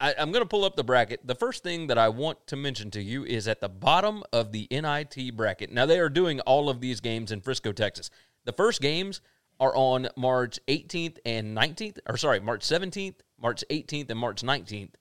I, 0.00 0.14
I'm 0.18 0.30
going 0.30 0.42
to 0.42 0.48
pull 0.48 0.64
up 0.64 0.76
the 0.76 0.84
bracket. 0.84 1.26
The 1.26 1.34
first 1.34 1.62
thing 1.62 1.86
that 1.86 1.98
I 1.98 2.08
want 2.08 2.46
to 2.48 2.56
mention 2.56 2.90
to 2.92 3.02
you 3.02 3.24
is 3.24 3.48
at 3.48 3.60
the 3.60 3.68
bottom 3.68 4.22
of 4.32 4.52
the 4.52 4.68
NIT 4.70 5.36
bracket. 5.36 5.72
Now 5.72 5.86
they 5.86 5.98
are 5.98 6.08
doing 6.08 6.40
all 6.40 6.68
of 6.68 6.80
these 6.80 7.00
games 7.00 7.32
in 7.32 7.40
Frisco, 7.40 7.72
Texas. 7.72 8.10
The 8.44 8.52
first 8.52 8.80
games 8.80 9.20
are 9.58 9.74
on 9.74 10.08
March 10.16 10.58
18th 10.68 11.18
and 11.24 11.56
19th, 11.56 11.98
or 12.08 12.16
sorry, 12.16 12.40
March 12.40 12.60
17th, 12.60 13.16
March 13.40 13.64
18th, 13.70 14.10
and 14.10 14.18
March 14.18 14.42
19th. 14.42 14.94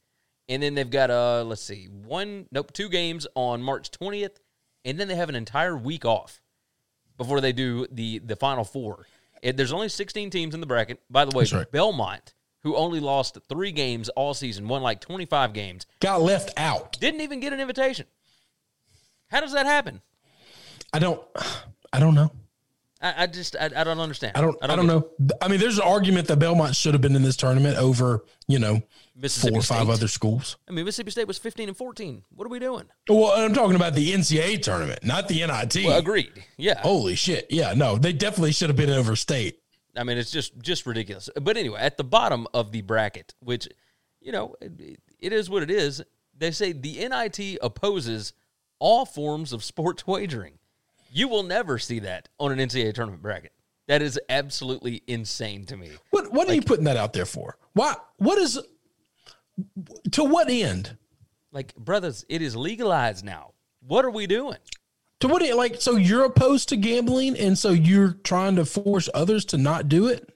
And 0.48 0.62
then 0.62 0.76
they've 0.76 0.90
got 0.90 1.10
uh 1.10 1.44
let's 1.44 1.64
see, 1.64 1.86
one 1.86 2.46
nope, 2.52 2.72
two 2.72 2.88
games 2.88 3.28
on 3.36 3.64
March 3.64 3.92
20th, 3.92 4.38
and 4.86 5.00
then 5.00 5.08
they 5.08 5.16
have 5.16 5.30
an 5.30 5.36
entire 5.36 5.76
week 5.76 6.06
off 6.06 6.40
before 7.18 7.42
they 7.42 7.52
do 7.52 7.88
the 7.92 8.20
the 8.20 8.36
final 8.36 8.64
four. 8.64 9.08
It, 9.42 9.58
there's 9.58 9.74
only 9.74 9.90
16 9.90 10.30
teams 10.30 10.54
in 10.54 10.62
the 10.62 10.68
bracket. 10.68 11.02
By 11.10 11.26
the 11.26 11.36
way, 11.36 11.46
right. 11.52 11.70
Belmont, 11.72 12.34
who 12.66 12.76
only 12.76 13.00
lost 13.00 13.38
three 13.48 13.72
games 13.72 14.10
all 14.10 14.34
season, 14.34 14.68
won 14.68 14.82
like 14.82 15.00
25 15.00 15.54
games, 15.54 15.86
Got 16.00 16.22
left 16.24 16.52
out. 16.58 17.00
didn't 17.00 17.22
even 17.22 17.40
get 17.40 17.54
an 17.54 17.60
invitation. 17.60 18.08
How 19.30 19.40
does 19.40 19.54
that 19.54 19.66
happen? 19.68 20.02
I 20.92 21.00
don't 21.00 21.22
I 21.94 22.00
don't 22.00 22.16
know. 22.16 22.32
I, 23.02 23.24
I 23.24 23.28
just 23.28 23.56
I, 23.56 23.70
I 23.76 23.84
don't 23.84 24.00
understand. 24.00 24.36
I 24.36 24.42
don't 24.42 24.58
I 24.64 24.68
don't, 24.68 24.80
get 24.80 24.88
know. 24.88 25.36
I 25.42 25.48
mean, 25.48 25.60
there's 25.60 25.78
an 25.78 25.84
argument 25.86 26.28
that 26.28 26.38
Belmont 26.38 26.76
should 26.76 26.94
have 26.96 27.02
been 27.02 27.16
in 27.16 27.22
this 27.22 27.36
tournament 27.38 27.78
over, 27.78 28.26
you 28.48 28.58
know, 28.58 28.82
four 29.30 29.52
or 29.52 29.62
five 29.62 29.84
State. 29.84 29.90
other 29.90 30.08
schools. 30.08 30.58
I 30.68 30.72
mean, 30.72 30.86
Mississippi 30.86 31.12
State 31.12 31.28
was 31.28 31.38
15 31.38 31.68
and 31.70 31.78
14. 31.78 32.24
What 32.36 32.46
are 32.46 32.50
we 32.50 32.60
doing? 32.60 32.86
Well, 33.08 33.32
I'm 33.36 33.54
talking 33.54 33.76
about 33.76 33.94
the 33.94 34.12
NCAA 34.12 34.62
tournament, 34.64 35.04
not 35.04 35.28
the 35.28 35.46
NIT. 35.46 35.86
Well, 35.86 36.00
agreed. 36.00 36.32
Yeah. 36.58 36.80
Holy 36.82 37.16
shit. 37.16 37.46
Yeah, 37.52 37.74
no, 37.76 37.98
they 37.98 38.12
definitely 38.14 38.54
should 38.54 38.70
have 38.70 38.78
been 38.78 38.90
over 38.90 39.16
state. 39.16 39.60
I 39.96 40.04
mean, 40.04 40.18
it's 40.18 40.32
just 40.32 40.58
just 40.60 40.86
ridiculous. 40.86 41.30
But 41.42 41.58
anyway, 41.58 41.80
at 41.80 41.98
the 41.98 42.04
bottom 42.04 42.48
of 42.54 42.72
the 42.72 42.82
bracket, 42.82 43.34
which 43.40 43.68
you 44.22 44.32
know, 44.32 44.56
it, 44.62 45.00
it 45.20 45.34
is 45.34 45.50
what 45.50 45.64
it 45.64 45.72
is. 45.72 46.04
They 46.38 46.52
say 46.52 46.74
the 46.74 47.08
NIT 47.08 47.60
opposes 47.62 48.34
all 48.80 49.06
forms 49.06 49.54
of 49.54 49.64
sports 49.64 50.06
wagering. 50.08 50.60
You 51.12 51.28
will 51.28 51.44
never 51.44 51.80
see 51.80 52.00
that 52.00 52.30
on 52.40 52.52
an 52.52 52.60
NCAA 52.60 52.94
tournament 52.94 53.22
bracket. 53.22 53.54
That 53.88 54.02
is 54.02 54.20
absolutely 54.30 55.04
insane 55.08 55.66
to 55.66 55.78
me. 55.78 55.92
What 56.10 56.32
what 56.32 56.50
are 56.50 56.54
you 56.54 56.62
putting 56.62 56.86
that 56.86 56.98
out 56.98 57.14
there 57.14 57.26
for? 57.26 57.58
Why 57.74 57.96
what 58.18 58.38
is 58.38 58.60
to 60.12 60.24
what 60.24 60.50
end? 60.50 60.98
Like, 61.52 61.74
brothers, 61.76 62.26
it 62.28 62.42
is 62.42 62.56
legalized 62.56 63.24
now. 63.24 63.54
What 63.80 64.04
are 64.04 64.10
we 64.10 64.28
doing? 64.28 64.58
To 65.26 65.32
what 65.34 65.42
end? 65.42 65.56
Like 65.56 65.82
so 65.82 65.96
you're 65.96 66.24
opposed 66.24 66.70
to 66.70 66.78
gambling 66.78 67.36
and 67.40 67.58
so 67.58 67.72
you're 67.72 68.14
trying 68.24 68.58
to 68.58 68.66
force 68.66 69.10
others 69.12 69.44
to 69.46 69.58
not 69.58 69.90
do 69.90 70.06
it? 70.06 70.30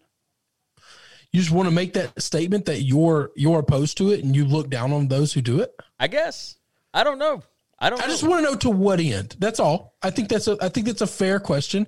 You 1.31 1.39
just 1.39 1.51
want 1.51 1.69
to 1.69 1.75
make 1.75 1.93
that 1.93 2.19
statement 2.19 2.65
that 2.65 2.81
you're 2.81 3.29
you're 3.35 3.59
opposed 3.59 3.97
to 3.97 4.09
it 4.09 4.23
and 4.23 4.35
you 4.35 4.45
look 4.45 4.67
down 4.67 4.91
on 4.91 5.07
those 5.07 5.31
who 5.31 5.41
do 5.41 5.59
it? 5.59 5.71
I 5.99 6.07
guess. 6.07 6.55
I 6.91 7.03
don't 7.03 7.19
know. 7.19 7.43
I 7.77 7.91
don't 7.91 8.01
I 8.01 8.05
know. 8.05 8.11
just 8.11 8.23
want 8.23 8.43
to 8.43 8.51
know 8.51 8.57
to 8.57 8.71
what 8.71 8.99
end. 8.99 9.35
That's 9.37 9.59
all. 9.59 9.93
I 10.01 10.09
think 10.09 10.27
that's 10.27 10.47
a 10.47 10.57
I 10.59 10.69
think 10.69 10.87
that's 10.87 11.01
a 11.01 11.07
fair 11.07 11.39
question. 11.39 11.85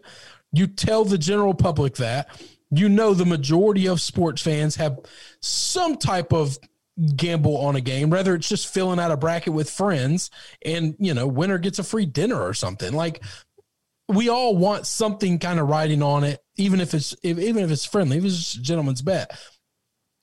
You 0.52 0.68
tell 0.68 1.04
the 1.04 1.18
general 1.18 1.56
public 1.56 1.96
that 1.96 2.30
you 2.70 2.88
know 2.88 3.16
the 3.16 3.26
majority 3.26 3.88
of 3.88 4.00
sports 4.00 4.44
fans 4.44 4.76
have 4.76 5.00
some 5.40 5.98
type 5.98 6.32
of 6.32 6.56
gamble 7.16 7.58
on 7.58 7.76
a 7.76 7.82
game, 7.82 8.10
Rather, 8.12 8.36
it's 8.36 8.50
just 8.50 8.74
filling 8.74 9.00
out 9.00 9.12
a 9.12 9.18
bracket 9.18 9.54
with 9.54 9.70
friends 9.70 10.30
and 10.66 10.96
you 11.00 11.14
know 11.14 11.28
winner 11.28 11.58
gets 11.58 11.80
a 11.80 11.84
free 11.84 12.06
dinner 12.06 12.42
or 12.42 12.54
something. 12.54 12.94
Like 12.94 13.24
we 14.08 14.30
all 14.30 14.56
want 14.56 14.86
something 14.88 15.40
kind 15.40 15.60
of 15.60 15.68
riding 15.70 16.04
on 16.04 16.24
it, 16.24 16.40
even 16.58 16.82
if 16.82 16.94
it's 16.94 17.16
if, 17.24 17.40
even 17.40 17.64
if 17.64 17.72
it's 17.72 17.86
friendly, 17.86 18.18
if 18.18 18.26
it's 18.26 18.38
just 18.38 18.58
a 18.58 18.62
gentleman's 18.62 19.02
bet. 19.02 19.32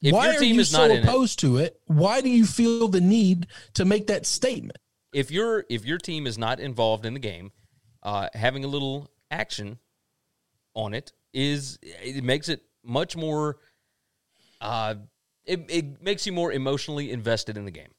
If 0.00 0.12
Why 0.12 0.32
your 0.32 0.40
are 0.40 0.44
you 0.44 0.60
is 0.60 0.70
so 0.70 0.78
not 0.78 0.90
in 0.90 0.98
it- 0.98 1.04
opposed 1.04 1.40
to 1.40 1.56
it? 1.56 1.80
Why 1.86 2.20
do 2.20 2.28
you 2.28 2.46
feel 2.46 2.86
the 2.88 3.00
need 3.00 3.46
to 3.74 3.84
make 3.84 4.06
that 4.08 4.26
statement? 4.26 4.78
if 5.14 5.30
your 5.30 5.64
if 5.70 5.86
your 5.86 5.96
team 5.96 6.26
is 6.26 6.36
not 6.36 6.60
involved 6.60 7.06
in 7.06 7.14
the 7.14 7.20
game, 7.20 7.50
uh, 8.02 8.28
having 8.34 8.62
a 8.62 8.68
little 8.68 9.10
action 9.30 9.78
on 10.74 10.92
it 10.92 11.12
is 11.32 11.78
it 11.82 12.22
makes 12.22 12.48
it 12.48 12.62
much 12.84 13.16
more. 13.16 13.56
Uh, 14.60 14.96
it 15.48 15.64
it 15.68 16.02
makes 16.02 16.26
you 16.26 16.32
more 16.32 16.52
emotionally 16.52 17.10
invested 17.10 17.56
in 17.56 17.64
the 17.64 17.70
game. 17.70 17.90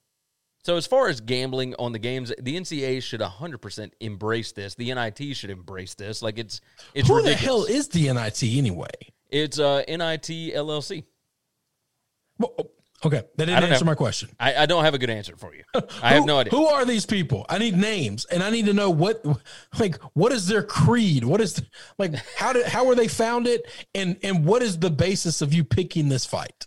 So 0.66 0.76
as 0.76 0.86
far 0.86 1.08
as 1.08 1.22
gambling 1.22 1.74
on 1.80 1.94
the 1.94 2.00
games, 2.00 2.34
the 2.40 2.58
NCAA 2.58 3.02
should 3.02 3.22
100% 3.22 3.92
embrace 4.02 4.52
this. 4.52 4.76
The 4.76 4.94
NIT 4.94 5.36
should 5.36 5.50
embrace 5.50 5.96
this. 5.96 6.22
Like 6.22 6.38
it's 6.38 6.60
it's 6.94 7.08
Who 7.08 7.16
ridiculous. 7.18 7.40
the 7.40 7.46
hell 7.46 7.64
is 7.66 7.88
the 7.90 8.14
NIT 8.14 8.44
anyway? 8.58 8.90
it's 9.30 9.60
uh, 9.60 9.84
NIT 9.88 10.28
LLC. 10.56 11.04
Well, 12.40 12.56
okay, 13.06 13.24
that 13.38 13.46
didn't 13.46 13.64
answer 13.64 13.86
my 13.86 13.96
question. 13.96 14.30
I, 14.40 14.64
I 14.64 14.66
don't 14.66 14.84
have 14.84 14.94
a 14.94 14.98
good 14.98 15.10
answer 15.10 15.36
for 15.38 15.54
you. 15.54 15.64
I 16.02 16.10
have 16.14 16.22
Who- 16.22 16.26
no 16.28 16.40
idea. 16.40 16.52
Who 16.52 16.66
are 16.68 16.86
these 16.86 17.06
people? 17.06 17.46
I 17.50 17.58
need 17.58 17.76
names, 17.78 18.26
and 18.26 18.42
I 18.42 18.50
need 18.50 18.66
to 18.68 18.74
know 18.74 18.90
what, 18.90 19.24
like, 19.78 19.98
what 20.14 20.32
is 20.32 20.48
their 20.48 20.64
creed? 20.64 21.24
What 21.26 21.42
is, 21.42 21.62
like, 21.98 22.14
how 22.38 22.54
did 22.54 22.66
how 22.66 22.86
were 22.86 22.96
they 22.96 23.08
founded, 23.08 23.62
and 23.94 24.18
and 24.24 24.46
what 24.46 24.62
is 24.64 24.80
the 24.80 24.90
basis 24.90 25.42
of 25.42 25.54
you 25.54 25.64
picking 25.64 26.10
this 26.10 26.26
fight? 26.26 26.66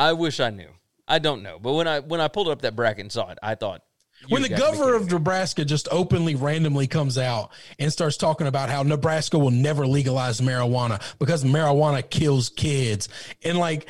I 0.00 0.14
wish 0.14 0.40
I 0.40 0.48
knew. 0.48 0.70
I 1.06 1.18
don't 1.18 1.42
know. 1.42 1.58
But 1.60 1.74
when 1.74 1.86
I 1.86 2.00
when 2.00 2.22
I 2.22 2.28
pulled 2.28 2.48
up 2.48 2.62
that 2.62 2.74
bracket 2.74 3.02
and 3.02 3.12
saw 3.12 3.30
it, 3.30 3.38
I 3.42 3.54
thought 3.54 3.82
When 4.30 4.40
the 4.40 4.48
governor 4.48 4.94
of. 4.94 5.10
Nebraska 5.10 5.62
just 5.62 5.88
openly, 5.90 6.34
randomly 6.34 6.86
comes 6.86 7.18
out 7.18 7.50
and 7.78 7.92
starts 7.92 8.16
talking 8.16 8.46
about 8.46 8.70
how 8.70 8.82
Nebraska 8.82 9.38
will 9.38 9.50
never 9.50 9.86
legalize 9.86 10.40
marijuana 10.40 11.02
because 11.18 11.44
marijuana 11.44 12.08
kills 12.08 12.48
kids, 12.48 13.10
and 13.44 13.58
like 13.58 13.88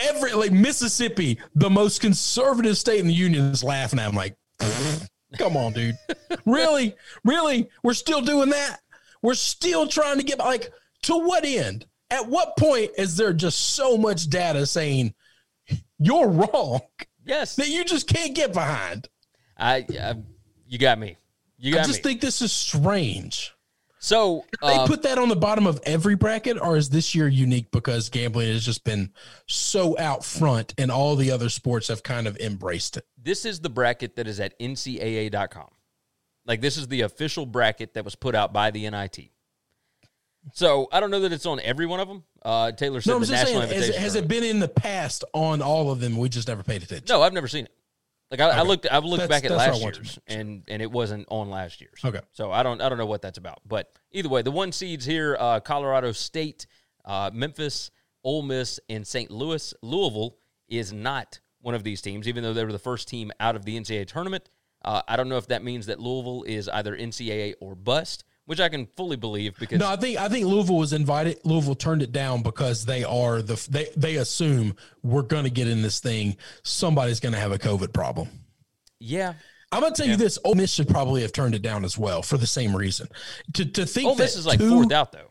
every 0.00 0.32
like 0.32 0.52
Mississippi, 0.52 1.40
the 1.56 1.70
most 1.70 2.00
conservative 2.00 2.78
state 2.78 3.00
in 3.00 3.08
the 3.08 3.12
union, 3.12 3.46
is 3.46 3.64
laughing 3.64 3.98
at 3.98 4.10
him 4.10 4.14
like, 4.14 4.36
"Come 5.38 5.56
on, 5.56 5.72
dude, 5.72 5.96
really, 6.46 6.94
really, 7.24 7.68
we're 7.82 7.94
still 7.94 8.20
doing 8.20 8.50
that? 8.50 8.78
We're 9.22 9.34
still 9.34 9.88
trying 9.88 10.18
to 10.18 10.24
get 10.24 10.38
like 10.38 10.70
to 11.02 11.18
what 11.18 11.44
end? 11.44 11.86
At 12.10 12.28
what 12.28 12.56
point 12.56 12.92
is 12.96 13.16
there 13.16 13.32
just 13.32 13.74
so 13.74 13.98
much 13.98 14.30
data 14.30 14.64
saying 14.64 15.14
you're 15.98 16.28
wrong 16.28 16.80
yes, 17.24 17.56
that 17.56 17.68
you 17.68 17.84
just 17.84 18.06
can't 18.08 18.34
get 18.34 18.52
behind?" 18.52 19.08
I, 19.56 19.86
I 20.00 20.14
you 20.66 20.78
got 20.78 20.98
me. 20.98 21.16
You 21.56 21.72
got 21.74 21.84
I 21.84 21.86
just 21.86 22.04
me. 22.04 22.10
think 22.10 22.20
this 22.20 22.40
is 22.40 22.52
strange. 22.52 23.52
so 23.98 24.44
They 24.62 24.74
uh, 24.74 24.86
put 24.86 25.02
that 25.02 25.18
on 25.18 25.28
the 25.28 25.36
bottom 25.36 25.66
of 25.66 25.80
every 25.84 26.14
bracket, 26.14 26.56
or 26.60 26.76
is 26.76 26.90
this 26.90 27.14
year 27.14 27.26
unique 27.26 27.70
because 27.72 28.08
gambling 28.08 28.52
has 28.52 28.64
just 28.64 28.84
been 28.84 29.12
so 29.46 29.98
out 29.98 30.24
front 30.24 30.74
and 30.78 30.90
all 30.92 31.16
the 31.16 31.32
other 31.32 31.48
sports 31.48 31.88
have 31.88 32.02
kind 32.02 32.28
of 32.28 32.36
embraced 32.38 32.96
it? 32.96 33.04
this 33.20 33.44
is 33.44 33.60
the 33.60 33.68
bracket 33.70 34.16
that 34.16 34.26
is 34.28 34.38
at 34.40 34.58
ncaa.com. 34.60 35.68
Like 36.46 36.60
this 36.60 36.76
is 36.76 36.88
the 36.88 37.02
official 37.02 37.44
bracket 37.44 37.94
that 37.94 38.04
was 38.04 38.14
put 38.14 38.34
out 38.34 38.52
by 38.52 38.70
the 38.70 38.88
NIT. 38.88 39.30
So 40.54 40.88
I 40.92 41.00
don't 41.00 41.10
know 41.10 41.20
that 41.20 41.32
it's 41.32 41.46
on 41.46 41.60
every 41.60 41.86
one 41.86 42.00
of 42.00 42.08
them. 42.08 42.24
Uh, 42.42 42.72
Taylor 42.72 43.00
said 43.00 43.10
No, 43.10 43.16
I'm 43.16 43.20
the 43.22 43.26
just 43.26 43.44
national 43.44 43.60
saying, 43.62 43.72
has, 43.72 43.72
invitation. 43.82 44.02
has 44.02 44.14
it 44.14 44.28
been 44.28 44.44
in 44.44 44.60
the 44.60 44.68
past 44.68 45.24
on 45.32 45.60
all 45.62 45.90
of 45.90 46.00
them? 46.00 46.16
We 46.16 46.28
just 46.28 46.48
never 46.48 46.62
paid 46.62 46.82
attention. 46.82 47.06
No, 47.08 47.22
I've 47.22 47.32
never 47.32 47.48
seen 47.48 47.64
it. 47.66 47.72
Like 48.30 48.40
I, 48.40 48.58
I 48.58 48.62
looked, 48.62 48.86
I've 48.90 49.04
looked 49.04 49.22
That's- 49.22 49.40
back 49.42 49.50
at 49.50 49.56
that's 49.56 49.72
what 49.72 49.82
I 49.82 49.86
last 49.86 49.96
year's, 49.96 50.18
and 50.26 50.62
and 50.68 50.82
it 50.82 50.90
wasn't 50.90 51.26
on 51.30 51.48
last 51.48 51.80
year's. 51.80 52.00
Okay. 52.04 52.20
So 52.32 52.52
I 52.52 52.62
don't, 52.62 52.80
I 52.82 52.88
don't 52.90 52.98
know 52.98 53.06
what 53.06 53.22
that's 53.22 53.38
about. 53.38 53.60
But 53.66 53.90
either 54.12 54.28
way, 54.28 54.42
the 54.42 54.50
one 54.50 54.70
seeds 54.70 55.06
here: 55.06 55.34
uh, 55.40 55.60
Colorado 55.60 56.12
State, 56.12 56.66
uh, 57.06 57.30
Memphis, 57.32 57.90
Ole 58.24 58.42
Miss, 58.42 58.80
and 58.90 59.06
St. 59.06 59.30
Louis. 59.30 59.72
Louisville 59.82 60.36
is 60.68 60.92
not 60.92 61.40
one 61.62 61.74
of 61.74 61.84
these 61.84 62.02
teams, 62.02 62.28
even 62.28 62.42
though 62.42 62.52
they 62.52 62.64
were 62.66 62.72
the 62.72 62.78
first 62.78 63.08
team 63.08 63.32
out 63.40 63.56
of 63.56 63.64
the 63.64 63.78
NCAA 63.80 64.06
tournament. 64.06 64.50
Uh, 64.84 65.00
I 65.08 65.16
don't 65.16 65.30
know 65.30 65.38
if 65.38 65.48
that 65.48 65.64
means 65.64 65.86
that 65.86 65.98
Louisville 65.98 66.42
is 66.46 66.68
either 66.68 66.94
NCAA 66.96 67.54
or 67.60 67.74
bust, 67.74 68.24
which 68.48 68.60
I 68.60 68.70
can 68.70 68.86
fully 68.96 69.16
believe 69.16 69.58
because 69.58 69.78
No, 69.78 69.86
I 69.88 69.96
think 69.96 70.16
I 70.16 70.30
think 70.30 70.46
Louisville 70.46 70.76
was 70.78 70.94
invited. 70.94 71.38
Louisville 71.44 71.74
turned 71.74 72.00
it 72.02 72.12
down 72.12 72.42
because 72.42 72.86
they 72.86 73.04
are 73.04 73.42
the 73.42 73.62
they 73.70 73.88
they 73.94 74.16
assume 74.16 74.74
we're 75.02 75.20
going 75.20 75.44
to 75.44 75.50
get 75.50 75.68
in 75.68 75.82
this 75.82 76.00
thing. 76.00 76.34
Somebody's 76.62 77.20
going 77.20 77.34
to 77.34 77.38
have 77.38 77.52
a 77.52 77.58
COVID 77.58 77.92
problem. 77.92 78.28
yeah, 79.00 79.34
I'm 79.70 79.82
gonna 79.82 79.94
tell 79.94 80.06
you 80.08 80.16
this: 80.16 80.38
Ole 80.44 80.54
Miss 80.54 80.72
should 80.72 80.88
probably 80.88 81.20
have 81.20 81.32
turned 81.32 81.54
it 81.54 81.60
down 81.60 81.84
as 81.84 81.98
well 81.98 82.22
for 82.22 82.38
the 82.38 82.46
same 82.46 82.74
reason. 82.74 83.08
To 83.52 83.66
to 83.66 83.84
think 83.84 84.08
Ole 84.08 84.16
Miss 84.16 84.34
is 84.34 84.46
like 84.46 84.58
two- 84.58 84.70
fourth 84.70 84.92
out 84.92 85.12
though. 85.12 85.30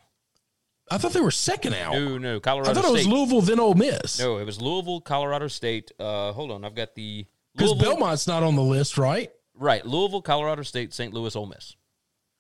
I 0.92 1.00
thought 1.00 1.12
they 1.14 1.22
were 1.22 1.32
second 1.32 1.74
out. 1.74 1.94
No, 1.94 2.18
no, 2.20 2.40
Colorado 2.40 2.70
I 2.70 2.74
thought 2.76 2.86
it 2.86 2.92
was 2.92 3.08
Louisville, 3.08 3.42
then 3.42 3.60
Ole 3.60 3.74
Miss. 3.74 4.20
No, 4.20 4.38
it 4.38 4.46
was 4.46 4.62
Louisville, 4.62 5.02
Colorado 5.02 5.48
State. 5.48 5.92
Uh, 6.00 6.32
hold 6.34 6.52
on, 6.52 6.64
I've 6.64 6.76
got 6.76 6.94
the 6.94 7.26
because 7.56 7.74
Belmont's 7.74 8.28
not 8.28 8.44
on 8.44 8.56
the 8.56 8.62
list, 8.62 9.00
right? 9.00 9.32
Right, 9.56 9.84
Louisville, 9.84 10.22
Colorado 10.22 10.62
State, 10.62 10.94
St. 10.94 11.12
Louis, 11.14 11.36
Ole 11.36 11.48
Miss, 11.48 11.76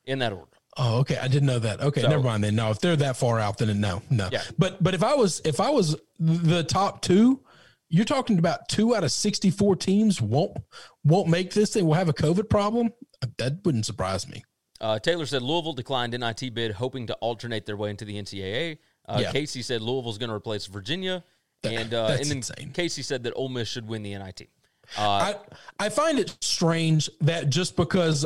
in 0.05 0.19
that 0.19 0.32
order. 0.34 0.51
Oh, 0.78 0.99
okay. 0.99 1.17
I 1.17 1.28
didn't 1.28 1.47
know 1.47 1.59
that. 1.59 1.82
Okay, 1.82 2.01
So- 2.01 2.09
never 2.09 2.23
mind 2.23 2.43
then. 2.43 2.55
No, 2.55 2.69
if 2.71 2.80
they're 2.80 2.95
that 2.97 3.17
far 3.17 3.39
out, 3.39 3.57
then 3.57 3.80
no, 3.82 4.01
no. 4.09 4.30
Yeah. 4.32 4.43
But 4.57 4.82
but 4.84 4.93
if 4.93 5.03
I 5.03 5.15
was 5.15 5.41
if 5.45 5.59
I 5.59 5.69
was 5.69 5.95
the 6.19 6.63
top 6.63 7.01
two, 7.01 7.41
you're 7.89 8.05
talking 8.05 8.38
about 8.39 8.67
two 8.69 8.95
out 8.95 9.03
of 9.03 9.11
sixty 9.11 9.49
four 9.49 9.75
teams 9.75 10.21
won't 10.21 10.57
won't 11.03 11.28
make 11.30 11.53
this. 11.53 11.71
They 11.71 11.82
will 11.82 11.93
have 11.95 12.09
a 12.09 12.13
COVID 12.13 12.49
problem. 12.49 12.93
That 13.38 13.59
wouldn't 13.65 13.86
surprise 13.86 14.28
me. 14.28 14.43
Uh, 14.80 14.99
Taylor 14.99 15.25
said 15.25 15.41
Louisville 15.41 15.73
declined 15.73 16.13
NIT 16.13 16.53
bid, 16.53 16.71
hoping 16.73 17.07
to 17.07 17.15
alternate 17.15 17.65
their 17.65 17.75
way 17.78 17.89
into 17.89 18.05
the 18.05 18.15
NCAA. 18.21 18.78
Uh, 19.09 19.19
Yeah. 19.23 19.32
Casey 19.32 19.63
said 19.63 19.82
Louisville's 19.82 20.19
going 20.19 20.30
to 20.30 20.36
replace 20.36 20.67
Virginia, 20.67 21.23
That- 21.63 21.73
and 21.73 21.93
uh, 21.95 22.05
and 22.19 22.25
then 22.25 22.38
insane. 22.38 22.71
Casey 22.73 23.01
said 23.01 23.23
that 23.23 23.34
Ole 23.36 23.49
Miss 23.49 23.67
should 23.67 23.88
win 23.88 24.03
the 24.03 24.13
NIT. 24.15 24.49
Uh, 24.97 25.01
I 25.01 25.36
I 25.80 25.89
find 25.89 26.19
it 26.19 26.38
strange 26.41 27.09
that 27.21 27.49
just 27.49 27.75
because 27.75 28.25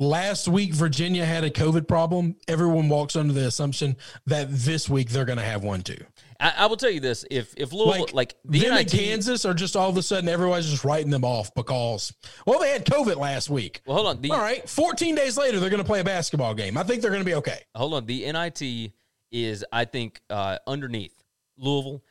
last 0.00 0.48
week 0.48 0.72
Virginia 0.72 1.24
had 1.24 1.44
a 1.44 1.50
COVID 1.50 1.86
problem, 1.86 2.34
everyone 2.48 2.88
walks 2.88 3.14
under 3.14 3.32
the 3.32 3.46
assumption 3.46 3.96
that 4.26 4.48
this 4.50 4.88
week 4.88 5.10
they're 5.10 5.24
going 5.24 5.38
to 5.38 5.44
have 5.44 5.62
one 5.62 5.82
too. 5.82 6.02
I, 6.40 6.54
I 6.56 6.66
will 6.66 6.76
tell 6.76 6.90
you 6.90 7.00
this: 7.00 7.24
if 7.30 7.54
if 7.56 7.72
Louisville, 7.72 8.00
Like, 8.00 8.14
like, 8.14 8.34
the 8.44 8.60
them 8.60 8.74
NIT, 8.74 8.90
Kansas 8.90 9.44
are 9.44 9.54
just 9.54 9.76
all 9.76 9.90
of 9.90 9.96
a 9.96 10.02
sudden 10.02 10.28
everybody's 10.28 10.70
just 10.70 10.84
writing 10.84 11.10
them 11.10 11.24
off 11.24 11.54
because 11.54 12.12
well 12.46 12.58
they 12.58 12.70
had 12.70 12.84
COVID 12.84 13.16
last 13.16 13.50
week. 13.50 13.82
well, 13.86 13.98
hold 13.98 14.08
on, 14.08 14.20
the 14.22 14.32
all 14.32 14.38
right, 14.38 14.68
14 14.68 15.14
days 15.14 15.36
later 15.36 15.60
they're 15.60 15.70
going 15.70 15.82
to 15.82 15.86
play 15.86 16.00
a 16.00 16.04
basketball 16.04 16.54
game. 16.54 16.76
I 16.76 16.82
think 16.82 17.02
they're 17.02 17.12
going 17.12 17.22
to 17.22 17.30
be 17.30 17.34
okay. 17.36 17.60
hold 17.76 17.94
on, 17.94 18.06
the 18.06 18.30
NIT 18.32 18.92
is 19.30 19.64
I 19.72 19.84
think 19.84 20.20
uh, 20.30 20.58
underneath 20.66 21.14
Louisville, 21.56 22.02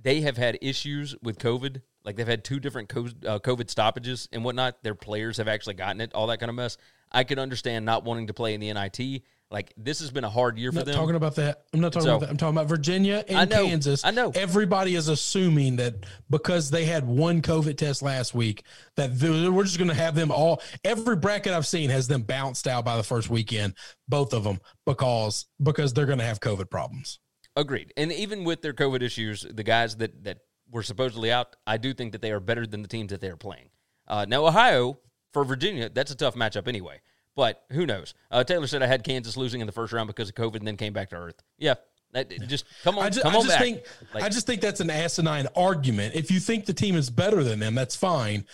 they 0.00 0.20
have 0.20 0.36
had 0.36 0.58
issues 0.60 1.16
with 1.22 1.38
COVID. 1.38 1.80
Like 2.04 2.16
they've 2.16 2.26
had 2.26 2.44
two 2.44 2.60
different 2.60 2.90
uh, 2.94 3.38
COVID 3.40 3.68
stoppages 3.70 4.28
and 4.32 4.44
whatnot. 4.44 4.82
Their 4.82 4.94
players 4.94 5.36
have 5.36 5.48
actually 5.48 5.74
gotten 5.74 6.00
it, 6.00 6.14
all 6.14 6.26
that 6.28 6.38
kind 6.40 6.48
of 6.48 6.56
mess. 6.56 6.78
I 7.12 7.24
could 7.24 7.38
understand 7.38 7.84
not 7.84 8.04
wanting 8.04 8.26
to 8.28 8.34
play 8.34 8.54
in 8.54 8.60
the 8.60 8.72
NIT. 8.72 9.22
Like 9.52 9.72
this 9.76 9.98
has 9.98 10.12
been 10.12 10.22
a 10.22 10.30
hard 10.30 10.58
year 10.58 10.70
for 10.70 10.82
them. 10.82 10.82
I'm 10.82 10.84
for 10.84 10.90
not 10.90 10.94
them. 10.94 11.02
talking 11.02 11.16
about 11.16 11.34
that. 11.36 11.64
I'm 11.74 11.80
not 11.80 11.92
talking 11.92 12.06
So- 12.06 12.10
about 12.16 12.20
that. 12.20 12.30
I'm 12.30 12.36
talking 12.36 12.56
about 12.56 12.68
Virginia 12.68 13.24
and 13.26 13.36
I 13.36 13.44
know, 13.46 13.66
Kansas. 13.66 14.04
I 14.04 14.12
know. 14.12 14.30
Everybody 14.32 14.94
is 14.94 15.08
assuming 15.08 15.74
that 15.76 15.94
because 16.30 16.70
they 16.70 16.84
had 16.84 17.04
one 17.04 17.42
COVID 17.42 17.76
test 17.76 18.00
last 18.00 18.32
week, 18.32 18.62
that 18.94 19.10
we're 19.20 19.64
just 19.64 19.76
going 19.78 19.88
to 19.88 19.94
have 19.94 20.14
them 20.14 20.30
all. 20.30 20.62
Every 20.84 21.16
bracket 21.16 21.52
I've 21.52 21.66
seen 21.66 21.90
has 21.90 22.06
them 22.06 22.22
bounced 22.22 22.68
out 22.68 22.84
by 22.84 22.96
the 22.96 23.02
first 23.02 23.28
weekend, 23.28 23.74
both 24.08 24.32
of 24.32 24.44
them, 24.44 24.60
because 24.86 25.46
because 25.60 25.92
they're 25.94 26.06
going 26.06 26.20
to 26.20 26.24
have 26.24 26.38
COVID 26.38 26.70
problems. 26.70 27.18
Agreed. 27.56 27.92
And 27.96 28.12
even 28.12 28.44
with 28.44 28.62
their 28.62 28.72
COVID 28.72 29.02
issues, 29.02 29.44
the 29.50 29.64
guys 29.64 29.96
that 29.96 30.22
that 30.22 30.38
were 30.70 30.84
supposedly 30.84 31.32
out, 31.32 31.56
I 31.66 31.76
do 31.76 31.92
think 31.92 32.12
that 32.12 32.22
they 32.22 32.30
are 32.30 32.38
better 32.38 32.68
than 32.68 32.82
the 32.82 32.88
teams 32.88 33.10
that 33.10 33.20
they 33.20 33.28
are 33.30 33.36
playing. 33.36 33.70
Uh, 34.06 34.26
now, 34.28 34.46
Ohio 34.46 35.00
for 35.32 35.44
Virginia, 35.44 35.88
that's 35.88 36.10
a 36.10 36.16
tough 36.16 36.34
matchup 36.34 36.66
anyway. 36.68 37.00
But 37.36 37.62
who 37.72 37.86
knows? 37.86 38.14
Uh, 38.30 38.44
Taylor 38.44 38.66
said 38.66 38.82
I 38.82 38.86
had 38.86 39.04
Kansas 39.04 39.36
losing 39.36 39.60
in 39.60 39.66
the 39.66 39.72
first 39.72 39.92
round 39.92 40.08
because 40.08 40.28
of 40.28 40.34
COVID 40.34 40.56
and 40.56 40.66
then 40.66 40.76
came 40.76 40.92
back 40.92 41.10
to 41.10 41.16
earth. 41.16 41.36
Yeah, 41.58 41.74
that, 42.12 42.28
just 42.48 42.64
come 42.82 42.98
on, 42.98 43.04
I 43.04 43.10
just, 43.10 43.22
come 43.22 43.32
I 43.34 43.36
on 43.38 43.42
just 43.44 43.54
back. 43.54 43.62
think 43.62 43.82
Like, 44.12 44.24
I 44.24 44.28
just 44.28 44.46
think 44.46 44.60
that's 44.60 44.80
an 44.80 44.90
asinine 44.90 45.46
argument. 45.54 46.14
If 46.16 46.30
you 46.30 46.40
think 46.40 46.66
the 46.66 46.72
team 46.74 46.96
is 46.96 47.08
better 47.08 47.42
than 47.44 47.60
them, 47.60 47.74
that's 47.74 47.94
fine. 47.96 48.46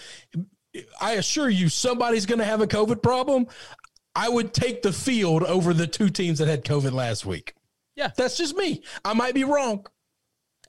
I 1.01 1.13
assure 1.13 1.49
you, 1.49 1.69
somebody's 1.71 2.27
going 2.27 2.39
to 2.39 2.45
have 2.45 2.61
a 2.61 2.67
COVID 2.67 3.03
problem. 3.03 3.47
I 4.15 4.29
would 4.29 4.53
take 4.53 4.83
the 4.83 4.93
field 4.93 5.43
over 5.43 5.73
the 5.73 5.87
two 5.87 6.11
teams 6.11 6.39
that 6.39 6.49
had 6.49 6.65
COVID 6.65 6.93
last 6.93 7.25
week. 7.25 7.55
Yeah. 7.95 8.11
that's 8.15 8.37
just 8.37 8.55
me. 8.57 8.83
I 9.05 9.15
might 9.15 9.35
be 9.35 9.45
wrong. 9.45 9.87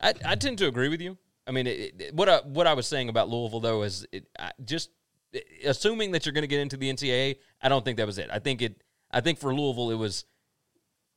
I, 0.01 0.13
I 0.25 0.35
tend 0.35 0.59
to 0.59 0.67
agree 0.67 0.87
with 0.87 1.01
you. 1.01 1.17
I 1.45 1.51
mean, 1.51 1.67
it, 1.67 1.95
it- 1.99 2.15
what 2.15 2.29
I, 2.29 2.37
what 2.45 2.67
I 2.67 2.73
was 2.73 2.87
saying 2.87 3.09
about 3.09 3.27
Louisville 3.29 3.59
though 3.59 3.83
is 3.83 4.05
it, 4.13 4.27
I, 4.39 4.51
just 4.63 4.91
assuming 5.65 6.11
that 6.11 6.25
you're 6.25 6.33
going 6.33 6.43
to 6.43 6.47
get 6.47 6.59
into 6.59 6.77
the 6.77 6.91
NCAA. 6.91 7.37
I 7.61 7.69
don't 7.69 7.83
think 7.83 7.97
that 7.97 8.05
was 8.05 8.17
it. 8.17 8.29
I 8.31 8.39
think 8.39 8.61
it. 8.61 8.81
I 9.11 9.21
think 9.21 9.39
for 9.39 9.53
Louisville, 9.53 9.91
it 9.91 9.95
was 9.95 10.25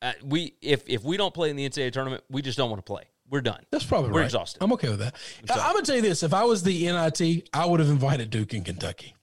uh, 0.02 0.12
we 0.24 0.54
if 0.62 0.88
if 0.88 1.04
we 1.04 1.16
don't 1.16 1.34
play 1.34 1.50
in 1.50 1.56
the 1.56 1.68
NCAA 1.68 1.92
tournament, 1.92 2.24
we 2.30 2.42
just 2.42 2.56
don't 2.56 2.70
want 2.70 2.78
to 2.78 2.90
play. 2.90 3.04
We're 3.28 3.40
done. 3.40 3.64
That's 3.70 3.84
probably 3.84 4.08
right. 4.08 4.14
We're 4.14 4.20
right. 4.20 4.26
exhausted. 4.26 4.62
I'm 4.62 4.72
okay 4.72 4.88
with 4.88 5.00
that. 5.00 5.14
I, 5.48 5.54
I'm 5.54 5.72
gonna 5.74 5.84
tell 5.84 5.96
you 5.96 6.02
this: 6.02 6.22
if 6.22 6.34
I 6.34 6.44
was 6.44 6.62
the 6.62 6.86
NIT, 6.86 7.48
I 7.52 7.66
would 7.66 7.80
have 7.80 7.90
invited 7.90 8.30
Duke 8.30 8.52
and 8.54 8.64
Kentucky. 8.64 9.14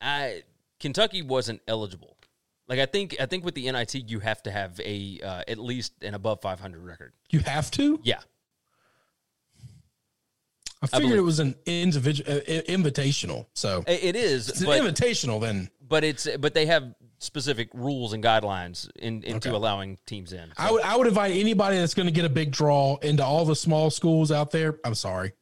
I 0.00 0.42
Kentucky 0.80 1.22
wasn't 1.22 1.60
eligible. 1.68 2.16
Like 2.68 2.78
I 2.78 2.86
think 2.86 3.16
I 3.20 3.26
think 3.26 3.44
with 3.44 3.54
the 3.54 3.70
NIT 3.70 4.10
you 4.10 4.20
have 4.20 4.42
to 4.44 4.50
have 4.50 4.80
a 4.80 5.20
uh, 5.22 5.42
at 5.48 5.58
least 5.58 5.92
an 6.02 6.14
above 6.14 6.40
500 6.40 6.82
record. 6.82 7.12
You 7.30 7.40
have 7.40 7.70
to. 7.72 8.00
Yeah. 8.02 8.20
I 10.82 10.86
figured 10.86 11.02
believe- 11.08 11.18
it 11.18 11.22
was 11.22 11.40
an 11.40 11.54
individual 11.66 12.30
uh, 12.36 12.40
invitational. 12.68 13.46
So 13.54 13.84
I- 13.86 13.92
It 13.92 14.16
is, 14.16 14.48
it's 14.48 14.60
an 14.60 14.66
but, 14.66 14.80
invitational. 14.80 15.40
Then 15.40 15.70
but 15.86 16.04
it's 16.04 16.28
but 16.38 16.54
they 16.54 16.66
have 16.66 16.94
specific 17.18 17.68
rules 17.74 18.12
and 18.12 18.22
guidelines 18.22 18.88
in, 18.96 19.24
into 19.24 19.48
Okay. 19.48 19.56
allowing 19.56 19.98
teams 20.06 20.32
in. 20.32 20.52
I 20.56 20.70
would 20.70 20.82
I 20.82 20.96
would 20.96 21.06
invite 21.08 21.34
anybody 21.36 21.76
that's 21.78 21.94
going 21.94 22.06
to 22.06 22.12
get 22.12 22.24
a 22.24 22.28
big 22.28 22.52
draw 22.52 22.96
into 22.98 23.24
all 23.24 23.44
the 23.44 23.56
small 23.56 23.90
schools 23.90 24.30
out 24.30 24.50
there. 24.52 24.78
I'm 24.84 24.94
sorry. 24.94 25.32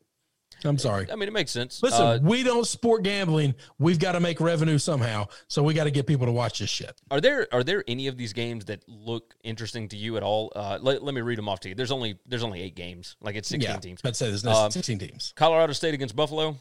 I'm 0.67 0.79
sorry. 0.79 1.11
I 1.11 1.17
mean, 1.17 1.29
it 1.29 1.33
makes 1.33 1.51
sense. 1.51 1.83
Listen, 1.83 2.03
Uh, 2.03 2.19
we 2.23 2.43
don't 2.43 2.67
sport 2.67 3.03
gambling. 3.03 3.55
We've 3.79 3.99
got 3.99 4.12
to 4.12 4.21
make 4.21 4.41
revenue 4.41 4.79
somehow. 4.79 5.27
So 5.49 5.62
we 5.62 5.75
got 5.75 5.85
to 5.85 5.91
get 5.91 6.07
people 6.07 6.27
to 6.27 6.33
watch 6.33 6.59
this 6.59 6.71
shit. 6.71 7.01
Are 7.11 7.21
there 7.21 7.47
are 7.53 7.64
there 7.64 7.85
any 7.89 8.07
of 8.09 8.17
these 8.17 8.33
games 8.33 8.64
that 8.67 8.83
look 8.89 9.35
interesting 9.45 9.89
to 9.89 9.97
you 9.97 10.17
at 10.17 10.23
all? 10.23 10.53
Uh, 10.55 10.79
let, 10.81 11.03
let 11.03 11.14
me 11.14 11.21
read 11.21 11.39
them 11.39 11.49
off 11.49 11.61
to 11.61 11.69
you. 11.69 11.75
There's 11.75 11.91
only 11.93 12.19
there's 12.27 12.43
only 12.43 12.61
eight 12.61 12.75
games. 12.75 13.17
Like 13.21 13.37
it's 13.37 13.49
16 13.49 13.71
yeah, 13.71 13.79
teams. 13.79 14.01
I'd 14.05 14.17
say 14.17 14.29
there's 14.29 14.45
no 14.45 14.53
Um, 14.53 14.71
16 14.71 14.99
teams. 14.99 15.33
Colorado 15.37 15.73
State 15.73 15.95
against 15.95 16.14
Buffalo. 16.17 16.57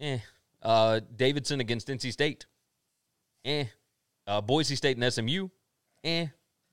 Eh. 0.00 0.18
Uh, 0.62 1.00
Davidson 1.16 1.60
against 1.60 1.88
NC 1.88 2.12
State. 2.12 2.46
Eh. 3.44 3.64
Uh, 4.26 4.40
Boise 4.40 4.76
State 4.76 4.96
and 4.96 5.12
SMU. 5.12 5.48
Eh. 6.02 6.26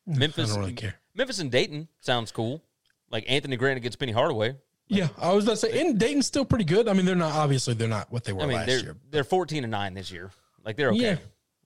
Memphis. 0.06 0.52
I 0.52 0.54
don't 0.54 0.60
really 0.62 0.74
care. 0.74 0.96
Memphis 1.14 1.40
and 1.40 1.52
Dayton 1.52 1.88
sounds 2.00 2.32
cool. 2.32 2.64
Like 3.10 3.26
Anthony 3.28 3.58
Grant 3.58 3.78
against 3.78 4.00
Penny 4.00 4.14
Hardaway. 4.14 4.56
Yeah, 4.92 5.08
I 5.18 5.32
was 5.34 5.46
about 5.46 5.54
to 5.54 5.58
say, 5.58 5.80
and 5.82 5.98
Dayton's 5.98 6.28
still 6.28 6.44
pretty 6.44 6.66
good. 6.66 6.88
I 6.90 6.94
mean, 6.94 7.06
they're 7.06 7.16
not 7.16 7.32
obviously 7.34 7.74
they're 7.74 7.88
not 7.88 8.12
what 8.12 8.26
they 8.26 8.34
were 8.34 8.42
I 8.42 8.46
mean, 8.46 8.58
last 8.58 8.68
they're 8.68 8.80
year. 8.80 8.96
they're 9.10 9.24
14 9.24 9.64
and 9.64 9.72
nine 9.72 9.94
this 9.94 10.12
year. 10.12 10.32
Like 10.66 10.76
they're 10.76 10.90
okay. 10.92 11.18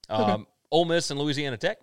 Yeah. 0.10 0.16
Um, 0.16 0.48
Ole 0.72 0.86
Miss 0.86 1.10
and 1.10 1.20
Louisiana 1.20 1.58
Tech. 1.58 1.80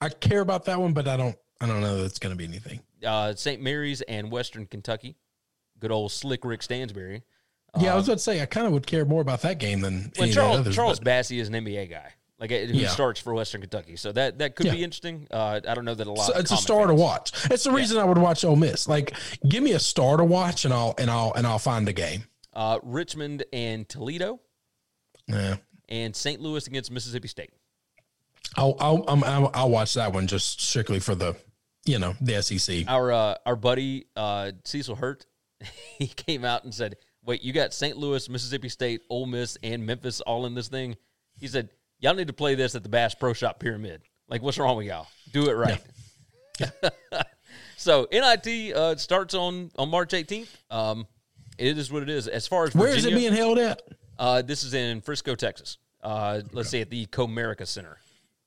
I 0.00 0.08
care 0.08 0.40
about 0.40 0.64
that 0.64 0.80
one, 0.80 0.92
but 0.94 1.06
I 1.06 1.16
don't. 1.16 1.36
I 1.60 1.66
don't 1.66 1.80
know 1.80 1.96
that 1.98 2.04
it's 2.04 2.18
going 2.20 2.32
to 2.32 2.36
be 2.36 2.44
anything. 2.44 2.80
Uh, 3.04 3.34
St. 3.34 3.60
Mary's 3.60 4.00
and 4.02 4.30
Western 4.30 4.64
Kentucky. 4.66 5.16
Good 5.80 5.90
old 5.90 6.12
slick 6.12 6.44
Rick 6.44 6.62
Stansbury. 6.62 7.22
Yeah, 7.78 7.92
I 7.92 7.96
was 7.96 8.08
about 8.08 8.18
to 8.18 8.22
say 8.22 8.40
I 8.40 8.46
kind 8.46 8.66
of 8.66 8.72
would 8.72 8.86
care 8.86 9.04
more 9.04 9.20
about 9.20 9.42
that 9.42 9.58
game 9.58 9.80
than 9.80 10.12
Well, 10.16 10.28
any 10.28 10.30
of 10.30 10.64
the 10.64 10.70
Charles 10.70 10.74
Charles 10.74 11.00
but- 11.00 11.08
Bassey 11.08 11.40
is 11.40 11.48
an 11.48 11.54
NBA 11.54 11.90
guy, 11.90 12.12
like 12.38 12.52
uh, 12.52 12.56
who 12.58 12.74
Yeah. 12.74 12.88
starts 12.88 13.20
for 13.20 13.34
Western 13.34 13.60
Kentucky. 13.60 13.96
So 13.96 14.12
that 14.12 14.38
that 14.38 14.54
could 14.56 14.66
Yeah. 14.66 14.72
be 14.74 14.84
interesting. 14.84 15.26
Uh, 15.30 15.60
I 15.66 15.74
don't 15.74 15.84
know 15.84 15.94
that 15.94 16.06
a 16.06 16.12
lot. 16.12 16.26
So 16.26 16.34
it's 16.38 16.50
a 16.52 16.56
star 16.56 16.86
to 16.86 16.94
watch. 16.94 17.32
It's 17.50 17.64
the 17.64 17.72
reason 17.72 17.98
I 17.98 18.04
would 18.04 18.18
watch 18.18 18.44
Ole 18.44 18.56
Miss. 18.56 18.86
Like, 18.88 19.14
give 19.48 19.62
me 19.62 19.72
a 19.72 19.80
star 19.80 20.16
to 20.16 20.24
watch, 20.24 20.64
and 20.64 20.72
I'll 20.72 20.94
and 20.98 21.10
I'll 21.10 21.32
and 21.34 21.46
I'll 21.46 21.58
find 21.58 21.86
the 21.86 21.92
game. 21.92 22.24
Uh, 22.52 22.78
Richmond 22.82 23.44
and 23.52 23.88
Toledo, 23.88 24.40
Yeah, 25.28 25.56
and 25.88 26.14
St. 26.16 26.40
Louis 26.40 26.66
against 26.66 26.90
Mississippi 26.90 27.28
State. 27.28 27.50
I'll 28.56 28.76
I'll 28.80 29.04
I'm, 29.08 29.22
I'll, 29.24 29.50
I'll 29.54 29.70
watch 29.70 29.94
that 29.94 30.12
one 30.12 30.26
just 30.26 30.60
strictly 30.60 30.98
for 31.00 31.14
the, 31.14 31.36
you 31.84 31.98
know, 31.98 32.14
the 32.20 32.42
SEC. 32.42 32.84
Our 32.88 33.12
uh, 33.12 33.34
our 33.46 33.56
buddy 33.56 34.06
uh, 34.16 34.52
Cecil 34.64 34.96
Hurt, 34.96 35.26
he 35.98 36.06
came 36.06 36.44
out 36.44 36.64
and 36.64 36.74
said, 36.74 36.96
"Wait, 37.24 37.42
you 37.42 37.52
got 37.52 37.74
St. 37.74 37.96
Louis, 37.96 38.28
Mississippi 38.28 38.68
State, 38.68 39.02
Ole 39.10 39.26
Miss, 39.26 39.56
and 39.62 39.84
Memphis 39.84 40.20
all 40.22 40.46
in 40.46 40.54
this 40.54 40.68
thing?" 40.68 40.96
He 41.36 41.46
said, 41.46 41.68
"Y'all 42.00 42.14
need 42.14 42.28
to 42.28 42.32
play 42.32 42.54
this 42.54 42.74
at 42.74 42.82
the 42.82 42.88
Bass 42.88 43.14
Pro 43.14 43.32
Shop 43.32 43.58
Pyramid. 43.58 44.02
Like, 44.28 44.42
what's 44.42 44.58
wrong 44.58 44.76
with 44.76 44.86
y'all? 44.86 45.06
Do 45.32 45.48
it 45.48 45.54
right." 45.54 45.80
so 47.76 48.06
NIT 48.10 48.74
uh, 48.74 48.96
starts 48.96 49.34
on 49.34 49.70
on 49.76 49.88
March 49.90 50.10
18th. 50.10 50.48
Um, 50.70 51.06
it 51.56 51.76
is 51.78 51.90
what 51.90 52.02
it 52.02 52.10
is. 52.10 52.28
As 52.28 52.46
far 52.46 52.64
as 52.64 52.74
Where 52.74 52.88
is 52.88 53.04
it 53.04 53.14
being 53.14 53.32
held 53.32 53.58
at? 53.58 53.82
Uh, 54.18 54.42
this 54.42 54.64
is 54.64 54.74
in 54.74 55.00
Frisco, 55.00 55.34
Texas. 55.34 55.78
Uh, 56.02 56.40
let's 56.52 56.70
say 56.70 56.80
at 56.80 56.90
the 56.90 57.06
Comerica 57.06 57.66
Center. 57.66 57.98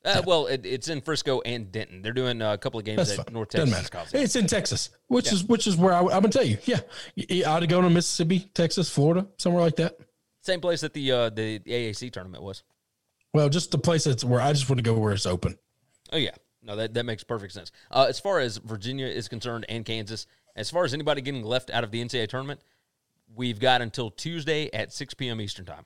Uh, 0.04 0.22
well, 0.26 0.48
it, 0.48 0.66
it's 0.66 0.90
in 0.90 1.00
Frisco 1.00 1.42
and 1.42 1.72
Denton. 1.72 2.02
They're 2.02 2.14
doing 2.14 2.42
a 2.42 2.58
couple 2.58 2.80
of 2.80 2.86
games 2.86 2.98
That's 2.98 3.20
at 3.20 3.26
fine. 3.28 3.34
North 3.34 3.50
Texas. 3.50 4.14
It's 4.14 4.36
in 4.36 4.48
Texas, 4.48 4.90
which 5.08 5.32
is 5.32 5.44
which 5.44 5.68
is 5.68 5.78
where 5.78 5.94
I, 5.94 6.00
am 6.00 6.08
gonna 6.08 6.30
tell 6.30 6.44
you. 6.44 6.58
Yeah, 6.66 6.80
Y- 7.16 7.26
y- 7.30 7.44
I 7.46 7.52
ought 7.52 7.60
to 7.60 7.68
go 7.68 7.82
to 7.82 7.90
Mississippi, 7.90 8.50
Texas, 8.54 8.90
Florida, 8.90 9.28
somewhere 9.38 9.62
like 9.62 9.76
that. 9.76 9.98
Same 10.42 10.60
place 10.60 10.82
that 10.82 10.94
the 10.94 11.12
uh, 11.12 11.30
the 11.30 11.60
AAC 11.60 12.12
tournament 12.12 12.44
was. 12.44 12.64
Well, 13.34 13.50
just 13.50 13.72
the 13.72 13.78
place 13.78 14.04
that's 14.04 14.24
where 14.24 14.42
I 14.42 14.52
just 14.54 14.70
want 14.70 14.78
to 14.80 14.84
go 14.84 14.94
where 14.98 15.14
it's 15.14 15.26
open. 15.26 15.58
Oh 16.12 16.18
yeah, 16.18 16.36
no, 16.62 16.76
that 16.76 16.94
that 16.96 17.06
makes 17.06 17.24
perfect 17.24 17.54
sense. 17.54 17.72
Uh, 17.90 18.06
as 18.10 18.20
far 18.20 18.40
as 18.40 18.58
Virginia 18.58 19.08
is 19.08 19.28
concerned 19.28 19.66
and 19.70 19.86
Kansas, 19.86 20.28
as 20.56 20.70
far 20.70 20.84
as 20.84 20.94
anybody 20.94 21.22
getting 21.22 21.44
left 21.44 21.70
out 21.70 21.84
of 21.84 21.92
the 21.92 22.04
NCAA 22.04 22.28
tournament, 22.28 22.60
we've 23.34 23.60
got 23.60 23.82
until 23.82 24.12
Tuesday 24.12 24.70
at 24.74 24.92
6 24.92 25.14
p.m. 25.14 25.40
Eastern 25.40 25.66
time. 25.66 25.86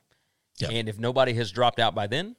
Yep. 0.58 0.72
And 0.74 0.90
if 0.90 0.98
nobody 1.00 1.34
has 1.34 1.52
dropped 1.52 1.80
out 1.80 1.94
by 1.94 2.08
then, 2.08 2.36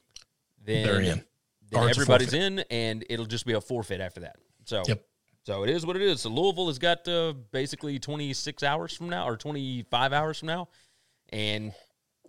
then 0.64 0.84
They're 0.86 1.00
in. 1.00 1.24
then 1.70 1.80
Or 1.80 1.88
it's 1.88 1.98
a 1.98 2.00
everybody's 2.00 2.32
in, 2.34 2.60
and 2.70 3.04
it'll 3.08 3.26
just 3.26 3.46
be 3.46 3.52
a 3.52 3.60
forfeit 3.60 4.00
after 4.00 4.20
that. 4.20 4.36
So, 4.64 4.82
Yep. 4.88 5.04
so 5.44 5.62
it 5.62 5.70
is 5.70 5.86
what 5.86 5.94
it 5.96 6.02
is. 6.02 6.22
So 6.22 6.30
Louisville 6.30 6.66
has 6.68 6.78
got 6.78 7.06
uh, 7.06 7.34
basically 7.52 7.98
26 8.00 8.62
hours 8.64 8.96
from 8.96 9.08
now, 9.10 9.28
or 9.28 9.36
25 9.36 10.12
hours 10.12 10.38
from 10.40 10.48
now, 10.48 10.68
and 11.28 11.72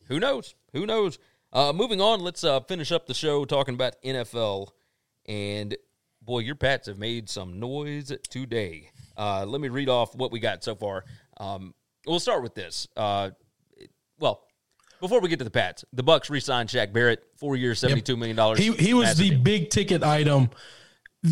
who 0.07 0.19
knows? 0.19 0.53
Who 0.73 0.85
knows? 0.85 1.17
Uh, 1.53 1.73
moving 1.73 2.01
on, 2.01 2.21
let's 2.21 2.43
uh, 2.43 2.59
finish 2.61 2.91
up 2.91 3.07
the 3.07 3.13
show 3.13 3.45
talking 3.45 3.73
about 3.73 3.95
NFL. 4.03 4.69
And 5.27 5.75
boy, 6.21 6.39
your 6.39 6.55
Pats 6.55 6.87
have 6.87 6.97
made 6.97 7.29
some 7.29 7.59
noise 7.59 8.11
today. 8.29 8.91
Uh, 9.15 9.45
let 9.45 9.61
me 9.61 9.69
read 9.69 9.89
off 9.89 10.15
what 10.15 10.31
we 10.31 10.39
got 10.39 10.63
so 10.63 10.75
far. 10.75 11.03
Um, 11.37 11.73
we'll 12.05 12.19
start 12.19 12.43
with 12.43 12.53
this. 12.55 12.87
Uh, 12.95 13.31
well, 14.19 14.43
before 14.99 15.21
we 15.21 15.29
get 15.29 15.39
to 15.39 15.45
the 15.45 15.51
Pats, 15.51 15.85
the 15.93 16.03
Bucs 16.03 16.29
re-signed 16.29 16.69
Shaq 16.69 16.91
Barrett, 16.91 17.23
four 17.37 17.55
years, 17.55 17.79
seventy-two 17.79 18.17
million 18.17 18.35
dollars. 18.35 18.59
He 18.59 18.71
he 18.71 18.93
was 18.93 19.15
the 19.15 19.29
deal. 19.29 19.39
big 19.39 19.69
ticket 19.69 20.03
item. 20.03 20.49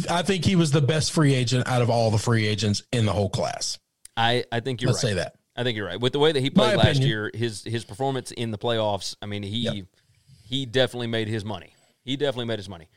I 0.10 0.22
think 0.24 0.46
he 0.46 0.56
was 0.56 0.72
the 0.72 0.82
best 0.82 1.12
free 1.12 1.34
agent 1.34 1.68
out 1.68 1.82
of 1.82 1.90
all 1.90 2.12
the 2.12 2.18
free 2.18 2.46
agents 2.48 2.84
in 2.92 3.06
the 3.06 3.14
whole 3.14 3.30
class. 3.30 3.80
I, 4.18 4.44
I 4.52 4.60
think 4.60 4.82
you're 4.82 4.92
Let's 4.92 5.04
right. 5.04 5.12
say 5.12 5.16
that. 5.16 5.36
I 5.56 5.64
think 5.64 5.78
you're 5.78 5.86
right. 5.86 6.00
With 6.00 6.14
the 6.14 6.20
way 6.20 6.32
that 6.32 6.40
he 6.40 6.50
played 6.50 6.78
last 6.78 7.02
year, 7.02 7.32
his 7.34 7.64
his 7.64 7.86
performance 7.86 8.32
in 8.32 8.52
the 8.52 8.58
playoffs, 8.58 9.16
I 9.22 9.26
mean, 9.26 9.44
he 9.44 9.60
Yep. 9.60 9.86
He 10.46 10.66
definitely 10.66 11.08
made 11.08 11.28
his 11.28 11.44
money. 11.44 11.74
He 12.04 12.16
definitely 12.16 12.46
made 12.46 12.60
his 12.60 12.70
money. 12.70 12.88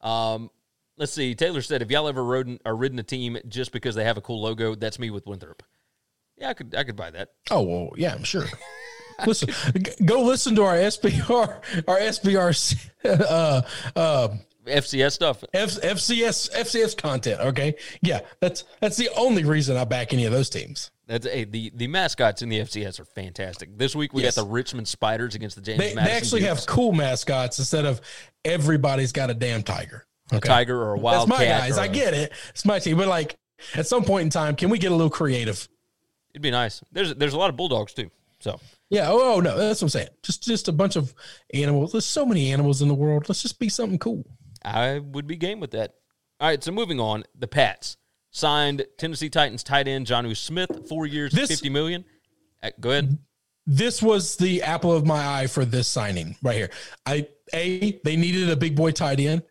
Um, 0.00 0.50
let's 0.96 1.12
see. 1.12 1.34
Taylor 1.34 1.62
said, 1.62 1.82
"If 1.82 1.90
y'all 1.90 2.08
ever 2.08 2.22
rode 2.22 2.60
or 2.64 2.76
ridden 2.76 2.98
a 2.98 3.02
team 3.02 3.38
just 3.48 3.72
because 3.72 3.94
they 3.94 4.04
have 4.04 4.18
a 4.18 4.20
cool 4.20 4.42
logo, 4.42 4.74
that's 4.74 4.98
me 4.98 5.10
with 5.10 5.26
Winthrop." 5.26 5.62
Yeah, 6.36 6.50
I 6.50 6.54
could 6.54 6.74
I 6.74 6.84
could 6.84 6.96
buy 6.96 7.10
that. 7.10 7.30
Oh 7.50 7.62
well, 7.62 7.90
yeah, 7.96 8.14
I'm 8.14 8.24
sure. 8.24 8.44
listen, 9.26 9.48
go 10.04 10.22
listen 10.22 10.54
to 10.56 10.64
our 10.64 10.76
SBR, 10.76 11.84
our 11.88 11.98
SBR, 11.98 12.90
uh, 13.04 13.62
uh, 13.96 14.28
FCS 14.66 15.12
stuff. 15.12 15.42
F, 15.52 15.80
FCS, 15.80 16.52
FCS 16.52 16.96
content. 16.96 17.40
Okay, 17.40 17.74
yeah, 18.02 18.20
that's 18.40 18.64
that's 18.80 18.96
the 18.96 19.08
only 19.16 19.44
reason 19.44 19.76
I 19.76 19.84
back 19.84 20.12
any 20.12 20.26
of 20.26 20.32
those 20.32 20.50
teams. 20.50 20.90
That's 21.08 21.26
hey, 21.26 21.44
the 21.44 21.72
the 21.74 21.86
mascots 21.88 22.42
in 22.42 22.50
the 22.50 22.60
FCS 22.60 23.00
are 23.00 23.04
fantastic. 23.04 23.76
This 23.76 23.96
week 23.96 24.12
we 24.12 24.22
Yes. 24.22 24.36
got 24.36 24.42
the 24.44 24.48
Richmond 24.48 24.86
Spiders 24.86 25.34
against 25.34 25.56
the 25.56 25.62
James 25.62 25.78
They, 25.78 25.94
they 25.94 26.00
actually 26.02 26.42
have 26.42 26.64
cool 26.66 26.92
mascots 26.92 27.58
instead 27.58 27.86
of 27.86 28.00
everybody's 28.44 29.10
got 29.12 29.30
a 29.30 29.34
damn 29.34 29.62
tiger. 29.62 30.04
a 30.30 30.38
tiger 30.40 30.76
or 30.82 30.92
a 30.92 30.96
that's 30.96 31.02
wild 31.02 31.28
my 31.30 31.38
cat. 31.38 31.62
guys. 31.62 31.78
or 31.78 31.80
I 31.80 31.86
a- 31.86 31.88
get 31.88 32.12
it. 32.14 32.32
It's 32.50 32.64
my 32.66 32.78
team, 32.78 32.98
but 32.98 33.08
like 33.08 33.36
at 33.74 33.86
some 33.86 34.04
point 34.04 34.24
in 34.24 34.30
time, 34.30 34.54
can 34.54 34.68
we 34.70 34.78
get 34.78 34.92
a 34.92 34.94
little 34.94 35.10
creative? 35.10 35.66
It'd 36.34 36.42
be 36.42 36.50
nice. 36.50 36.82
There's 36.92 37.14
there's 37.14 37.32
a 37.32 37.38
lot 37.38 37.48
of 37.48 37.56
bulldogs 37.56 37.94
too. 37.94 38.10
So 38.40 38.60
Yeah. 38.90 39.08
Oh, 39.08 39.36
oh, 39.36 39.40
no, 39.40 39.56
that's 39.56 39.80
what 39.80 39.86
I'm 39.86 39.88
saying. 39.90 40.08
Just 40.22 40.42
just 40.42 40.68
a 40.68 40.72
bunch 40.72 40.96
of 40.96 41.14
animals. 41.54 41.92
There's 41.92 42.04
so 42.04 42.26
many 42.26 42.52
animals 42.52 42.82
in 42.82 42.88
the 42.88 42.94
world. 42.94 43.28
Let's 43.30 43.40
just 43.42 43.58
be 43.58 43.70
something 43.70 43.98
cool. 43.98 44.24
I 44.62 44.98
would 44.98 45.26
be 45.26 45.36
game 45.36 45.60
with 45.60 45.70
that. 45.70 45.94
All 46.40 46.48
right, 46.48 46.62
so 46.62 46.70
moving 46.70 47.00
on, 47.00 47.24
the 47.36 47.48
Pats 47.48 47.96
signed 48.38 48.86
Tennessee 48.96 49.28
Titans 49.28 49.62
tight 49.62 49.88
end 49.88 50.06
Jonnu 50.06 50.36
Smith, 50.36 50.88
four 50.88 51.06
years, 51.06 51.32
This- 51.32 51.48
fifty 51.50 51.68
million. 51.68 52.04
Uh, 52.62 52.70
Go 52.80 52.90
ahead. 52.90 53.18
This 53.66 54.00
was 54.02 54.36
the 54.36 54.62
apple 54.62 54.92
of 54.92 55.04
my 55.06 55.40
eye 55.42 55.46
for 55.46 55.64
this 55.66 55.86
signing 55.88 56.36
right 56.42 56.56
here. 56.56 56.70
I 57.04 57.28
a 57.52 58.00
they 58.02 58.16
needed 58.16 58.48
a 58.48 58.56
big 58.56 58.74
boy 58.74 58.92
tight 58.92 59.20
end. 59.20 59.42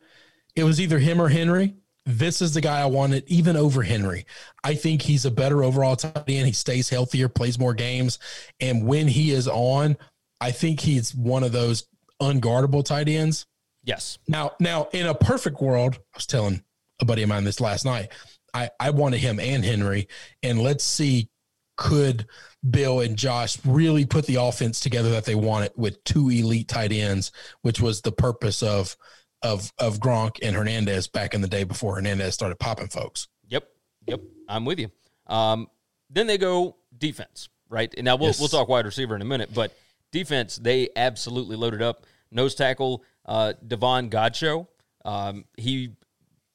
It 0.56 0.64
was 0.64 0.82
either 0.82 0.98
him 0.98 1.22
or 1.22 1.30
Henry. 1.30 1.76
This 2.06 2.42
is 2.42 2.54
the 2.54 2.62
guy 2.62 2.82
I 2.82 2.86
wanted, 2.86 3.26
even 3.28 3.56
over 3.56 3.84
Henry. 3.84 4.26
I 4.64 4.74
think 4.76 5.02
he's 5.04 5.26
a 5.26 5.32
better 5.32 5.64
overall 5.64 5.96
tight 5.98 6.24
end. 6.28 6.48
He 6.48 6.54
stays 6.54 6.90
healthier, 6.90 7.28
plays 7.30 7.60
more 7.60 7.74
games, 7.74 8.18
and 8.60 8.88
when 8.88 9.08
he 9.10 9.32
is 9.32 9.48
on, 9.48 9.98
I 10.42 10.52
think 10.52 10.80
he's 10.80 11.14
one 11.14 11.44
of 11.44 11.52
those 11.52 11.86
unguardable 12.22 12.84
tight 12.86 13.10
ends. 13.10 13.46
Yes, 13.84 14.18
Now, 14.28 14.52
now 14.60 14.88
in 14.94 15.06
a 15.06 15.14
perfect 15.14 15.62
world, 15.62 15.96
I 15.96 16.18
was 16.18 16.26
telling 16.26 16.64
a 17.02 17.06
buddy 17.06 17.24
of 17.24 17.30
mine 17.30 17.44
this 17.44 17.60
last 17.62 17.86
night. 17.86 18.12
I, 18.58 18.70
I 18.80 18.90
wanted 18.90 19.20
him 19.20 19.40
and 19.40 19.64
Henry, 19.64 20.08
and 20.42 20.60
let's 20.60 20.84
see 20.84 21.30
could 21.76 22.26
Bill 22.68 23.02
and 23.02 23.16
Josh 23.16 23.58
really 23.64 24.06
put 24.06 24.26
the 24.26 24.36
offense 24.36 24.80
together 24.80 25.12
that 25.12 25.26
they 25.26 25.36
wanted 25.36 25.72
with 25.76 26.04
two 26.04 26.30
elite 26.30 26.68
tight 26.68 26.92
ends, 26.92 27.32
which 27.62 27.80
was 27.80 28.02
the 28.02 28.12
purpose 28.12 28.64
of 28.64 28.96
of 29.44 29.72
of 29.78 30.00
Gronk 30.00 30.40
and 30.42 30.56
Hernandez 30.56 31.08
back 31.08 31.36
in 31.36 31.42
the 31.42 31.48
day 31.48 31.64
before 31.64 31.96
Hernandez 31.96 32.34
started 32.34 32.58
popping 32.60 32.88
folks. 32.88 33.28
yep, 33.48 33.70
yep. 34.08 34.22
I'm 34.50 34.66
with 34.66 34.80
you. 34.80 34.90
Um, 35.28 35.68
then 36.10 36.26
they 36.26 36.40
go 36.40 36.78
defense, 36.98 37.50
right? 37.70 37.94
And 37.96 38.06
now 38.06 38.16
we'll 38.16 38.30
Yes. 38.30 38.40
we'll 38.40 38.50
talk 38.50 38.68
wide 38.68 38.86
receiver 38.86 39.16
in 39.16 39.22
a 39.22 39.26
minute, 39.26 39.54
but 39.54 39.78
defense 40.12 40.56
they 40.56 40.90
absolutely 40.96 41.56
loaded 41.56 41.84
up. 41.84 42.06
Nose 42.32 42.56
tackle 42.56 43.04
uh, 43.26 43.54
Davon 43.66 44.10
Godchaux. 44.10 44.68
Um, 45.06 45.46
he 45.58 45.92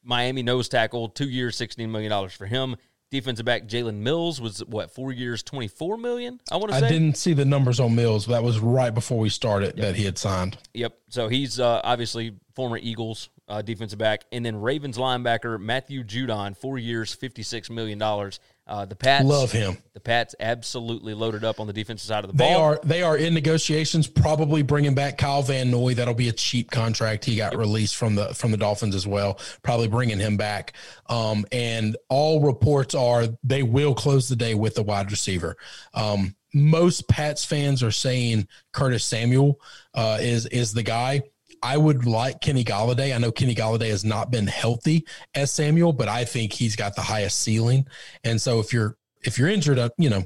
Miami 0.02 0.42
nose 0.42 0.68
tackle, 0.68 1.08
two 1.08 1.28
years, 1.28 1.56
sixteen 1.56 1.90
million 1.90 2.10
dollars 2.10 2.32
for 2.32 2.46
him. 2.46 2.76
Defensive 3.10 3.44
back 3.44 3.64
Jalen 3.66 3.96
Mills 3.96 4.40
was 4.40 4.64
what 4.64 4.90
four 4.90 5.12
years, 5.12 5.42
twenty 5.42 5.68
four 5.68 5.98
million. 5.98 6.40
I 6.50 6.56
want 6.56 6.70
to 6.70 6.76
I 6.76 6.88
didn't 6.88 7.18
see 7.18 7.34
the 7.34 7.44
numbers 7.44 7.78
on 7.78 7.94
Mills. 7.94 8.26
That 8.26 8.42
was 8.42 8.58
right 8.58 8.92
before 8.92 9.18
we 9.18 9.28
started 9.28 9.76
that 9.76 9.96
he 9.96 10.04
had 10.04 10.16
signed. 10.16 10.56
Yep. 10.72 10.94
So 11.08 11.28
he's 11.28 11.60
uh, 11.60 11.82
obviously 11.84 12.34
former 12.54 12.78
Eagles 12.78 13.28
uh, 13.48 13.60
defensive 13.60 13.98
back, 13.98 14.24
and 14.32 14.46
then 14.46 14.60
Ravens 14.60 14.96
linebacker 14.96 15.60
Matthew 15.60 16.04
Judon, 16.04 16.56
four 16.56 16.78
years, 16.78 17.12
fifty 17.12 17.42
six 17.42 17.68
million 17.68 17.98
dollars. 17.98 18.40
Uh, 18.64 18.84
the 18.84 18.94
Pats 18.94 19.24
Love 19.24 19.50
him. 19.50 19.76
The 19.92 20.00
Pats 20.00 20.36
absolutely 20.38 21.14
loaded 21.14 21.44
up 21.44 21.58
on 21.58 21.66
the 21.66 21.72
defensive 21.72 22.06
side 22.06 22.24
of 22.24 22.30
the 22.30 22.36
They 22.36 22.52
ball. 22.54 22.62
are 22.62 22.80
they 22.84 23.02
are 23.02 23.16
in 23.16 23.34
negotiations, 23.34 24.06
probably 24.06 24.62
bringing 24.62 24.94
back 24.94 25.18
Kyle 25.18 25.42
Van 25.42 25.70
Noy. 25.70 25.94
That'll 25.94 26.14
be 26.14 26.28
a 26.28 26.32
cheap 26.32 26.70
contract. 26.70 27.24
He 27.24 27.36
got 27.36 27.56
released 27.56 27.96
from 27.96 28.14
the 28.14 28.32
from 28.34 28.52
the 28.52 28.56
Dolphins 28.56 28.94
as 28.94 29.06
well. 29.06 29.40
Probably 29.62 29.88
bringing 29.88 30.18
him 30.20 30.36
back. 30.36 30.74
Um, 31.08 31.44
and 31.50 31.96
all 32.08 32.40
reports 32.40 32.94
are 32.94 33.26
they 33.42 33.64
will 33.64 33.94
close 33.94 34.28
the 34.28 34.36
day 34.36 34.54
with 34.54 34.76
the 34.76 34.82
wide 34.84 35.10
receiver. 35.10 35.56
Um, 35.92 36.36
most 36.54 37.08
Pats 37.08 37.44
fans 37.44 37.82
are 37.82 37.90
saying 37.90 38.46
Curtis 38.72 39.04
Samuel 39.04 39.60
uh, 39.94 40.18
is 40.20 40.46
is 40.46 40.72
the 40.72 40.82
guy. 40.84 41.22
I 41.62 41.76
would 41.76 42.06
like 42.06 42.40
Kenny 42.40 42.64
Golladay. 42.64 43.14
I 43.14 43.18
know 43.18 43.30
Kenny 43.30 43.54
Golladay 43.54 43.90
has 43.90 44.04
not 44.04 44.30
been 44.30 44.46
healthy 44.46 45.06
as 45.34 45.50
Samuel, 45.52 45.92
but 45.92 46.08
I 46.08 46.24
think 46.24 46.52
he's 46.52 46.74
got 46.74 46.96
the 46.96 47.02
highest 47.02 47.38
ceiling. 47.40 47.86
And 48.24 48.40
so 48.40 48.58
if 48.58 48.72
you're 48.72 48.96
if 49.22 49.38
you're 49.38 49.48
injured, 49.48 49.78
uh, 49.78 49.90
you 49.96 50.10
know, 50.10 50.24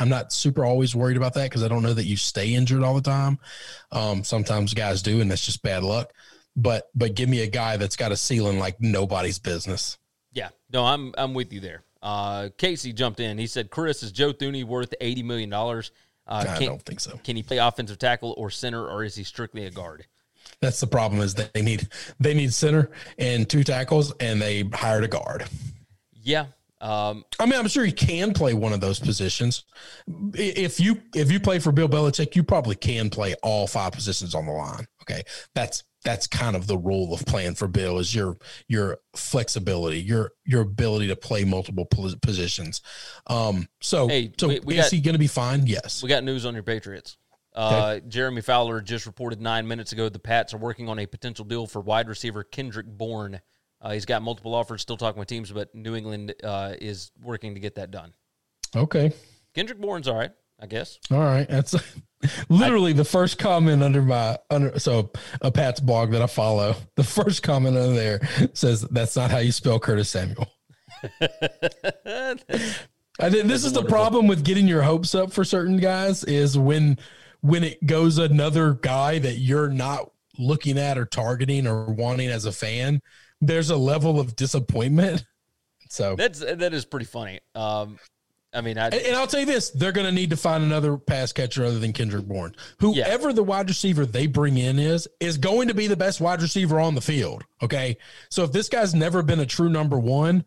I'm 0.00 0.08
not 0.08 0.32
super 0.32 0.64
always 0.64 0.96
worried 0.96 1.16
about 1.16 1.34
that 1.34 1.44
because 1.44 1.62
I 1.62 1.68
don't 1.68 1.82
know 1.82 1.94
that 1.94 2.06
you 2.06 2.16
stay 2.16 2.54
injured 2.54 2.82
all 2.82 2.94
the 2.94 3.00
time. 3.00 3.38
Um, 3.92 4.24
sometimes 4.24 4.74
guys 4.74 5.02
do, 5.02 5.20
and 5.20 5.30
that's 5.30 5.44
just 5.44 5.62
bad 5.62 5.84
luck. 5.84 6.12
But 6.56 6.88
but 6.94 7.14
give 7.14 7.28
me 7.28 7.42
a 7.42 7.46
guy 7.46 7.76
that's 7.76 7.96
got 7.96 8.12
a 8.12 8.16
ceiling 8.16 8.58
like 8.58 8.80
nobody's 8.80 9.38
business. 9.38 9.98
yeah. 10.32 10.48
No, 10.72 10.84
I'm 10.84 11.14
I'm 11.16 11.34
with 11.34 11.52
you 11.52 11.60
there. 11.60 11.84
Uh, 12.02 12.48
Casey 12.58 12.92
jumped 12.92 13.20
in. 13.20 13.38
He 13.38 13.46
said, 13.46 13.70
"Chris 13.70 14.02
is 14.02 14.10
Joe 14.10 14.32
Thuney 14.32 14.64
worth 14.64 14.92
eighty 15.00 15.22
million 15.22 15.48
dollars? 15.48 15.92
Uh, 16.26 16.44
I 16.48 16.58
can, 16.58 16.66
don't 16.66 16.82
think 16.82 17.00
so. 17.00 17.18
can 17.22 17.36
he 17.36 17.42
play 17.42 17.58
offensive 17.58 17.98
tackle 17.98 18.34
or 18.36 18.50
center, 18.50 18.86
or 18.86 19.04
is 19.04 19.14
he 19.14 19.22
strictly 19.22 19.66
a 19.66 19.70
guard?" 19.70 20.06
That's 20.62 20.80
the 20.80 20.86
problem 20.86 21.20
is 21.20 21.34
they 21.34 21.60
need 21.60 21.88
they 22.20 22.32
need 22.32 22.54
center 22.54 22.90
and 23.18 23.50
two 23.50 23.64
tackles, 23.64 24.12
and 24.20 24.40
they 24.40 24.62
hired 24.72 25.04
a 25.04 25.08
guard. 25.08 25.44
Yeah. 26.14 26.46
Um, 26.80 27.24
I 27.38 27.46
mean, 27.46 27.58
I'm 27.60 27.68
sure 27.68 27.84
he 27.84 27.92
can 27.92 28.32
play 28.32 28.54
one 28.54 28.72
of 28.72 28.80
those 28.80 28.98
positions. 28.98 29.64
If 30.34 30.80
you 30.80 31.02
if 31.14 31.30
you 31.32 31.40
play 31.40 31.58
for 31.58 31.72
Bill 31.72 31.88
Belichick, 31.88 32.34
you 32.36 32.42
probably 32.44 32.76
can 32.76 33.10
play 33.10 33.34
all 33.42 33.66
five 33.66 33.92
positions 33.92 34.34
on 34.34 34.46
the 34.46 34.52
line. 34.52 34.86
Okay, 35.02 35.22
that's 35.54 35.82
that's 36.04 36.26
kind 36.28 36.56
of 36.56 36.66
the 36.66 36.78
role 36.78 37.12
of 37.14 37.24
playing 37.26 37.54
for 37.54 37.66
Bill 37.68 37.98
is 37.98 38.14
your 38.14 38.36
your 38.68 38.98
flexibility, 39.16 40.00
your 40.00 40.30
your 40.44 40.62
ability 40.62 41.08
to 41.08 41.16
play 41.16 41.44
multiple 41.44 41.86
positions. 42.20 42.80
Um, 43.28 43.68
so 43.80 44.06
Hey, 44.08 44.32
so 44.38 44.48
we- 44.48 44.60
we 44.60 44.78
is 44.78 44.84
got- 44.86 44.92
he 44.92 45.00
going 45.00 45.14
to 45.14 45.18
be 45.20 45.26
fine? 45.28 45.66
Yes. 45.66 46.02
We 46.02 46.08
got 46.08 46.24
news 46.24 46.44
on 46.46 46.54
your 46.54 46.62
Patriots. 46.64 47.16
Uh, 47.54 48.00
Jeremy 48.00 48.40
Fowler 48.40 48.80
just 48.80 49.06
reported 49.06 49.40
nine 49.40 49.68
minutes 49.68 49.92
ago 49.92 50.08
the 50.08 50.18
Pats 50.18 50.54
are 50.54 50.58
working 50.58 50.88
on 50.88 50.98
a 50.98 51.06
potential 51.06 51.44
deal 51.44 51.66
for 51.66 51.80
wide 51.80 52.08
receiver 52.08 52.42
Kendrick 52.42 52.86
Bourne. 52.86 53.40
Uh, 53.80 53.90
he's 53.90 54.06
got 54.06 54.22
multiple 54.22 54.54
offers, 54.54 54.80
still 54.80 54.96
talking 54.96 55.18
with 55.18 55.28
teams, 55.28 55.50
but 55.50 55.74
New 55.74 55.94
England 55.96 56.34
uh, 56.44 56.74
is 56.80 57.10
working 57.20 57.54
to 57.54 57.60
get 57.60 57.74
that 57.74 57.90
done. 57.90 58.12
Okay. 58.74 59.12
Kendrick 59.54 59.80
Bourne's 59.80 60.08
all 60.08 60.16
right, 60.16 60.30
I 60.58 60.66
guess. 60.66 60.98
All 61.10 61.18
right. 61.18 61.48
That's 61.48 61.74
literally 62.48 62.92
the 62.92 63.04
first 63.04 63.38
comment 63.38 63.82
under 63.82 64.00
my 64.00 64.38
under 64.50 64.78
so 64.78 65.10
a 65.40 65.50
Pat's 65.50 65.80
blog 65.80 66.12
that 66.12 66.22
I 66.22 66.26
follow. 66.26 66.76
The 66.96 67.04
first 67.04 67.42
comment 67.42 67.76
under 67.76 67.92
there 67.92 68.20
says 68.54 68.82
that's 68.82 69.16
not 69.16 69.30
how 69.30 69.38
you 69.38 69.52
spell 69.52 69.78
Curtis 69.78 70.08
Samuel. 70.08 70.48
I 73.20 73.28
think 73.28 73.46
this 73.46 73.64
is 73.64 73.72
the 73.72 73.84
problem 73.84 74.26
with 74.26 74.44
getting 74.44 74.66
your 74.66 74.82
hopes 74.82 75.14
up 75.14 75.32
for 75.32 75.44
certain 75.44 75.76
guys 75.76 76.24
is 76.24 76.56
when 76.56 76.98
when 77.42 77.64
it 77.64 77.84
goes 77.84 78.18
another 78.18 78.74
guy 78.74 79.18
that 79.18 79.38
you're 79.38 79.68
not 79.68 80.10
looking 80.38 80.78
at 80.78 80.96
or 80.96 81.04
targeting 81.04 81.66
or 81.66 81.92
wanting 81.92 82.30
as 82.30 82.46
a 82.46 82.52
fan, 82.52 83.02
there's 83.40 83.70
a 83.70 83.76
level 83.76 84.18
of 84.18 84.34
disappointment. 84.34 85.24
So 85.88 86.16
That's 86.16 86.38
that 86.38 86.72
is 86.72 86.86
pretty 86.86 87.04
funny. 87.04 87.40
Um, 87.54 87.98
I 88.54 88.62
mean, 88.62 88.78
I, 88.78 88.86
And, 88.86 88.94
and 88.94 89.14
I'll 89.14 89.26
tell 89.26 89.40
you 89.40 89.46
this: 89.46 89.68
they're 89.68 89.92
going 89.92 90.06
to 90.06 90.12
need 90.12 90.30
to 90.30 90.38
find 90.38 90.64
another 90.64 90.96
pass 90.96 91.34
catcher 91.34 91.66
other 91.66 91.78
than 91.78 91.92
Kendrick 91.92 92.24
Bourne. 92.24 92.54
Whoever 92.78 93.34
the 93.34 93.42
wide 93.42 93.68
receiver 93.68 94.06
they 94.06 94.26
bring 94.26 94.56
in 94.56 94.78
is 94.78 95.06
is 95.20 95.36
going 95.36 95.68
to 95.68 95.74
be 95.74 95.88
the 95.88 95.96
best 95.96 96.18
wide 96.18 96.40
receiver 96.40 96.80
on 96.80 96.94
the 96.94 97.02
field. 97.02 97.44
Okay, 97.62 97.98
so 98.30 98.42
if 98.42 98.52
this 98.52 98.70
guy's 98.70 98.94
never 98.94 99.22
been 99.22 99.40
a 99.40 99.44
true 99.44 99.68
number 99.68 99.98
one, 99.98 100.46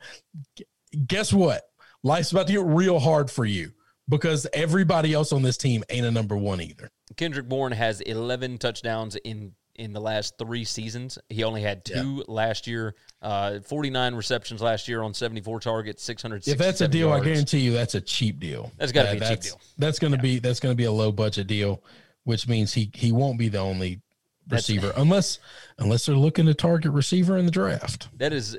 guess 1.05 1.31
what? 1.31 1.61
Life's 2.01 2.31
about 2.31 2.47
to 2.47 2.53
get 2.53 2.63
real 2.63 2.97
hard 2.97 3.29
for 3.29 3.45
you 3.45 3.71
because 4.07 4.47
everybody 4.53 5.13
else 5.13 5.31
on 5.31 5.41
this 5.41 5.57
team 5.57 5.83
ain't 5.89 6.05
a 6.05 6.11
number 6.11 6.37
one 6.37 6.61
either. 6.61 6.89
Kendrick 7.17 7.47
Bourne 7.47 7.71
has 7.71 8.01
11 8.01 8.57
touchdowns 8.57 9.15
in 9.17 9.53
in 9.77 9.91
the 9.91 9.99
last 9.99 10.37
three 10.37 10.63
seasons. 10.63 11.17
He 11.27 11.43
only 11.43 11.61
had 11.61 11.83
two 11.83 12.23
last 12.29 12.65
year. 12.65 12.95
Uh, 13.21 13.59
49 13.59 14.15
receptions 14.15 14.61
last 14.61 14.87
year 14.87 15.01
on 15.01 15.13
74 15.13 15.59
targets, 15.59 16.01
600. 16.03 16.47
If 16.47 16.57
that's 16.57 16.79
a 16.79 16.87
deal, 16.87 17.11
I 17.11 17.19
guarantee 17.19 17.59
you 17.59 17.73
that's 17.73 17.93
a 17.93 17.99
cheap 17.99 18.39
deal. 18.39 18.71
That's 18.77 18.93
gotta 18.93 19.11
be 19.11 19.17
a 19.17 19.29
cheap 19.29 19.41
deal. 19.41 19.59
That's 19.77 19.99
going 19.99 20.13
to 20.13 20.19
be 20.19 20.39
that's 20.39 20.61
going 20.61 20.71
to 20.71 20.77
be 20.77 20.85
a 20.85 20.91
low 20.91 21.11
budget 21.11 21.47
deal, 21.47 21.83
which 22.23 22.47
means 22.47 22.73
he 22.73 22.89
he 22.93 23.11
won't 23.11 23.37
be 23.37 23.49
the 23.49 23.59
only 23.59 24.01
That's- 24.47 24.69
receiver 24.69 24.93
unless 24.95 25.39
unless 25.77 26.05
they're 26.05 26.15
looking 26.15 26.45
to 26.45 26.53
target 26.53 26.93
receiver 26.93 27.37
in 27.37 27.45
the 27.45 27.51
draft. 27.51 28.07
that 28.17 28.31
is 28.31 28.57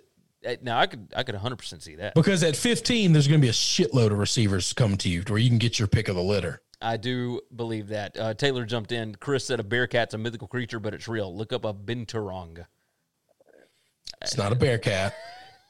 now 0.62 0.78
I 0.78 0.86
could 0.86 1.12
I 1.16 1.22
could 1.22 1.34
100 1.34 1.56
percent 1.56 1.82
see 1.82 1.96
that. 1.96 2.14
Because 2.14 2.42
at 2.42 2.56
15, 2.56 3.12
there's 3.12 3.28
going 3.28 3.40
to 3.40 3.44
be 3.44 3.48
a 3.48 3.52
shitload 3.52 4.12
of 4.12 4.18
receivers 4.18 4.72
coming 4.72 4.96
to 4.98 5.08
you 5.08 5.22
where 5.28 5.38
you 5.38 5.48
can 5.48 5.58
get 5.58 5.78
your 5.78 5.88
pick 5.88 6.08
of 6.08 6.16
the 6.16 6.22
litter. 6.22 6.62
I 6.80 6.96
do 6.98 7.40
believe 7.54 7.88
that. 7.88 8.18
Uh, 8.18 8.34
Taylor 8.34 8.64
jumped 8.64 8.92
in. 8.92 9.14
Chris 9.14 9.46
said 9.46 9.60
a 9.60 9.64
bearcat's 9.64 10.14
a 10.14 10.18
mythical 10.18 10.46
creature, 10.46 10.78
but 10.78 10.92
it's 10.92 11.08
real. 11.08 11.34
Look 11.34 11.52
up 11.52 11.64
a 11.64 11.72
binturong. 11.72 12.64
It's 14.22 14.36
not 14.36 14.52
a 14.52 14.54
bear 14.54 14.78
cat. 14.78 15.14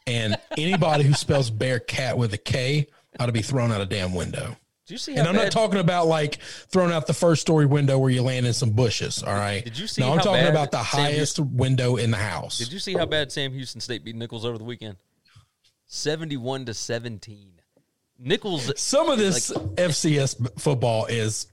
And 0.06 0.36
anybody 0.56 1.04
who 1.04 1.14
spells 1.14 1.50
bear 1.50 1.80
cat 1.80 2.18
with 2.18 2.32
a 2.32 2.38
K 2.38 2.86
ought 3.18 3.26
to 3.26 3.32
be 3.32 3.42
thrown 3.42 3.72
out 3.72 3.80
a 3.80 3.86
damn 3.86 4.14
window. 4.14 4.56
Did 4.86 4.94
you 4.94 4.98
see? 4.98 5.16
And 5.16 5.26
I'm 5.26 5.34
not 5.34 5.50
talking 5.50 5.80
about 5.80 6.06
like 6.06 6.38
throwing 6.68 6.92
out 6.92 7.08
the 7.08 7.12
first 7.12 7.40
story 7.40 7.66
window 7.66 7.98
where 7.98 8.10
you 8.10 8.22
land 8.22 8.46
in 8.46 8.52
some 8.52 8.70
bushes. 8.70 9.22
All 9.22 9.34
right. 9.34 9.64
Did 9.64 9.76
you 9.76 9.88
see 9.88 10.00
No, 10.00 10.12
I'm 10.12 10.18
how 10.18 10.24
talking 10.24 10.44
bad 10.44 10.50
about 10.50 10.70
the 10.70 10.84
Sam 10.84 11.00
highest 11.00 11.40
window 11.40 11.96
in 11.96 12.12
the 12.12 12.16
house. 12.16 12.58
Did 12.58 12.72
you 12.72 12.78
see 12.78 12.94
how 12.94 13.04
bad 13.04 13.32
Sam 13.32 13.52
Houston 13.52 13.80
State 13.80 14.04
beat 14.04 14.14
Nicholls 14.14 14.44
over 14.44 14.58
the 14.58 14.64
weekend? 14.64 14.96
71 15.86 16.66
to 16.66 16.74
17. 16.74 17.52
Nicholls 18.18 18.72
Some 18.80 19.10
of 19.10 19.18
this 19.18 19.50
FCS 19.50 20.60
football 20.60 21.06
is 21.06 21.48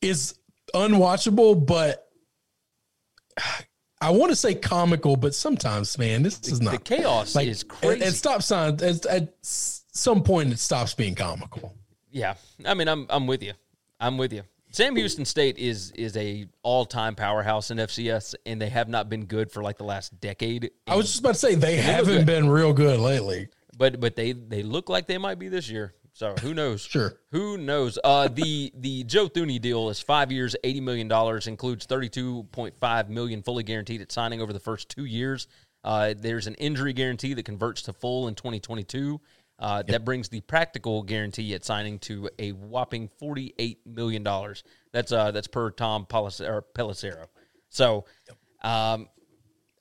is 0.00 0.34
unwatchable, 0.74 1.64
but 1.66 2.08
I 4.00 4.10
want 4.10 4.30
to 4.30 4.36
say 4.36 4.54
comical, 4.54 5.16
but 5.16 5.34
sometimes, 5.34 5.96
man, 5.98 6.22
this 6.22 6.40
is 6.48 6.60
not 6.60 6.72
the 6.72 6.78
chaos 6.78 7.34
like 7.34 7.48
is 7.48 7.62
At, 7.62 7.68
crazy. 7.68 8.04
at 8.04 8.12
stop 8.14 8.42
sign, 8.42 8.74
at, 8.82 9.06
at 9.06 9.34
some 9.42 10.22
point, 10.22 10.52
it 10.52 10.58
stops 10.58 10.94
being 10.94 11.14
comical. 11.14 11.74
Yeah, 12.16 12.36
I 12.64 12.72
mean, 12.72 12.88
I'm 12.88 13.06
I'm 13.10 13.26
with 13.26 13.42
you. 13.42 13.52
I'm 14.00 14.16
with 14.16 14.32
you. 14.32 14.42
Sam 14.70 14.96
Houston 14.96 15.26
State 15.26 15.58
is 15.58 15.90
is 15.90 16.16
a 16.16 16.46
all 16.62 16.86
time 16.86 17.14
powerhouse 17.14 17.70
in 17.70 17.76
FCS, 17.76 18.34
and 18.46 18.58
they 18.58 18.70
have 18.70 18.88
not 18.88 19.10
been 19.10 19.26
good 19.26 19.52
for 19.52 19.62
like 19.62 19.76
the 19.76 19.84
last 19.84 20.18
decade. 20.18 20.70
I 20.86 20.96
was 20.96 21.08
just 21.08 21.20
about 21.20 21.34
to 21.34 21.38
say 21.40 21.54
they 21.56 21.76
look 21.76 21.84
haven't 21.84 22.24
been 22.24 22.48
real 22.48 22.72
good 22.72 23.00
lately. 23.00 23.48
but 23.76 24.00
but 24.00 24.16
they 24.16 24.32
they 24.32 24.62
look 24.62 24.88
like 24.88 25.06
they 25.06 25.18
might 25.18 25.38
be 25.38 25.48
this 25.48 25.68
year. 25.68 25.92
So 26.14 26.34
who 26.40 26.54
knows? 26.54 26.80
Sure. 26.90 27.18
Who 27.32 27.58
knows? 27.58 27.98
Uh, 28.02 28.28
the 28.28 28.72
the 28.74 29.04
Joe 29.04 29.28
Thuney 29.28 29.60
deal 29.60 29.90
is 29.90 30.00
five 30.00 30.32
years, 30.32 30.56
eighty 30.64 30.80
million 30.80 31.08
dollars, 31.08 31.46
includes 31.46 31.84
thirty 31.84 32.08
two 32.08 32.44
point 32.44 32.74
five 32.80 33.10
million 33.10 33.42
fully 33.42 33.62
guaranteed 33.62 34.00
at 34.00 34.10
signing 34.10 34.40
over 34.40 34.54
the 34.54 34.60
first 34.60 34.88
two 34.88 35.04
years. 35.04 35.48
Uh, 35.84 36.14
there's 36.18 36.46
an 36.46 36.54
injury 36.54 36.92
guarantee 36.94 37.34
that 37.34 37.44
converts 37.44 37.82
to 37.82 37.92
full 37.92 38.26
in 38.26 38.34
2022. 38.34 39.20
Uh, 39.58 39.82
That 39.82 40.04
brings 40.04 40.28
the 40.28 40.40
practical 40.42 41.02
guarantee 41.02 41.54
at 41.54 41.64
signing 41.64 41.98
to 42.00 42.28
a 42.38 42.52
whopping 42.52 43.08
48 43.18 43.86
million 43.86 44.22
dollars. 44.22 44.62
That's 44.92 45.12
uh 45.12 45.30
that's 45.30 45.46
per 45.48 45.70
Tom 45.70 46.06
Pelissero. 46.06 47.26
So, 47.70 48.04
um, 48.62 49.08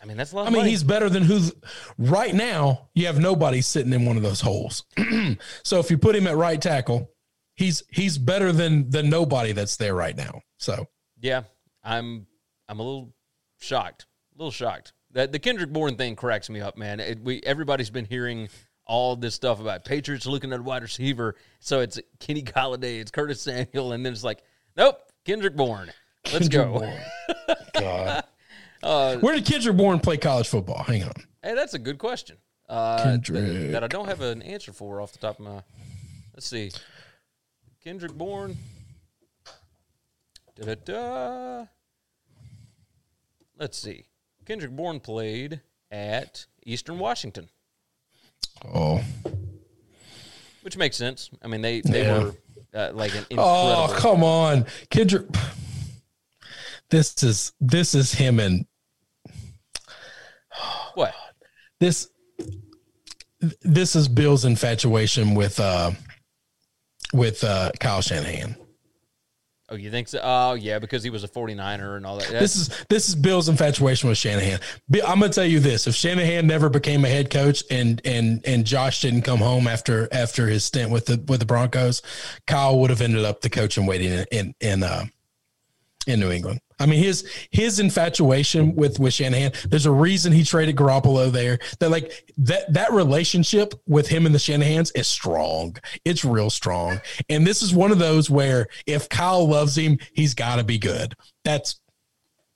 I 0.02 0.06
mean 0.06 0.18
that's 0.18 0.32
a 0.32 0.36
lot. 0.36 0.48
I 0.48 0.50
mean, 0.50 0.60
money. 0.60 0.70
he's 0.70 0.84
better 0.84 1.10
than 1.10 1.24
who's 1.24 1.54
right 1.98 2.34
now. 2.34 2.90
You 2.94 3.08
have 3.08 3.20
nobody 3.20 3.62
sitting 3.62 3.94
in 3.94 4.06
one 4.06 4.18
of 4.18 4.24
those 4.24 4.42
holes. 4.42 4.86
so 5.64 5.80
if 5.80 5.90
you 5.92 5.98
put 5.98 6.16
him 6.16 6.28
at 6.28 6.38
right 6.38 6.62
tackle, 6.62 7.12
he's 7.56 7.84
he's 7.92 8.18
better 8.18 8.52
than 8.52 8.90
than 8.90 9.10
nobody 9.10 9.52
that's 9.52 9.78
there 9.78 9.96
right 9.96 10.16
now. 10.16 10.42
So 10.58 10.86
Yeah, 11.20 11.44
I'm 11.84 12.28
I'm 12.70 12.80
a 12.80 12.84
little 12.84 13.14
shocked. 13.60 14.06
A 14.36 14.38
little 14.38 14.52
shocked. 14.52 14.94
That 15.12 15.32
the 15.32 15.40
Kendrick 15.40 15.72
Bourne 15.72 15.96
thing 15.96 16.16
cracks 16.16 16.50
me 16.50 16.60
up, 16.62 16.78
man. 16.78 17.00
It, 17.00 17.20
we 17.22 17.42
everybody's 17.44 17.90
been 17.90 18.06
hearing 18.06 18.50
all 18.86 19.16
this 19.16 19.34
stuff 19.36 19.60
about 19.60 19.84
Patriots 19.86 20.26
looking 20.26 20.54
at 20.54 20.60
a 20.60 20.64
wide 20.64 20.84
receiver. 20.84 21.36
So 21.60 21.80
it's 21.82 22.00
Kenny 22.20 22.44
Golladay, 22.44 23.00
it's 23.00 23.12
Curtis 23.12 23.42
Samuel, 23.42 23.94
and 23.94 24.06
then 24.06 24.14
it's 24.14 24.24
like, 24.24 24.44
nope, 24.78 25.00
Kendrick 25.26 25.56
Bourne. 25.56 25.92
Let's 26.32 26.50
Kendrick 26.50 26.52
go. 26.52 26.80
Bourne. 26.80 27.58
God, 27.80 28.24
Uh, 28.84 29.18
where 29.18 29.36
did 29.36 29.46
Kendrick 29.46 29.76
Bourne 29.78 30.00
play 30.00 30.18
college 30.18 30.48
football? 30.48 30.84
Hang 30.84 31.04
on. 31.04 31.12
Hey, 31.44 31.56
that's 31.56 31.74
a 31.74 31.80
good 31.80 31.98
question. 31.98 32.38
Uh, 32.70 32.98
that, 32.98 33.04
Kendrick. 33.04 33.72
that 33.72 33.84
I 33.84 33.88
don't 33.88 34.08
have 34.08 34.22
an 34.22 34.42
answer 34.42 34.72
for 34.74 35.02
off 35.02 35.12
the 35.12 35.20
top 35.20 35.40
of 35.40 35.46
my. 35.46 35.62
Let's 36.34 36.48
see. 36.48 36.72
Kendrick 37.84 38.14
Bourne. 38.14 38.58
Da 40.56 40.66
da 40.66 40.76
da. 40.86 41.66
Let's 43.60 43.78
see. 43.78 44.06
Kendrick 44.46 44.72
Bourne 44.72 45.00
played 45.00 45.62
at 45.92 46.46
Eastern 46.66 46.98
Washington, 47.00 47.50
Oh, 48.74 49.04
which 50.62 50.78
makes 50.78 50.98
sense. 50.98 51.30
I 51.44 51.48
mean, 51.48 51.62
they 51.62 51.82
they 51.82 52.04
Yeah. 52.04 52.20
were 52.24 52.36
uh, 52.74 52.92
like 52.94 53.16
an 53.16 53.26
oh, 53.38 53.94
come 53.98 54.24
on, 54.24 54.66
Kendrick. 54.90 55.26
This 56.90 57.24
is 57.24 57.54
this 57.60 57.96
is 57.96 58.14
him 58.14 58.40
and 58.40 58.66
what? 60.94 61.14
this 61.80 62.10
this 63.62 63.96
is 63.96 64.08
Bill's 64.08 64.46
infatuation 64.46 65.36
with 65.36 65.60
uh 65.60 65.92
with 67.14 67.44
uh 67.44 67.72
Kyle 67.80 68.02
Shanahan. 68.02 68.56
Oh, 69.68 69.76
you 69.76 69.90
think 69.90 70.08
so? 70.08 70.20
Oh, 70.24 70.54
yeah, 70.54 70.78
because 70.78 71.02
he 71.02 71.10
was 71.10 71.24
a 71.24 71.28
49er 71.28 71.98
and 71.98 72.06
all 72.06 72.18
that. 72.18 72.30
This 72.30 72.56
is 72.56 72.86
this 72.88 73.10
is 73.10 73.16
Bill's 73.16 73.50
infatuation 73.50 74.10
with 74.10 74.18
Shanahan. 74.18 74.60
I'm 74.94 75.20
gonna 75.20 75.30
tell 75.30 75.46
you 75.46 75.60
this: 75.60 75.88
if 75.88 75.96
Shanahan 75.96 76.46
never 76.46 76.70
became 76.70 77.04
a 77.04 77.10
head 77.10 77.32
coach 77.32 77.64
and 77.72 78.00
and 78.06 78.46
and 78.46 78.64
Josh 78.64 79.02
didn't 79.02 79.24
come 79.24 79.40
home 79.40 79.68
after 79.68 80.08
after 80.12 80.46
his 80.48 80.66
stint 80.66 80.92
with 80.92 81.08
the 81.08 81.24
with 81.28 81.40
the 81.40 81.48
Broncos, 81.48 82.04
Kyle 82.46 82.80
would 82.80 82.92
have 82.92 83.02
ended 83.02 83.26
up 83.26 83.42
the 83.42 83.50
coach 83.50 83.78
and 83.78 83.88
waiting 83.88 84.12
in 84.12 84.26
in 84.32 84.56
in, 84.62 84.84
uh, 84.84 85.06
in 86.08 86.20
New 86.20 86.32
England. 86.32 86.60
I 86.80 86.86
mean 86.86 87.02
his 87.02 87.26
his 87.52 87.80
infatuation 87.80 88.76
with 88.76 89.00
with 89.00 89.14
Shanahan. 89.14 89.54
There's 89.70 89.86
a 89.86 89.92
reason 89.92 90.34
he 90.34 90.44
traded 90.44 90.76
Garoppolo 90.76 91.32
there. 91.32 91.60
That 91.80 91.90
like 91.90 92.32
that 92.38 92.74
that 92.74 92.92
relationship 92.92 93.74
with 93.88 94.08
him 94.08 94.26
and 94.26 94.36
the 94.36 94.40
Shanahans 94.40 94.92
is 94.96 95.08
strong. 95.08 95.78
It's 96.04 96.26
real 96.26 96.50
strong. 96.50 97.00
And 97.30 97.48
this 97.48 97.62
is 97.62 97.74
one 97.74 97.92
of 97.92 98.00
those 98.00 98.30
where 98.30 98.68
if 98.86 99.08
Kyle 99.10 99.48
loves 99.48 99.78
him, 99.78 100.00
he's 100.14 100.34
got 100.34 100.58
to 100.58 100.64
be 100.64 100.78
good. 100.78 101.16
That's 101.46 101.80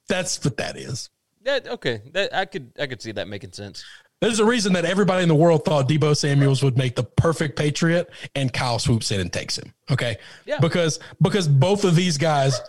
that's 0.08 0.44
what 0.44 0.58
that 0.58 0.76
is. 0.78 1.10
that 1.44 1.68
okay. 1.68 2.02
That 2.14 2.34
I 2.36 2.46
could 2.46 2.72
I 2.80 2.88
could 2.88 3.02
see 3.02 3.12
that 3.14 3.28
making 3.28 3.54
sense. 3.54 3.84
There's 4.22 4.40
a 4.40 4.46
reason 4.46 4.74
that 4.74 4.84
everybody 4.84 5.24
in 5.24 5.30
the 5.30 5.36
world 5.36 5.64
thought 5.64 5.88
Deebo 5.88 6.14
Samuels 6.18 6.62
would 6.62 6.78
make 6.78 6.94
the 6.98 7.04
perfect 7.06 7.58
Patriot, 7.58 8.10
and 8.36 8.52
Kyle 8.52 8.78
swoops 8.78 9.12
in 9.12 9.22
and 9.22 9.32
takes 9.32 9.58
him. 9.58 9.74
Okay, 9.90 10.18
Yeah. 10.46 10.60
because 10.60 11.00
because 11.22 11.48
both 11.48 11.86
of 11.86 11.96
these 11.96 12.18
guys 12.18 12.60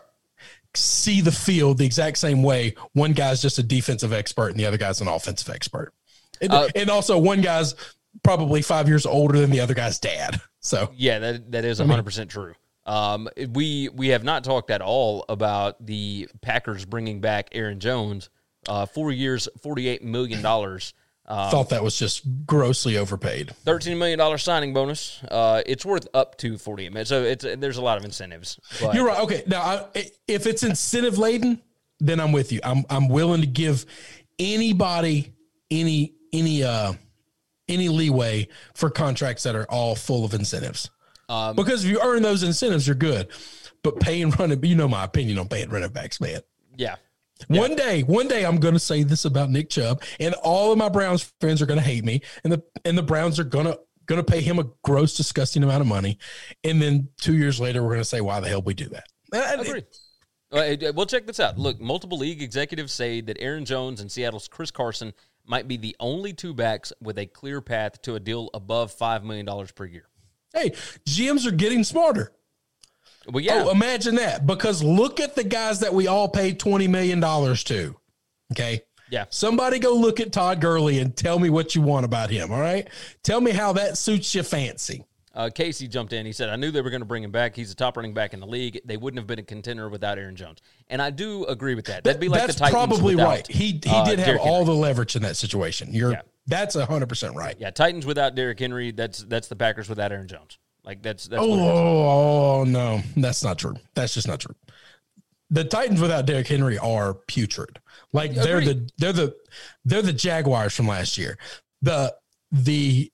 see 0.74 1.20
the 1.20 1.32
field 1.32 1.78
the 1.78 1.86
exact 1.86 2.18
same 2.18 2.42
way. 2.42 2.74
One 2.92 3.12
guy's 3.12 3.42
just 3.42 3.58
a 3.58 3.62
defensive 3.62 4.12
expert, 4.12 4.48
and 4.48 4.58
the 4.58 4.66
other 4.66 4.78
guy's 4.78 5.00
an 5.00 5.08
offensive 5.08 5.48
expert, 5.54 5.92
and, 6.40 6.52
Uh, 6.52 6.68
and 6.74 6.90
also 6.90 7.18
one 7.18 7.40
guy's 7.40 7.74
probably 8.22 8.62
five 8.62 8.88
years 8.88 9.06
older 9.06 9.38
than 9.38 9.50
the 9.50 9.60
other 9.60 9.74
guy's 9.74 9.98
dad. 9.98 10.40
So 10.62 10.90
Yeah, 10.94 11.18
that 11.20 11.52
that 11.52 11.64
is 11.64 11.78
hundred 11.78 12.02
percent 12.02 12.30
true. 12.30 12.52
Um, 12.84 13.30
we 13.48 13.88
we 13.88 14.08
have 14.08 14.24
not 14.24 14.44
talked 14.44 14.70
at 14.70 14.82
all 14.82 15.24
about 15.30 15.86
the 15.86 16.28
Packers 16.42 16.84
bringing 16.84 17.22
back 17.22 17.48
Aaron 17.52 17.80
Jones. 17.80 18.28
Uh, 18.68 18.84
four 18.84 19.10
years, 19.10 19.48
forty 19.62 19.88
eight 19.88 20.04
million 20.04 20.42
dollars. 20.42 20.92
Um, 21.26 21.50
thought 21.50 21.68
that 21.70 21.84
was 21.84 21.96
just 21.96 22.22
grossly 22.44 22.96
overpaid. 22.96 23.54
Thirteen 23.64 23.98
million 23.98 24.18
dollar 24.18 24.36
signing 24.38 24.74
bonus. 24.74 25.22
Uh, 25.30 25.62
it's 25.64 25.86
worth 25.86 26.08
up 26.12 26.36
to 26.38 26.58
forty 26.58 26.86
eight 26.86 26.92
million. 26.92 27.06
So 27.06 27.22
it's 27.22 27.44
there's 27.44 27.76
a 27.76 27.82
lot 27.82 27.98
of 27.98 28.04
incentives. 28.04 28.58
But 28.80 28.94
You're 28.94 29.06
right. 29.06 29.20
Okay, 29.20 29.44
now 29.46 29.62
I, 29.62 30.10
if 30.26 30.46
it's 30.46 30.62
incentive 30.64 31.18
laden, 31.18 31.62
then 32.00 32.18
I'm 32.18 32.32
with 32.32 32.50
you. 32.50 32.60
I'm 32.64 32.84
I'm 32.90 33.08
willing 33.08 33.42
to 33.42 33.46
give 33.46 33.86
anybody 34.38 35.32
any 35.70 36.14
any 36.32 36.64
uh 36.64 36.94
any 37.68 37.88
leeway 37.88 38.48
for 38.74 38.90
contracts 38.90 39.44
that 39.44 39.54
are 39.54 39.70
all 39.70 39.94
full 39.94 40.24
of 40.24 40.34
incentives. 40.34 40.90
Um, 41.28 41.54
because 41.54 41.84
if 41.84 41.90
you 41.90 42.00
earn 42.02 42.22
those 42.22 42.42
incentives, 42.42 42.86
you're 42.86 42.96
good. 42.96 43.28
But 43.82 44.00
paying 44.00 44.30
running, 44.30 44.62
you 44.64 44.74
know 44.74 44.88
my 44.88 45.04
opinion 45.04 45.38
on 45.38 45.48
paying 45.48 45.70
running 45.70 45.90
backs, 45.90 46.20
man. 46.20 46.40
Yeah, 46.76 46.96
One 47.48 47.74
day, 47.74 48.02
one 48.02 48.28
day, 48.28 48.44
I'm 48.44 48.58
going 48.58 48.74
to 48.74 48.80
say 48.80 49.02
this 49.02 49.24
about 49.24 49.50
Nick 49.50 49.70
Chubb, 49.70 50.02
and 50.18 50.34
all 50.42 50.72
of 50.72 50.78
my 50.78 50.88
Browns 50.88 51.32
fans 51.40 51.60
are 51.62 51.66
going 51.66 51.80
to 51.80 51.84
hate 51.84 52.04
me, 52.04 52.22
and 52.44 52.52
the 52.52 52.62
and 52.84 52.96
the 52.96 53.02
Browns 53.02 53.38
are 53.38 53.44
going 53.44 53.66
to 53.66 53.78
going 54.06 54.24
to 54.24 54.24
pay 54.24 54.40
him 54.40 54.58
a 54.58 54.64
gross, 54.82 55.16
disgusting 55.16 55.62
amount 55.62 55.80
of 55.80 55.86
money, 55.86 56.18
and 56.64 56.82
then 56.82 57.08
two 57.20 57.36
years 57.36 57.60
later, 57.60 57.82
we're 57.82 57.90
going 57.90 58.00
to 58.00 58.04
say, 58.04 58.20
"Why 58.20 58.40
the 58.40 58.48
hell 58.48 58.62
we 58.62 58.74
do 58.74 58.88
that?" 58.88 59.04
I 59.32 59.54
agree. 59.54 59.84
Well, 60.52 61.06
check 61.06 61.26
this 61.26 61.38
out. 61.38 61.58
Look, 61.58 61.80
multiple 61.80 62.18
league 62.18 62.42
executives 62.42 62.92
say 62.92 63.20
that 63.20 63.36
Aaron 63.40 63.64
Jones 63.64 64.00
and 64.00 64.10
Seattle's 64.10 64.48
Chris 64.48 64.72
Carson 64.72 65.12
might 65.46 65.68
be 65.68 65.76
the 65.76 65.94
only 66.00 66.32
two 66.32 66.52
backs 66.54 66.92
with 67.00 67.18
a 67.18 67.26
clear 67.26 67.60
path 67.60 68.02
to 68.02 68.16
a 68.16 68.20
deal 68.20 68.50
above 68.52 68.92
$5 68.92 69.22
million 69.22 69.46
per 69.74 69.84
year. 69.84 70.08
Hey, 70.52 70.70
GMs 71.08 71.46
are 71.46 71.52
getting 71.52 71.84
smarter. 71.84 72.32
Well, 73.28 73.42
yeah. 73.44 73.64
Oh, 73.66 73.70
imagine 73.70 74.14
that. 74.16 74.46
Because 74.46 74.82
look 74.82 75.20
at 75.20 75.34
the 75.34 75.44
guys 75.44 75.80
that 75.80 75.92
we 75.92 76.06
all 76.06 76.28
paid 76.28 76.58
$20 76.58 76.88
million 76.88 77.20
to. 77.20 77.96
Okay. 78.52 78.82
Yeah. 79.10 79.26
Somebody 79.30 79.78
go 79.78 79.94
look 79.94 80.20
at 80.20 80.32
Todd 80.32 80.60
Gurley 80.60 80.98
and 81.00 81.16
tell 81.16 81.38
me 81.38 81.50
what 81.50 81.74
you 81.74 81.82
want 81.82 82.04
about 82.04 82.30
him. 82.30 82.52
All 82.52 82.60
right. 82.60 82.88
Tell 83.22 83.40
me 83.40 83.50
how 83.50 83.72
that 83.74 83.98
suits 83.98 84.34
your 84.34 84.44
fancy. 84.44 85.04
Uh, 85.32 85.48
Casey 85.52 85.86
jumped 85.86 86.12
in. 86.12 86.26
He 86.26 86.32
said, 86.32 86.48
I 86.48 86.56
knew 86.56 86.72
they 86.72 86.80
were 86.80 86.90
going 86.90 87.02
to 87.02 87.06
bring 87.06 87.22
him 87.22 87.30
back. 87.30 87.54
He's 87.54 87.70
a 87.70 87.74
top 87.76 87.96
running 87.96 88.14
back 88.14 88.34
in 88.34 88.40
the 88.40 88.46
league. 88.46 88.80
They 88.84 88.96
wouldn't 88.96 89.18
have 89.18 89.28
been 89.28 89.38
a 89.38 89.44
contender 89.44 89.88
without 89.88 90.18
Aaron 90.18 90.34
Jones. 90.34 90.58
And 90.88 91.00
I 91.00 91.10
do 91.10 91.44
agree 91.44 91.76
with 91.76 91.84
that. 91.86 92.02
That'd 92.02 92.20
be 92.20 92.28
like 92.28 92.40
that's 92.40 92.54
the 92.54 92.58
Titans 92.60 92.74
probably 92.74 93.14
without, 93.14 93.28
right. 93.28 93.46
He 93.46 93.80
he 93.82 93.90
uh, 93.90 94.04
did 94.04 94.18
have 94.18 94.26
Derrick 94.26 94.42
all 94.42 94.64
Henry. 94.64 94.74
the 94.74 94.80
leverage 94.80 95.14
in 95.14 95.22
that 95.22 95.36
situation. 95.36 95.94
You're 95.94 96.12
Yeah. 96.12 96.22
that's 96.48 96.74
hundred 96.74 97.08
percent 97.08 97.36
right. 97.36 97.54
Yeah, 97.60 97.70
Titans 97.70 98.06
without 98.06 98.34
Derrick 98.34 98.58
Henry. 98.58 98.90
That's 98.90 99.22
that's 99.22 99.46
the 99.46 99.54
Packers 99.56 99.88
without 99.88 100.10
Aaron 100.10 100.26
Jones. 100.26 100.58
Like 100.84 101.02
that's 101.02 101.26
that's 101.26 101.42
Oh, 101.42 102.60
oh, 102.60 102.64
no, 102.64 103.00
that's 103.16 103.44
not 103.44 103.58
true. 103.58 103.74
That's 103.94 104.14
just 104.14 104.28
not 104.28 104.40
true. 104.40 104.54
The 105.50 105.64
Titans 105.64 106.00
without 106.00 106.26
Derrick 106.26 106.46
Henry 106.46 106.78
are 106.78 107.14
putrid. 107.14 107.80
Like 108.12 108.34
they're 108.34 108.60
the 108.60 108.88
they're 108.98 109.12
the 109.12 109.34
they're 109.84 110.02
the 110.02 110.12
Jaguars 110.12 110.74
from 110.74 110.86
last 110.86 111.18
year. 111.18 111.38
The 111.82 112.14
the 112.52 113.10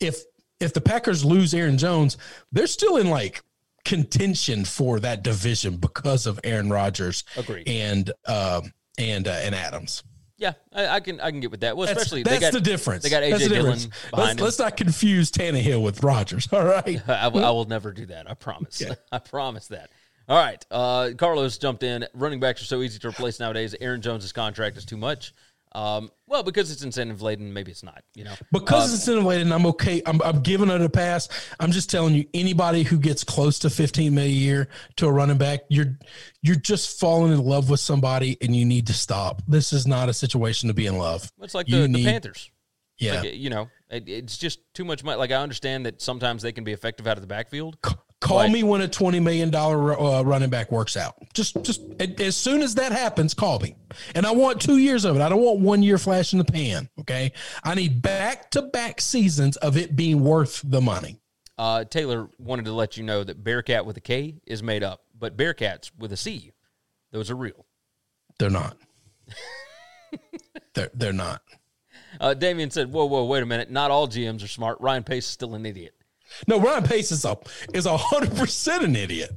if 0.00 0.22
if 0.60 0.72
the 0.72 0.80
Packers 0.80 1.24
lose 1.24 1.54
Aaron 1.54 1.78
Jones, 1.78 2.16
they're 2.52 2.66
still 2.66 2.96
in 2.96 3.10
like 3.10 3.42
contention 3.84 4.64
for 4.64 5.00
that 5.00 5.22
division 5.22 5.76
because 5.76 6.26
of 6.26 6.40
Aaron 6.44 6.70
Rodgers 6.70 7.24
Agreed. 7.36 7.68
and 7.68 8.10
um 8.26 8.72
and 8.98 9.26
uh, 9.26 9.40
and 9.42 9.54
Adams. 9.54 10.02
Yeah, 10.44 10.52
I, 10.74 10.96
I 10.96 11.00
can 11.00 11.22
I 11.22 11.30
can 11.30 11.40
get 11.40 11.50
with 11.50 11.60
that. 11.60 11.74
Well, 11.74 11.86
That's, 11.86 11.98
especially 12.02 12.22
that's 12.22 12.38
got 12.38 12.52
the 12.52 12.60
difference. 12.60 13.02
They 13.02 13.08
got 13.08 13.22
AJ 13.22 13.48
Dillon 13.48 13.78
behind 14.10 14.40
Let's, 14.40 14.40
let's 14.40 14.58
not 14.58 14.76
confuse 14.76 15.30
Tannehill 15.30 15.82
with 15.82 16.02
Rodgers. 16.02 16.46
All 16.52 16.62
right. 16.62 17.00
I, 17.08 17.28
will- 17.28 17.64
never 17.64 17.92
do 17.92 18.04
that. 18.06 18.30
I 18.30 18.34
promise. 18.34 18.82
Okay. 18.82 18.94
I 19.12 19.18
promise 19.20 19.68
that. 19.68 19.88
All 20.28 20.36
right. 20.36 20.62
Uh, 20.70 21.12
Carlos 21.16 21.56
jumped 21.56 21.82
in. 21.82 22.06
Running 22.12 22.40
backs 22.40 22.60
are 22.60 22.66
so 22.66 22.82
easy 22.82 22.98
to 22.98 23.08
replace 23.08 23.40
nowadays. 23.40 23.74
Aaron 23.80 24.02
Jones's 24.02 24.32
contract 24.32 24.76
is 24.76 24.84
too 24.84 24.98
much. 24.98 25.32
Um, 25.74 26.10
well, 26.28 26.42
because 26.44 26.70
it's 26.70 26.82
incentive 26.84 27.20
laden, 27.20 27.52
maybe 27.52 27.72
it's 27.72 27.82
not. 27.82 28.04
You 28.14 28.24
know, 28.24 28.34
Because 28.52 28.90
Um, 28.90 28.94
it's 28.94 29.08
innovative, 29.08 29.50
I'm 29.50 29.66
okay. 29.66 30.02
I'm, 30.06 30.22
I'm 30.22 30.40
giving 30.40 30.68
it 30.70 30.80
a 30.80 30.88
pass. 30.88 31.28
I'm 31.58 31.72
just 31.72 31.90
telling 31.90 32.14
you, 32.14 32.24
anybody 32.32 32.84
who 32.84 32.96
gets 32.98 33.24
close 33.24 33.58
to 33.60 33.70
15 33.70 34.14
million 34.14 34.30
a 34.30 34.38
year 34.38 34.68
to 34.96 35.06
a 35.06 35.12
running 35.12 35.38
back, 35.38 35.60
you're 35.68 35.98
you're 36.42 36.56
just 36.56 37.00
falling 37.00 37.32
in 37.32 37.42
love 37.44 37.70
with 37.70 37.80
somebody, 37.80 38.36
and 38.40 38.54
you 38.54 38.64
need 38.64 38.86
to 38.86 38.92
stop. 38.94 39.42
This 39.48 39.72
is 39.72 39.86
not 39.86 40.08
a 40.08 40.14
situation 40.14 40.68
to 40.68 40.74
be 40.74 40.86
in 40.86 40.96
love. 40.96 41.30
it's 41.42 41.54
like 41.54 41.66
the, 41.66 41.78
the 41.82 41.88
need- 41.88 42.04
Panthers. 42.06 42.50
Yeah, 42.96 43.22
Like, 43.22 43.34
you 43.34 43.50
know, 43.50 43.68
it, 43.90 44.08
it's 44.08 44.38
just 44.38 44.60
too 44.72 44.84
much 44.84 45.02
money. 45.02 45.18
Like 45.18 45.32
I 45.32 45.42
understand 45.42 45.84
that 45.86 46.00
sometimes 46.00 46.42
they 46.42 46.52
can 46.52 46.62
be 46.62 46.70
effective 46.72 47.08
out 47.08 47.16
of 47.16 47.22
the 47.22 47.26
backfield. 47.26 47.76
Call 48.24 48.38
Right. 48.38 48.50
me 48.50 48.62
when 48.62 48.80
a 48.80 48.88
20 48.88 49.20
million 49.20 49.50
dollar 49.50 50.00
uh, 50.00 50.22
running 50.22 50.48
back 50.48 50.72
works 50.72 50.96
out. 50.96 51.14
Just 51.34 51.62
just 51.62 51.82
as 52.18 52.34
soon 52.34 52.62
as 52.62 52.74
that 52.76 52.90
happens, 52.90 53.34
call 53.34 53.58
me. 53.60 53.76
And 54.14 54.24
I 54.24 54.30
want 54.30 54.62
two 54.62 54.78
years 54.78 55.04
of 55.04 55.14
it. 55.14 55.20
I 55.20 55.28
don't 55.28 55.42
want 55.42 55.60
one 55.60 55.82
year 55.82 55.98
flash 55.98 56.32
in 56.32 56.38
the 56.38 56.44
pan. 56.46 56.88
Okay, 57.00 57.32
I 57.62 57.74
need 57.74 58.00
back 58.00 58.50
to 58.52 58.62
back 58.62 59.02
seasons 59.02 59.56
of 59.58 59.76
it 59.76 59.94
being 59.94 60.24
worth 60.24 60.62
the 60.64 60.80
money. 60.80 61.20
Uh, 61.58 61.84
Taylor 61.84 62.30
wanted 62.38 62.64
to 62.64 62.72
let 62.72 62.96
you 62.96 63.04
know 63.04 63.22
that 63.24 63.44
Bearcat 63.44 63.84
with 63.84 63.98
a 63.98 64.00
K 64.00 64.36
is 64.46 64.62
made 64.62 64.82
up, 64.82 65.04
but 65.16 65.36
Bearcats 65.36 65.90
with 65.98 66.10
a 66.10 66.16
C, 66.16 66.50
those 67.12 67.30
are 67.30 67.36
real. 67.36 67.66
They're 68.38 68.48
not. 68.48 68.78
they're 70.74 70.90
they're 70.94 71.12
not. 71.12 71.42
Uh, 72.20 72.32
Damien 72.32 72.70
said, 72.70 72.90
"Whoa, 72.90 73.04
whoa, 73.04 73.24
wait 73.26 73.42
a 73.42 73.46
minute! 73.46 73.70
Not 73.70 73.90
all 73.90 74.08
GMs 74.08 74.42
are 74.42 74.48
smart. 74.48 74.80
Ryan 74.80 75.02
Pace 75.04 75.24
is 75.26 75.30
still 75.30 75.54
an 75.54 75.66
idiot." 75.66 75.94
No, 76.48 76.60
Ryan 76.60 76.84
Pace 76.84 77.12
is 77.12 77.24
a 77.24 77.36
is 77.72 77.86
a 77.86 77.96
hundred 77.96 78.34
percent 78.36 78.84
an 78.84 78.96
idiot. 78.96 79.30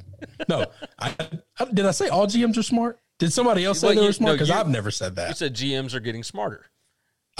No, 0.50 0.66
I, 1.00 1.16
I, 1.60 1.66
did 1.66 1.86
I 1.86 1.92
say 1.92 2.10
all 2.10 2.28
GMs 2.28 2.58
are 2.58 2.64
smart? 2.64 3.00
Did 3.20 3.32
somebody 3.34 3.66
else 3.66 3.80
say 3.80 3.88
Well, 3.88 3.96
they 3.96 4.02
you- 4.02 4.08
were 4.08 4.14
smart? 4.14 4.34
Because 4.36 4.50
you- 4.50 4.56
I've 4.56 4.70
never 4.70 4.92
said 4.92 5.16
that. 5.16 5.30
You 5.30 5.36
said 5.36 5.56
GMs 5.56 5.94
are 5.94 6.00
getting 6.00 6.24
smarter. 6.24 6.66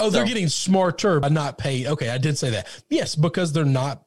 Oh, 0.00 0.10
they're 0.10 0.24
getting 0.24 0.46
smarter 0.48 1.18
by 1.18 1.28
not 1.28 1.58
paid. 1.58 1.86
Okay, 1.88 2.08
I 2.08 2.18
did 2.18 2.38
say 2.38 2.50
that. 2.50 2.68
Yes, 2.88 3.16
because 3.16 3.52
they're 3.52 3.64
not. 3.64 4.04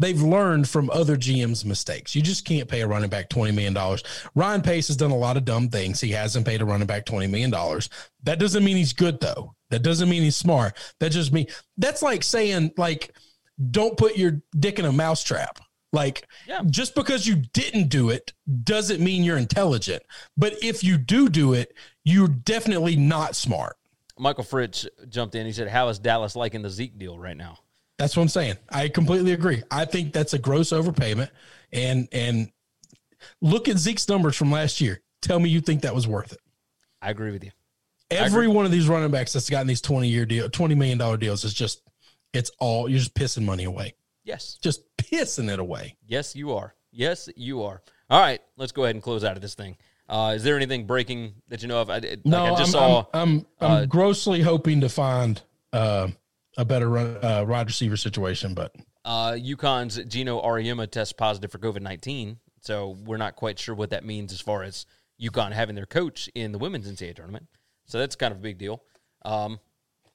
They've 0.00 0.20
learned 0.20 0.68
from 0.68 0.90
other 0.90 1.16
GMs' 1.16 1.64
mistakes. 1.64 2.14
You 2.14 2.22
just 2.22 2.44
can't 2.44 2.68
pay 2.68 2.82
a 2.82 2.86
running 2.88 3.10
back 3.10 3.28
twenty 3.28 3.52
million 3.52 3.72
dollars. 3.74 4.02
Ryan 4.34 4.62
Pace 4.62 4.88
has 4.88 4.96
done 4.96 5.10
a 5.10 5.16
lot 5.16 5.36
of 5.36 5.44
dumb 5.44 5.68
things. 5.68 6.00
He 6.00 6.10
hasn't 6.10 6.46
paid 6.46 6.60
a 6.60 6.64
running 6.64 6.86
back 6.86 7.04
twenty 7.04 7.26
million 7.26 7.50
dollars. 7.50 7.88
That 8.24 8.38
doesn't 8.38 8.64
mean 8.64 8.76
he's 8.76 8.92
good 8.92 9.20
though. 9.20 9.54
That 9.70 9.82
doesn't 9.82 10.08
mean 10.08 10.22
he's 10.22 10.36
smart. 10.36 10.76
That 11.00 11.10
just 11.10 11.32
mean 11.32 11.46
that's 11.76 12.02
like 12.02 12.22
saying 12.22 12.72
like, 12.76 13.12
don't 13.70 13.96
put 13.96 14.16
your 14.16 14.40
dick 14.58 14.78
in 14.78 14.84
a 14.84 14.92
mousetrap. 14.92 15.58
Like 15.92 16.26
Yeah. 16.46 16.62
just 16.68 16.94
because 16.94 17.26
you 17.26 17.36
didn't 17.54 17.88
do 17.88 18.10
it 18.10 18.32
doesn't 18.64 19.00
mean 19.02 19.24
you're 19.24 19.38
intelligent. 19.38 20.02
But 20.36 20.62
if 20.62 20.84
you 20.84 20.98
do 20.98 21.28
do 21.28 21.54
it, 21.54 21.74
you're 22.04 22.28
definitely 22.28 22.94
not 22.96 23.34
smart. 23.34 23.76
Michael 24.18 24.44
Fritz 24.44 24.86
jumped 25.08 25.34
in. 25.34 25.46
He 25.46 25.52
said, 25.52 25.68
"How 25.68 25.88
is 25.88 25.98
Dallas 25.98 26.36
liking 26.36 26.60
the 26.62 26.70
Zeke 26.70 26.98
deal 26.98 27.18
right 27.18 27.36
now?" 27.36 27.58
That's 27.98 28.16
what 28.16 28.22
I'm 28.22 28.28
saying. 28.28 28.56
I 28.68 28.88
completely 28.88 29.32
agree. 29.32 29.62
I 29.70 29.84
think 29.86 30.12
that's 30.12 30.34
a 30.34 30.38
gross 30.38 30.70
overpayment. 30.70 31.30
And 31.72 32.08
and 32.12 32.50
look 33.40 33.68
at 33.68 33.78
Zeke's 33.78 34.08
numbers 34.08 34.36
from 34.36 34.50
last 34.52 34.80
year. 34.80 35.00
Tell 35.22 35.38
me 35.40 35.48
you 35.48 35.60
think 35.60 35.82
that 35.82 35.94
was 35.94 36.06
worth 36.06 36.32
it. 36.32 36.40
I 37.00 37.10
agree 37.10 37.30
with 37.32 37.44
you. 37.44 37.50
Every 38.10 38.48
one 38.48 38.64
of 38.64 38.70
these 38.72 38.88
running 38.88 39.10
backs 39.10 39.32
that's 39.32 39.50
gotten 39.50 39.66
these 39.66 39.80
20 39.80 40.08
year 40.08 40.24
deal, 40.26 40.48
20 40.48 40.74
million 40.74 40.98
dollar 40.98 41.16
deals 41.16 41.44
is 41.44 41.54
just 41.54 41.82
it's 42.32 42.50
all 42.58 42.88
you're 42.88 42.98
just 42.98 43.14
pissing 43.14 43.44
money 43.44 43.64
away. 43.64 43.94
Yes, 44.24 44.58
Just 44.60 44.82
pissing 44.98 45.50
it 45.50 45.58
away. 45.58 45.96
yes, 46.06 46.36
you 46.36 46.52
are. 46.52 46.74
Yes, 46.90 47.28
you 47.36 47.62
are. 47.62 47.80
All 48.10 48.20
right, 48.20 48.40
let's 48.56 48.72
go 48.72 48.84
ahead 48.84 48.94
and 48.94 49.02
close 49.02 49.24
out 49.24 49.36
of 49.36 49.42
this 49.42 49.54
thing. 49.54 49.76
Uh, 50.08 50.32
is 50.36 50.42
there 50.44 50.56
anything 50.56 50.86
breaking 50.86 51.34
that 51.48 51.62
you 51.62 51.68
know 51.68 51.80
of? 51.80 51.88
I, 51.90 51.98
like 51.98 52.20
No, 52.26 52.44
I 52.44 52.50
just 52.50 52.62
I'm, 52.62 52.66
saw. 52.72 53.04
I'm 53.14 53.20
I'm, 53.30 53.46
I'm 53.60 53.70
uh, 53.70 53.86
grossly 53.86 54.40
hoping 54.42 54.80
to 54.82 54.88
find 54.88 55.40
uh, 55.72 56.08
a 56.58 56.64
better 56.64 56.88
run, 56.90 57.16
uh, 57.22 57.44
wide 57.46 57.66
receiver 57.66 57.96
situation, 57.96 58.52
but 58.54 58.74
Uh, 59.04 59.32
UConn's 59.32 59.96
Geno 60.04 60.42
Auriemma 60.42 60.90
tests 60.90 61.12
positive 61.12 61.50
for 61.50 61.58
COVID 61.58 61.80
19. 61.82 62.38
So 62.60 62.96
we're 63.04 63.16
not 63.18 63.36
quite 63.36 63.58
sure 63.58 63.74
what 63.74 63.90
that 63.90 64.04
means 64.04 64.32
as 64.32 64.40
far 64.40 64.62
as 64.62 64.84
UConn 65.20 65.52
having 65.52 65.74
their 65.74 65.86
coach 65.86 66.28
in 66.34 66.52
the 66.52 66.58
women's 66.58 66.90
NCAA 66.90 67.14
tournament. 67.16 67.46
So 67.86 67.98
that's 67.98 68.16
kind 68.16 68.32
of 68.32 68.38
a 68.38 68.42
big 68.42 68.58
deal. 68.58 68.82
Um, 69.24 69.58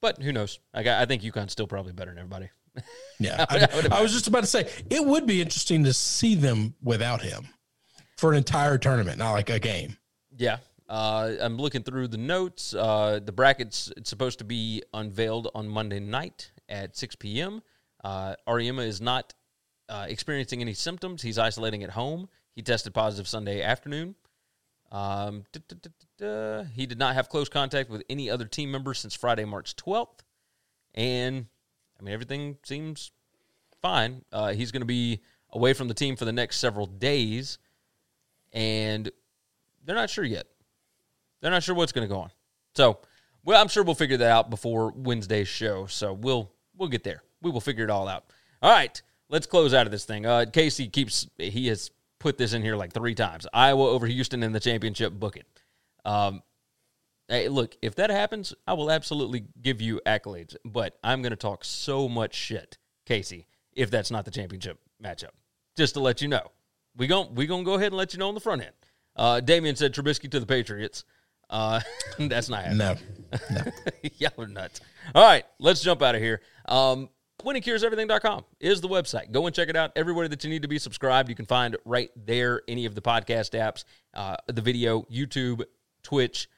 but 0.03 0.21
who 0.21 0.31
knows? 0.33 0.59
I, 0.73 0.83
got, 0.83 1.01
I 1.01 1.05
think 1.05 1.23
UConn's 1.23 1.53
still 1.53 1.65
probably 1.65 1.93
better 1.93 2.11
than 2.11 2.19
everybody. 2.19 2.49
Yeah, 3.19 3.45
I 3.49 3.53
would- 3.53 3.63
I 3.71 3.75
would 3.75 3.93
I, 3.93 3.97
I 3.99 4.01
was 4.01 4.11
just 4.11 4.27
about 4.27 4.41
to 4.41 4.47
say 4.47 4.67
it 4.89 5.05
would 5.05 5.25
be 5.25 5.41
interesting 5.41 5.83
to 5.85 5.93
see 5.93 6.35
them 6.35 6.73
without 6.83 7.21
him 7.21 7.47
for 8.17 8.31
an 8.31 8.37
entire 8.37 8.77
tournament, 8.77 9.17
not 9.19 9.31
like 9.31 9.49
a 9.49 9.59
game. 9.59 9.95
Yeah. 10.35 10.57
Uh, 10.89 11.33
I'm 11.39 11.57
looking 11.57 11.83
through 11.83 12.09
the 12.09 12.17
notes. 12.17 12.73
Uh, 12.73 13.19
the 13.23 13.31
brackets 13.31 13.91
it's 13.95 14.09
supposed 14.09 14.39
to 14.39 14.45
be 14.45 14.81
unveiled 14.93 15.49
on 15.55 15.67
Monday 15.69 15.99
night 15.99 16.51
at 16.67 16.97
6 16.97 17.15
p.m. 17.15 17.61
Uh, 18.03 18.35
Auriemma 18.47 18.85
is 18.85 18.99
not 18.99 19.33
uh, 19.87 20.05
experiencing 20.09 20.59
any 20.61 20.73
symptoms. 20.73 21.21
He's 21.21 21.37
isolating 21.39 21.83
at 21.83 21.91
home. 21.91 22.27
He 22.55 22.61
tested 22.63 22.93
positive 22.93 23.27
Sunday 23.27 23.61
afternoon. 23.61 24.15
Um. 24.93 25.43
He 26.75 26.85
did 26.85 26.99
not 26.99 27.15
have 27.15 27.27
close 27.27 27.49
contact 27.49 27.89
with 27.89 28.03
any 28.09 28.29
other 28.29 28.45
team 28.45 28.71
members 28.71 28.99
since 28.99 29.13
Friday, 29.13 29.43
March 29.43 29.75
12th. 29.75 30.19
And, 30.93 31.47
I 31.99 32.03
mean, 32.03 32.13
everything 32.13 32.57
seems 32.63 33.11
fine. 33.81 34.23
Uh, 34.31 34.53
he's 34.53 34.71
going 34.71 34.81
to 34.81 34.85
be 34.85 35.21
away 35.51 35.73
from 35.73 35.87
the 35.87 35.93
team 35.93 36.15
for 36.15 36.25
the 36.25 36.31
next 36.31 36.59
several 36.59 36.85
days. 36.85 37.57
And 38.53 39.11
they're 39.83 39.95
not 39.95 40.09
sure 40.09 40.23
yet. 40.23 40.45
They're 41.41 41.51
not 41.51 41.63
sure 41.63 41.75
what's 41.75 41.91
going 41.91 42.07
to 42.07 42.13
go 42.13 42.21
on. 42.21 42.31
So, 42.75 42.99
well, 43.43 43.61
I'm 43.61 43.67
sure 43.67 43.83
we'll 43.83 43.95
figure 43.95 44.17
that 44.17 44.31
out 44.31 44.49
before 44.49 44.93
Wednesday's 44.95 45.47
show. 45.47 45.85
So 45.87 46.13
we'll 46.13 46.51
we'll 46.77 46.89
get 46.89 47.03
there. 47.03 47.23
We 47.41 47.51
will 47.51 47.61
figure 47.61 47.83
it 47.83 47.89
all 47.89 48.07
out. 48.07 48.25
All 48.61 48.71
right, 48.71 49.01
let's 49.29 49.45
close 49.45 49.73
out 49.73 49.85
of 49.85 49.91
this 49.91 50.05
thing. 50.05 50.25
Uh, 50.25 50.45
Casey 50.51 50.87
keeps 50.87 51.27
he 51.37 51.67
has 51.67 51.91
put 52.23 52.37
this 52.37 52.53
in 52.53 52.61
here 52.61 52.77
like 52.77 52.93
three 52.93 53.13
times. 53.13 53.45
Iowa 53.53 53.89
over 53.89 54.07
Houston 54.07 54.43
in 54.43 54.53
the 54.53 54.59
championship. 54.61 55.11
Book 55.11 55.35
it. 55.35 55.45
Um, 56.05 56.41
hey, 57.27 57.49
look, 57.49 57.75
if 57.81 57.95
that 57.95 58.09
happens, 58.09 58.53
I 58.65 58.73
will 58.73 58.89
absolutely 58.89 59.43
give 59.61 59.81
you 59.81 59.99
accolades. 60.07 60.55
But 60.63 60.97
I'm 61.03 61.21
going 61.21 61.31
to 61.31 61.35
talk 61.35 61.65
so 61.65 62.07
much 62.07 62.33
shit, 62.33 62.77
Casey, 63.05 63.45
if 63.73 63.91
that's 63.91 64.09
not 64.09 64.23
the 64.23 64.31
championship 64.31 64.79
matchup. 65.03 65.31
Just 65.75 65.95
to 65.95 65.99
let 65.99 66.21
you 66.21 66.29
know, 66.29 66.47
we 66.95 67.07
gon' 67.07 67.35
we 67.35 67.45
gonna 67.45 67.63
go 67.63 67.73
ahead 67.73 67.87
and 67.87 67.97
let 67.97 68.13
you 68.13 68.19
know 68.19 68.29
on 68.29 68.35
the 68.35 68.39
front 68.39 68.61
end. 68.61 68.73
Uh, 69.15 69.39
Damien 69.41 69.75
said 69.75 69.93
Trubisky 69.93 70.29
to 70.31 70.39
the 70.39 70.45
Patriots. 70.45 71.03
Uh, 71.49 71.81
that's 72.19 72.47
not 72.47 72.63
happening. 72.63 72.77
No, 72.77 72.95
no. 73.51 73.71
Y'all 74.17 74.31
are 74.37 74.47
nuts. 74.47 74.81
All 75.15 75.25
right, 75.25 75.43
let's 75.59 75.81
jump 75.81 76.03
out 76.03 76.13
of 76.13 76.21
here. 76.21 76.41
Um, 76.67 77.09
winningcureseverything.com 77.41 78.45
is 78.59 78.81
the 78.81 78.87
website. 78.87 79.31
Go 79.31 79.45
and 79.45 79.55
check 79.55 79.69
it 79.69 79.75
out. 79.75 79.91
Everywhere 79.95 80.27
that 80.27 80.43
you 80.43 80.49
need 80.49 80.61
to 80.61 80.67
be 80.67 80.79
subscribed, 80.79 81.29
you 81.29 81.35
can 81.35 81.45
find 81.45 81.75
right 81.85 82.09
there 82.15 82.61
any 82.67 82.85
of 82.85 82.95
the 82.95 83.01
podcast 83.01 83.57
apps, 83.59 83.83
uh, 84.13 84.37
the 84.47 84.61
video, 84.61 85.01
YouTube, 85.03 85.63
Twitch, 86.03 86.49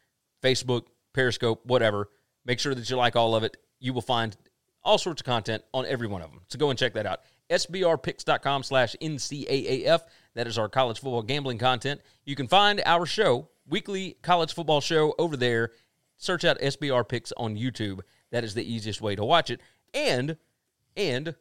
Facebook, 0.43 0.83
Periscope, 1.13 1.65
whatever. 1.65 2.09
Make 2.45 2.59
sure 2.59 2.75
that 2.75 2.89
you 2.89 2.95
like 2.97 3.15
all 3.15 3.35
of 3.35 3.43
it. 3.43 3.57
You 3.79 3.93
will 3.93 4.01
find 4.01 4.35
all 4.83 4.97
sorts 4.97 5.21
of 5.21 5.25
content 5.25 5.63
on 5.73 5.85
every 5.85 6.07
one 6.07 6.21
of 6.21 6.29
them. 6.29 6.41
So 6.47 6.59
go 6.59 6.69
and 6.69 6.77
check 6.77 6.93
that 6.93 7.05
out. 7.05 7.21
SBRpicks.com 7.49 8.63
slash 8.63 8.95
NCAAF. 9.01 10.01
That 10.35 10.47
is 10.47 10.57
our 10.57 10.69
college 10.69 10.99
football 10.99 11.23
gambling 11.23 11.57
content. 11.57 12.01
You 12.25 12.35
can 12.35 12.47
find 12.47 12.81
our 12.85 13.05
show, 13.05 13.49
weekly 13.67 14.17
college 14.21 14.53
football 14.53 14.81
show, 14.81 15.13
over 15.17 15.37
there. 15.37 15.71
Search 16.17 16.45
out 16.45 16.59
SBR 16.59 17.07
Picks 17.07 17.31
on 17.33 17.55
YouTube. 17.55 18.01
That 18.31 18.43
is 18.43 18.53
the 18.53 18.63
easiest 18.63 19.01
way 19.01 19.15
to 19.15 19.25
watch 19.25 19.49
it. 19.49 19.61
And 19.93 20.37
and 20.95 21.35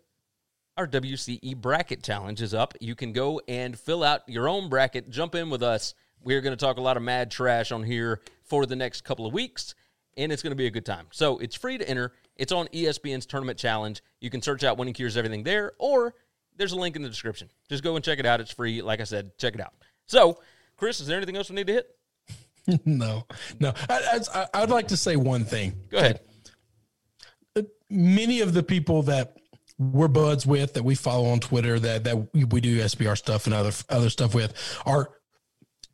our 0.76 0.86
WCE 0.86 1.56
bracket 1.56 2.02
challenge 2.02 2.42
is 2.42 2.54
up. 2.54 2.74
You 2.80 2.94
can 2.94 3.12
go 3.12 3.40
and 3.46 3.78
fill 3.78 4.02
out 4.02 4.28
your 4.28 4.48
own 4.48 4.68
bracket, 4.68 5.10
jump 5.10 5.34
in 5.34 5.50
with 5.50 5.62
us. 5.62 5.94
We're 6.22 6.40
going 6.40 6.56
to 6.56 6.64
talk 6.64 6.78
a 6.78 6.80
lot 6.80 6.96
of 6.96 7.02
mad 7.02 7.30
trash 7.30 7.70
on 7.70 7.82
here 7.82 8.20
for 8.42 8.66
the 8.66 8.76
next 8.76 9.02
couple 9.02 9.26
of 9.26 9.32
weeks, 9.32 9.74
and 10.16 10.32
it's 10.32 10.42
going 10.42 10.52
to 10.52 10.56
be 10.56 10.66
a 10.66 10.70
good 10.70 10.86
time. 10.86 11.06
So 11.12 11.38
it's 11.38 11.54
free 11.54 11.78
to 11.78 11.88
enter. 11.88 12.12
It's 12.36 12.50
on 12.50 12.66
ESPN's 12.68 13.26
Tournament 13.26 13.58
Challenge. 13.58 14.02
You 14.20 14.30
can 14.30 14.42
search 14.42 14.64
out 14.64 14.78
Winning 14.78 14.94
Cures 14.94 15.16
Everything 15.16 15.44
there, 15.44 15.72
or 15.78 16.14
there's 16.56 16.72
a 16.72 16.76
link 16.76 16.96
in 16.96 17.02
the 17.02 17.08
description. 17.08 17.48
Just 17.68 17.84
go 17.84 17.94
and 17.94 18.04
check 18.04 18.18
it 18.18 18.26
out. 18.26 18.40
It's 18.40 18.52
free. 18.52 18.82
Like 18.82 19.00
I 19.00 19.04
said, 19.04 19.36
check 19.38 19.54
it 19.54 19.60
out. 19.60 19.74
So, 20.06 20.40
Chris, 20.76 21.00
is 21.00 21.06
there 21.06 21.16
anything 21.16 21.36
else 21.36 21.50
we 21.50 21.56
need 21.56 21.66
to 21.68 21.72
hit? 21.74 21.96
no, 22.84 23.26
no. 23.60 23.72
I, 23.88 24.20
I, 24.34 24.46
I'd 24.54 24.70
like 24.70 24.88
to 24.88 24.96
say 24.96 25.16
one 25.16 25.44
thing. 25.44 25.74
Go 25.90 25.98
ahead. 25.98 26.20
Many 27.90 28.40
of 28.40 28.54
the 28.54 28.62
people 28.62 29.02
that 29.04 29.36
we're 29.78 30.08
buds 30.08 30.46
with 30.46 30.74
that 30.74 30.84
we 30.84 30.94
follow 30.94 31.30
on 31.30 31.40
Twitter 31.40 31.78
that 31.80 32.04
that 32.04 32.32
we 32.32 32.60
do 32.60 32.78
SBR 32.78 33.16
stuff 33.16 33.46
and 33.46 33.54
other 33.54 33.72
other 33.88 34.10
stuff 34.10 34.34
with 34.34 34.54
are 34.86 35.10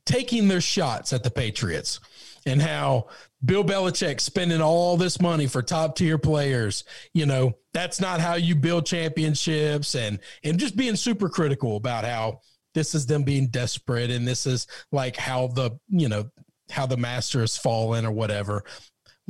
taking 0.04 0.48
their 0.48 0.60
shots 0.60 1.12
at 1.12 1.22
the 1.22 1.30
Patriots 1.30 2.00
and 2.46 2.60
how 2.60 3.08
Bill 3.44 3.64
Belichick 3.64 4.20
spending 4.20 4.60
all 4.60 4.96
this 4.96 5.20
money 5.20 5.46
for 5.46 5.62
top 5.62 5.96
tier 5.96 6.18
players. 6.18 6.84
You 7.14 7.26
know, 7.26 7.56
that's 7.72 8.00
not 8.00 8.20
how 8.20 8.34
you 8.34 8.54
build 8.54 8.86
championships 8.86 9.94
and 9.94 10.18
and 10.44 10.58
just 10.58 10.76
being 10.76 10.96
super 10.96 11.28
critical 11.28 11.76
about 11.76 12.04
how 12.04 12.40
this 12.74 12.94
is 12.94 13.06
them 13.06 13.24
being 13.24 13.48
desperate 13.48 14.10
and 14.10 14.26
this 14.26 14.46
is 14.46 14.66
like 14.92 15.16
how 15.16 15.48
the, 15.48 15.72
you 15.88 16.08
know, 16.08 16.30
how 16.70 16.86
the 16.86 16.96
master 16.96 17.40
has 17.40 17.56
fallen 17.56 18.06
or 18.06 18.12
whatever. 18.12 18.62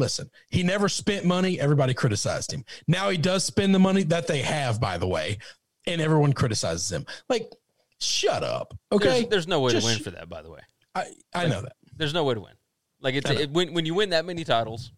Listen, 0.01 0.30
he 0.48 0.62
never 0.62 0.88
spent 0.88 1.26
money. 1.26 1.61
Everybody 1.61 1.92
criticized 1.92 2.53
him. 2.53 2.64
Now 2.88 3.11
he 3.11 3.18
does 3.18 3.44
spend 3.44 3.74
the 3.74 3.78
money 3.78 4.03
that 4.05 4.26
they 4.26 4.40
have, 4.40 4.80
by 4.80 4.96
the 4.96 5.07
way, 5.07 5.38
and 5.86 6.01
everyone 6.01 6.32
criticizes 6.32 6.90
him. 6.90 7.05
Like, 7.28 7.53
shut 8.01 8.42
up. 8.42 8.76
Okay. 8.90 9.05
There's, 9.07 9.28
there's 9.28 9.48
no 9.48 9.61
way 9.61 9.72
Just 9.72 9.86
to 9.86 9.92
win 9.92 10.03
for 10.03 10.11
that, 10.12 10.30
by 10.30 10.40
the 10.40 10.51
way. 10.51 10.61
I, 10.94 11.05
I 11.34 11.46
know 11.46 11.61
that. 11.61 11.74
There's 11.96 12.14
no 12.14 12.24
way 12.24 12.34
to 12.34 12.40
win. 12.40 12.55
Like 13.03 13.14
it's 13.14 13.30
it, 13.30 13.51
when 13.51 13.72
when 13.74 13.84
you 13.86 13.94
win 13.94 14.11
that 14.11 14.24
many 14.24 14.44
titles, 14.44 14.92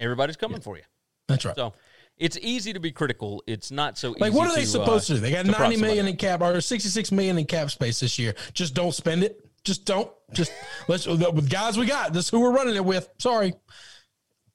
everybody's 0.00 0.36
coming 0.36 0.60
for 0.60 0.76
you. 0.76 0.82
That's 1.28 1.44
right. 1.44 1.54
So 1.54 1.72
it's 2.16 2.38
easy 2.40 2.72
to 2.72 2.80
be 2.80 2.92
critical. 2.92 3.42
It's 3.46 3.70
not 3.70 3.98
so 3.98 4.10
easy 4.10 4.20
Like, 4.20 4.32
what 4.32 4.48
are 4.48 4.54
they 4.54 4.62
to, 4.62 4.66
supposed 4.66 5.10
uh, 5.10 5.14
to 5.14 5.20
do? 5.20 5.20
They 5.20 5.32
got 5.32 5.46
90 5.46 5.76
million 5.76 6.06
in 6.06 6.16
cap 6.16 6.40
or 6.42 6.60
66 6.60 7.12
million 7.12 7.38
in 7.38 7.44
cap 7.44 7.70
space 7.70 8.00
this 8.00 8.18
year. 8.18 8.34
Just 8.54 8.74
don't 8.74 8.94
spend 8.94 9.24
it. 9.24 9.40
Just 9.64 9.84
don't. 9.84 10.10
Just 10.32 10.52
let's 10.88 11.06
with 11.06 11.48
guys 11.48 11.78
we 11.78 11.86
got. 11.86 12.12
This 12.12 12.24
is 12.26 12.30
who 12.30 12.40
we're 12.40 12.52
running 12.52 12.74
it 12.74 12.84
with. 12.84 13.08
Sorry. 13.18 13.54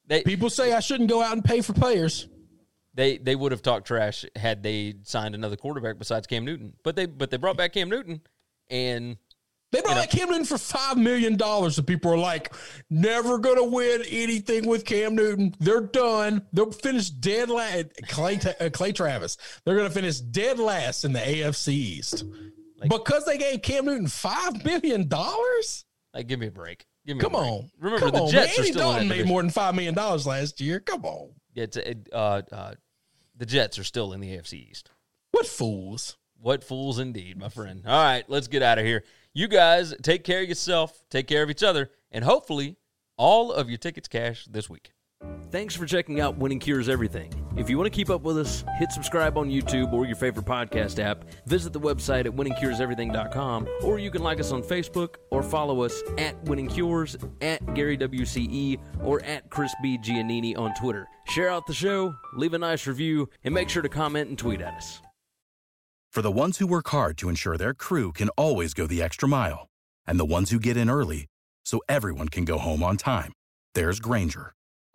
They 0.07 0.23
People 0.23 0.49
say 0.49 0.73
I 0.73 0.79
shouldn't 0.79 1.09
go 1.09 1.21
out 1.21 1.33
and 1.33 1.43
pay 1.43 1.61
for 1.61 1.73
players. 1.73 2.27
they 2.93 3.17
they 3.17 3.35
would 3.35 3.51
have 3.51 3.61
talked 3.61 3.85
trash 3.87 4.25
had 4.35 4.63
they 4.63 4.95
signed 5.03 5.35
another 5.35 5.55
quarterback 5.55 5.97
besides 5.99 6.27
Cam 6.27 6.45
Newton. 6.45 6.73
But 6.83 6.95
they 6.95 7.05
but 7.05 7.29
they 7.29 7.37
brought 7.37 7.57
back 7.57 7.73
Cam 7.73 7.89
Newton 7.89 8.21
and 8.69 9.17
They 9.73 9.81
brought 9.81 9.95
back 9.97 10.09
Cam 10.11 10.29
Newton 10.29 10.45
for 10.45 10.57
five 10.57 10.97
million 10.97 11.35
dollars, 11.35 11.77
and 11.77 11.85
people 11.85 12.11
are 12.11 12.17
like, 12.17 12.53
"Never 12.89 13.37
gonna 13.37 13.65
win 13.65 14.01
anything 14.09 14.65
with 14.65 14.85
Cam 14.85 15.13
Newton. 15.15 15.53
They're 15.59 15.81
done. 15.81 16.45
They'll 16.53 16.71
finish 16.71 17.09
dead 17.09 17.49
last." 17.49 17.87
Clay 18.07 18.39
uh, 18.61 18.69
Clay 18.71 18.93
Travis. 18.93 19.35
They're 19.65 19.75
gonna 19.75 19.89
finish 19.89 20.19
dead 20.19 20.57
last 20.57 21.03
in 21.03 21.11
the 21.11 21.19
AFC 21.19 21.73
East 21.73 22.23
Like- 22.79 22.89
because 22.89 23.25
they 23.25 23.37
gave 23.37 23.61
Cam 23.61 23.85
Newton 23.85 24.07
five 24.07 24.63
million 24.63 25.09
dollars. 25.09 25.83
like 26.13 26.27
give 26.27 26.39
me 26.39 26.47
a 26.47 26.51
break. 26.51 26.85
Come 27.19 27.35
on, 27.35 27.69
Remember 27.79 28.05
Come 28.05 28.15
the 28.15 28.21
on, 28.23 28.31
Jets 28.31 28.47
man. 28.47 28.55
are 28.57 28.59
Andy 28.59 28.71
still 28.71 28.81
Dalton 28.81 29.01
in 29.03 29.07
that 29.07 29.13
made 29.13 29.17
division. 29.19 29.29
more 29.33 29.41
than 29.41 29.51
five 29.51 29.75
million 29.75 29.93
dollars 29.93 30.27
last 30.27 30.59
year. 30.61 30.79
Come 30.79 31.05
on, 31.05 31.29
It's 31.55 31.77
it, 31.77 32.09
uh, 32.11 32.41
uh, 32.51 32.73
the 33.37 33.45
Jets 33.45 33.79
are 33.79 33.83
still 33.83 34.13
in 34.13 34.19
the 34.19 34.35
AFC 34.35 34.69
East. 34.69 34.91
what 35.31 35.45
fools? 35.47 36.17
What 36.39 36.63
fools 36.63 36.99
indeed, 36.99 37.37
my 37.37 37.49
friend. 37.49 37.83
All 37.87 38.03
right, 38.03 38.23
let's 38.27 38.47
get 38.47 38.61
out 38.61 38.77
of 38.77 38.85
here. 38.85 39.03
You 39.33 39.47
guys 39.47 39.93
take 40.03 40.23
care 40.23 40.41
of 40.43 40.49
yourself, 40.49 41.03
take 41.09 41.27
care 41.27 41.41
of 41.43 41.49
each 41.49 41.63
other, 41.63 41.89
and 42.11 42.23
hopefully 42.23 42.75
all 43.17 43.51
of 43.51 43.69
your 43.69 43.77
tickets 43.77 44.07
cash 44.07 44.45
this 44.49 44.69
week. 44.69 44.91
Thanks 45.49 45.73
for 45.73 45.85
checking 45.85 46.19
out 46.19 46.37
Winning 46.37 46.59
Cures 46.59 46.89
Everything. 46.89 47.31
If 47.55 47.69
you 47.69 47.77
want 47.77 47.91
to 47.91 47.95
keep 47.95 48.09
up 48.09 48.23
with 48.23 48.37
us, 48.37 48.65
hit 48.77 48.91
subscribe 48.91 49.37
on 49.37 49.49
YouTube 49.49 49.93
or 49.93 50.05
your 50.05 50.17
favorite 50.17 50.45
podcast 50.45 50.99
app. 50.99 51.23
Visit 51.45 51.71
the 51.71 51.79
website 51.79 52.25
at 52.25 52.33
winningcureseverything.com, 52.33 53.67
or 53.81 53.97
you 53.97 54.11
can 54.11 54.21
like 54.21 54.41
us 54.41 54.51
on 54.51 54.61
Facebook 54.61 55.15
or 55.31 55.41
follow 55.41 55.83
us 55.83 56.03
at 56.17 56.41
Winning 56.43 56.67
Cures, 56.67 57.15
at 57.41 57.73
Gary 57.73 57.97
WCE, 57.97 58.77
or 59.01 59.23
at 59.23 59.49
Chris 59.49 59.73
B. 59.81 59.97
Giannini 59.97 60.57
on 60.57 60.73
Twitter. 60.75 61.07
Share 61.27 61.49
out 61.49 61.65
the 61.65 61.73
show, 61.73 62.13
leave 62.35 62.53
a 62.53 62.59
nice 62.59 62.85
review, 62.85 63.29
and 63.45 63.53
make 63.53 63.69
sure 63.69 63.81
to 63.81 63.89
comment 63.89 64.27
and 64.27 64.37
tweet 64.37 64.59
at 64.59 64.73
us. 64.75 65.01
For 66.11 66.21
the 66.21 66.31
ones 66.31 66.57
who 66.57 66.67
work 66.67 66.89
hard 66.89 67.17
to 67.19 67.29
ensure 67.29 67.57
their 67.57 67.73
crew 67.73 68.11
can 68.11 68.27
always 68.29 68.73
go 68.73 68.85
the 68.85 69.01
extra 69.01 69.29
mile, 69.29 69.67
and 70.05 70.19
the 70.19 70.25
ones 70.25 70.51
who 70.51 70.59
get 70.59 70.75
in 70.75 70.89
early 70.89 71.25
so 71.63 71.79
everyone 71.87 72.27
can 72.27 72.43
go 72.43 72.57
home 72.57 72.83
on 72.83 72.97
time, 72.97 73.31
there's 73.75 73.99
Grainger, 73.99 74.53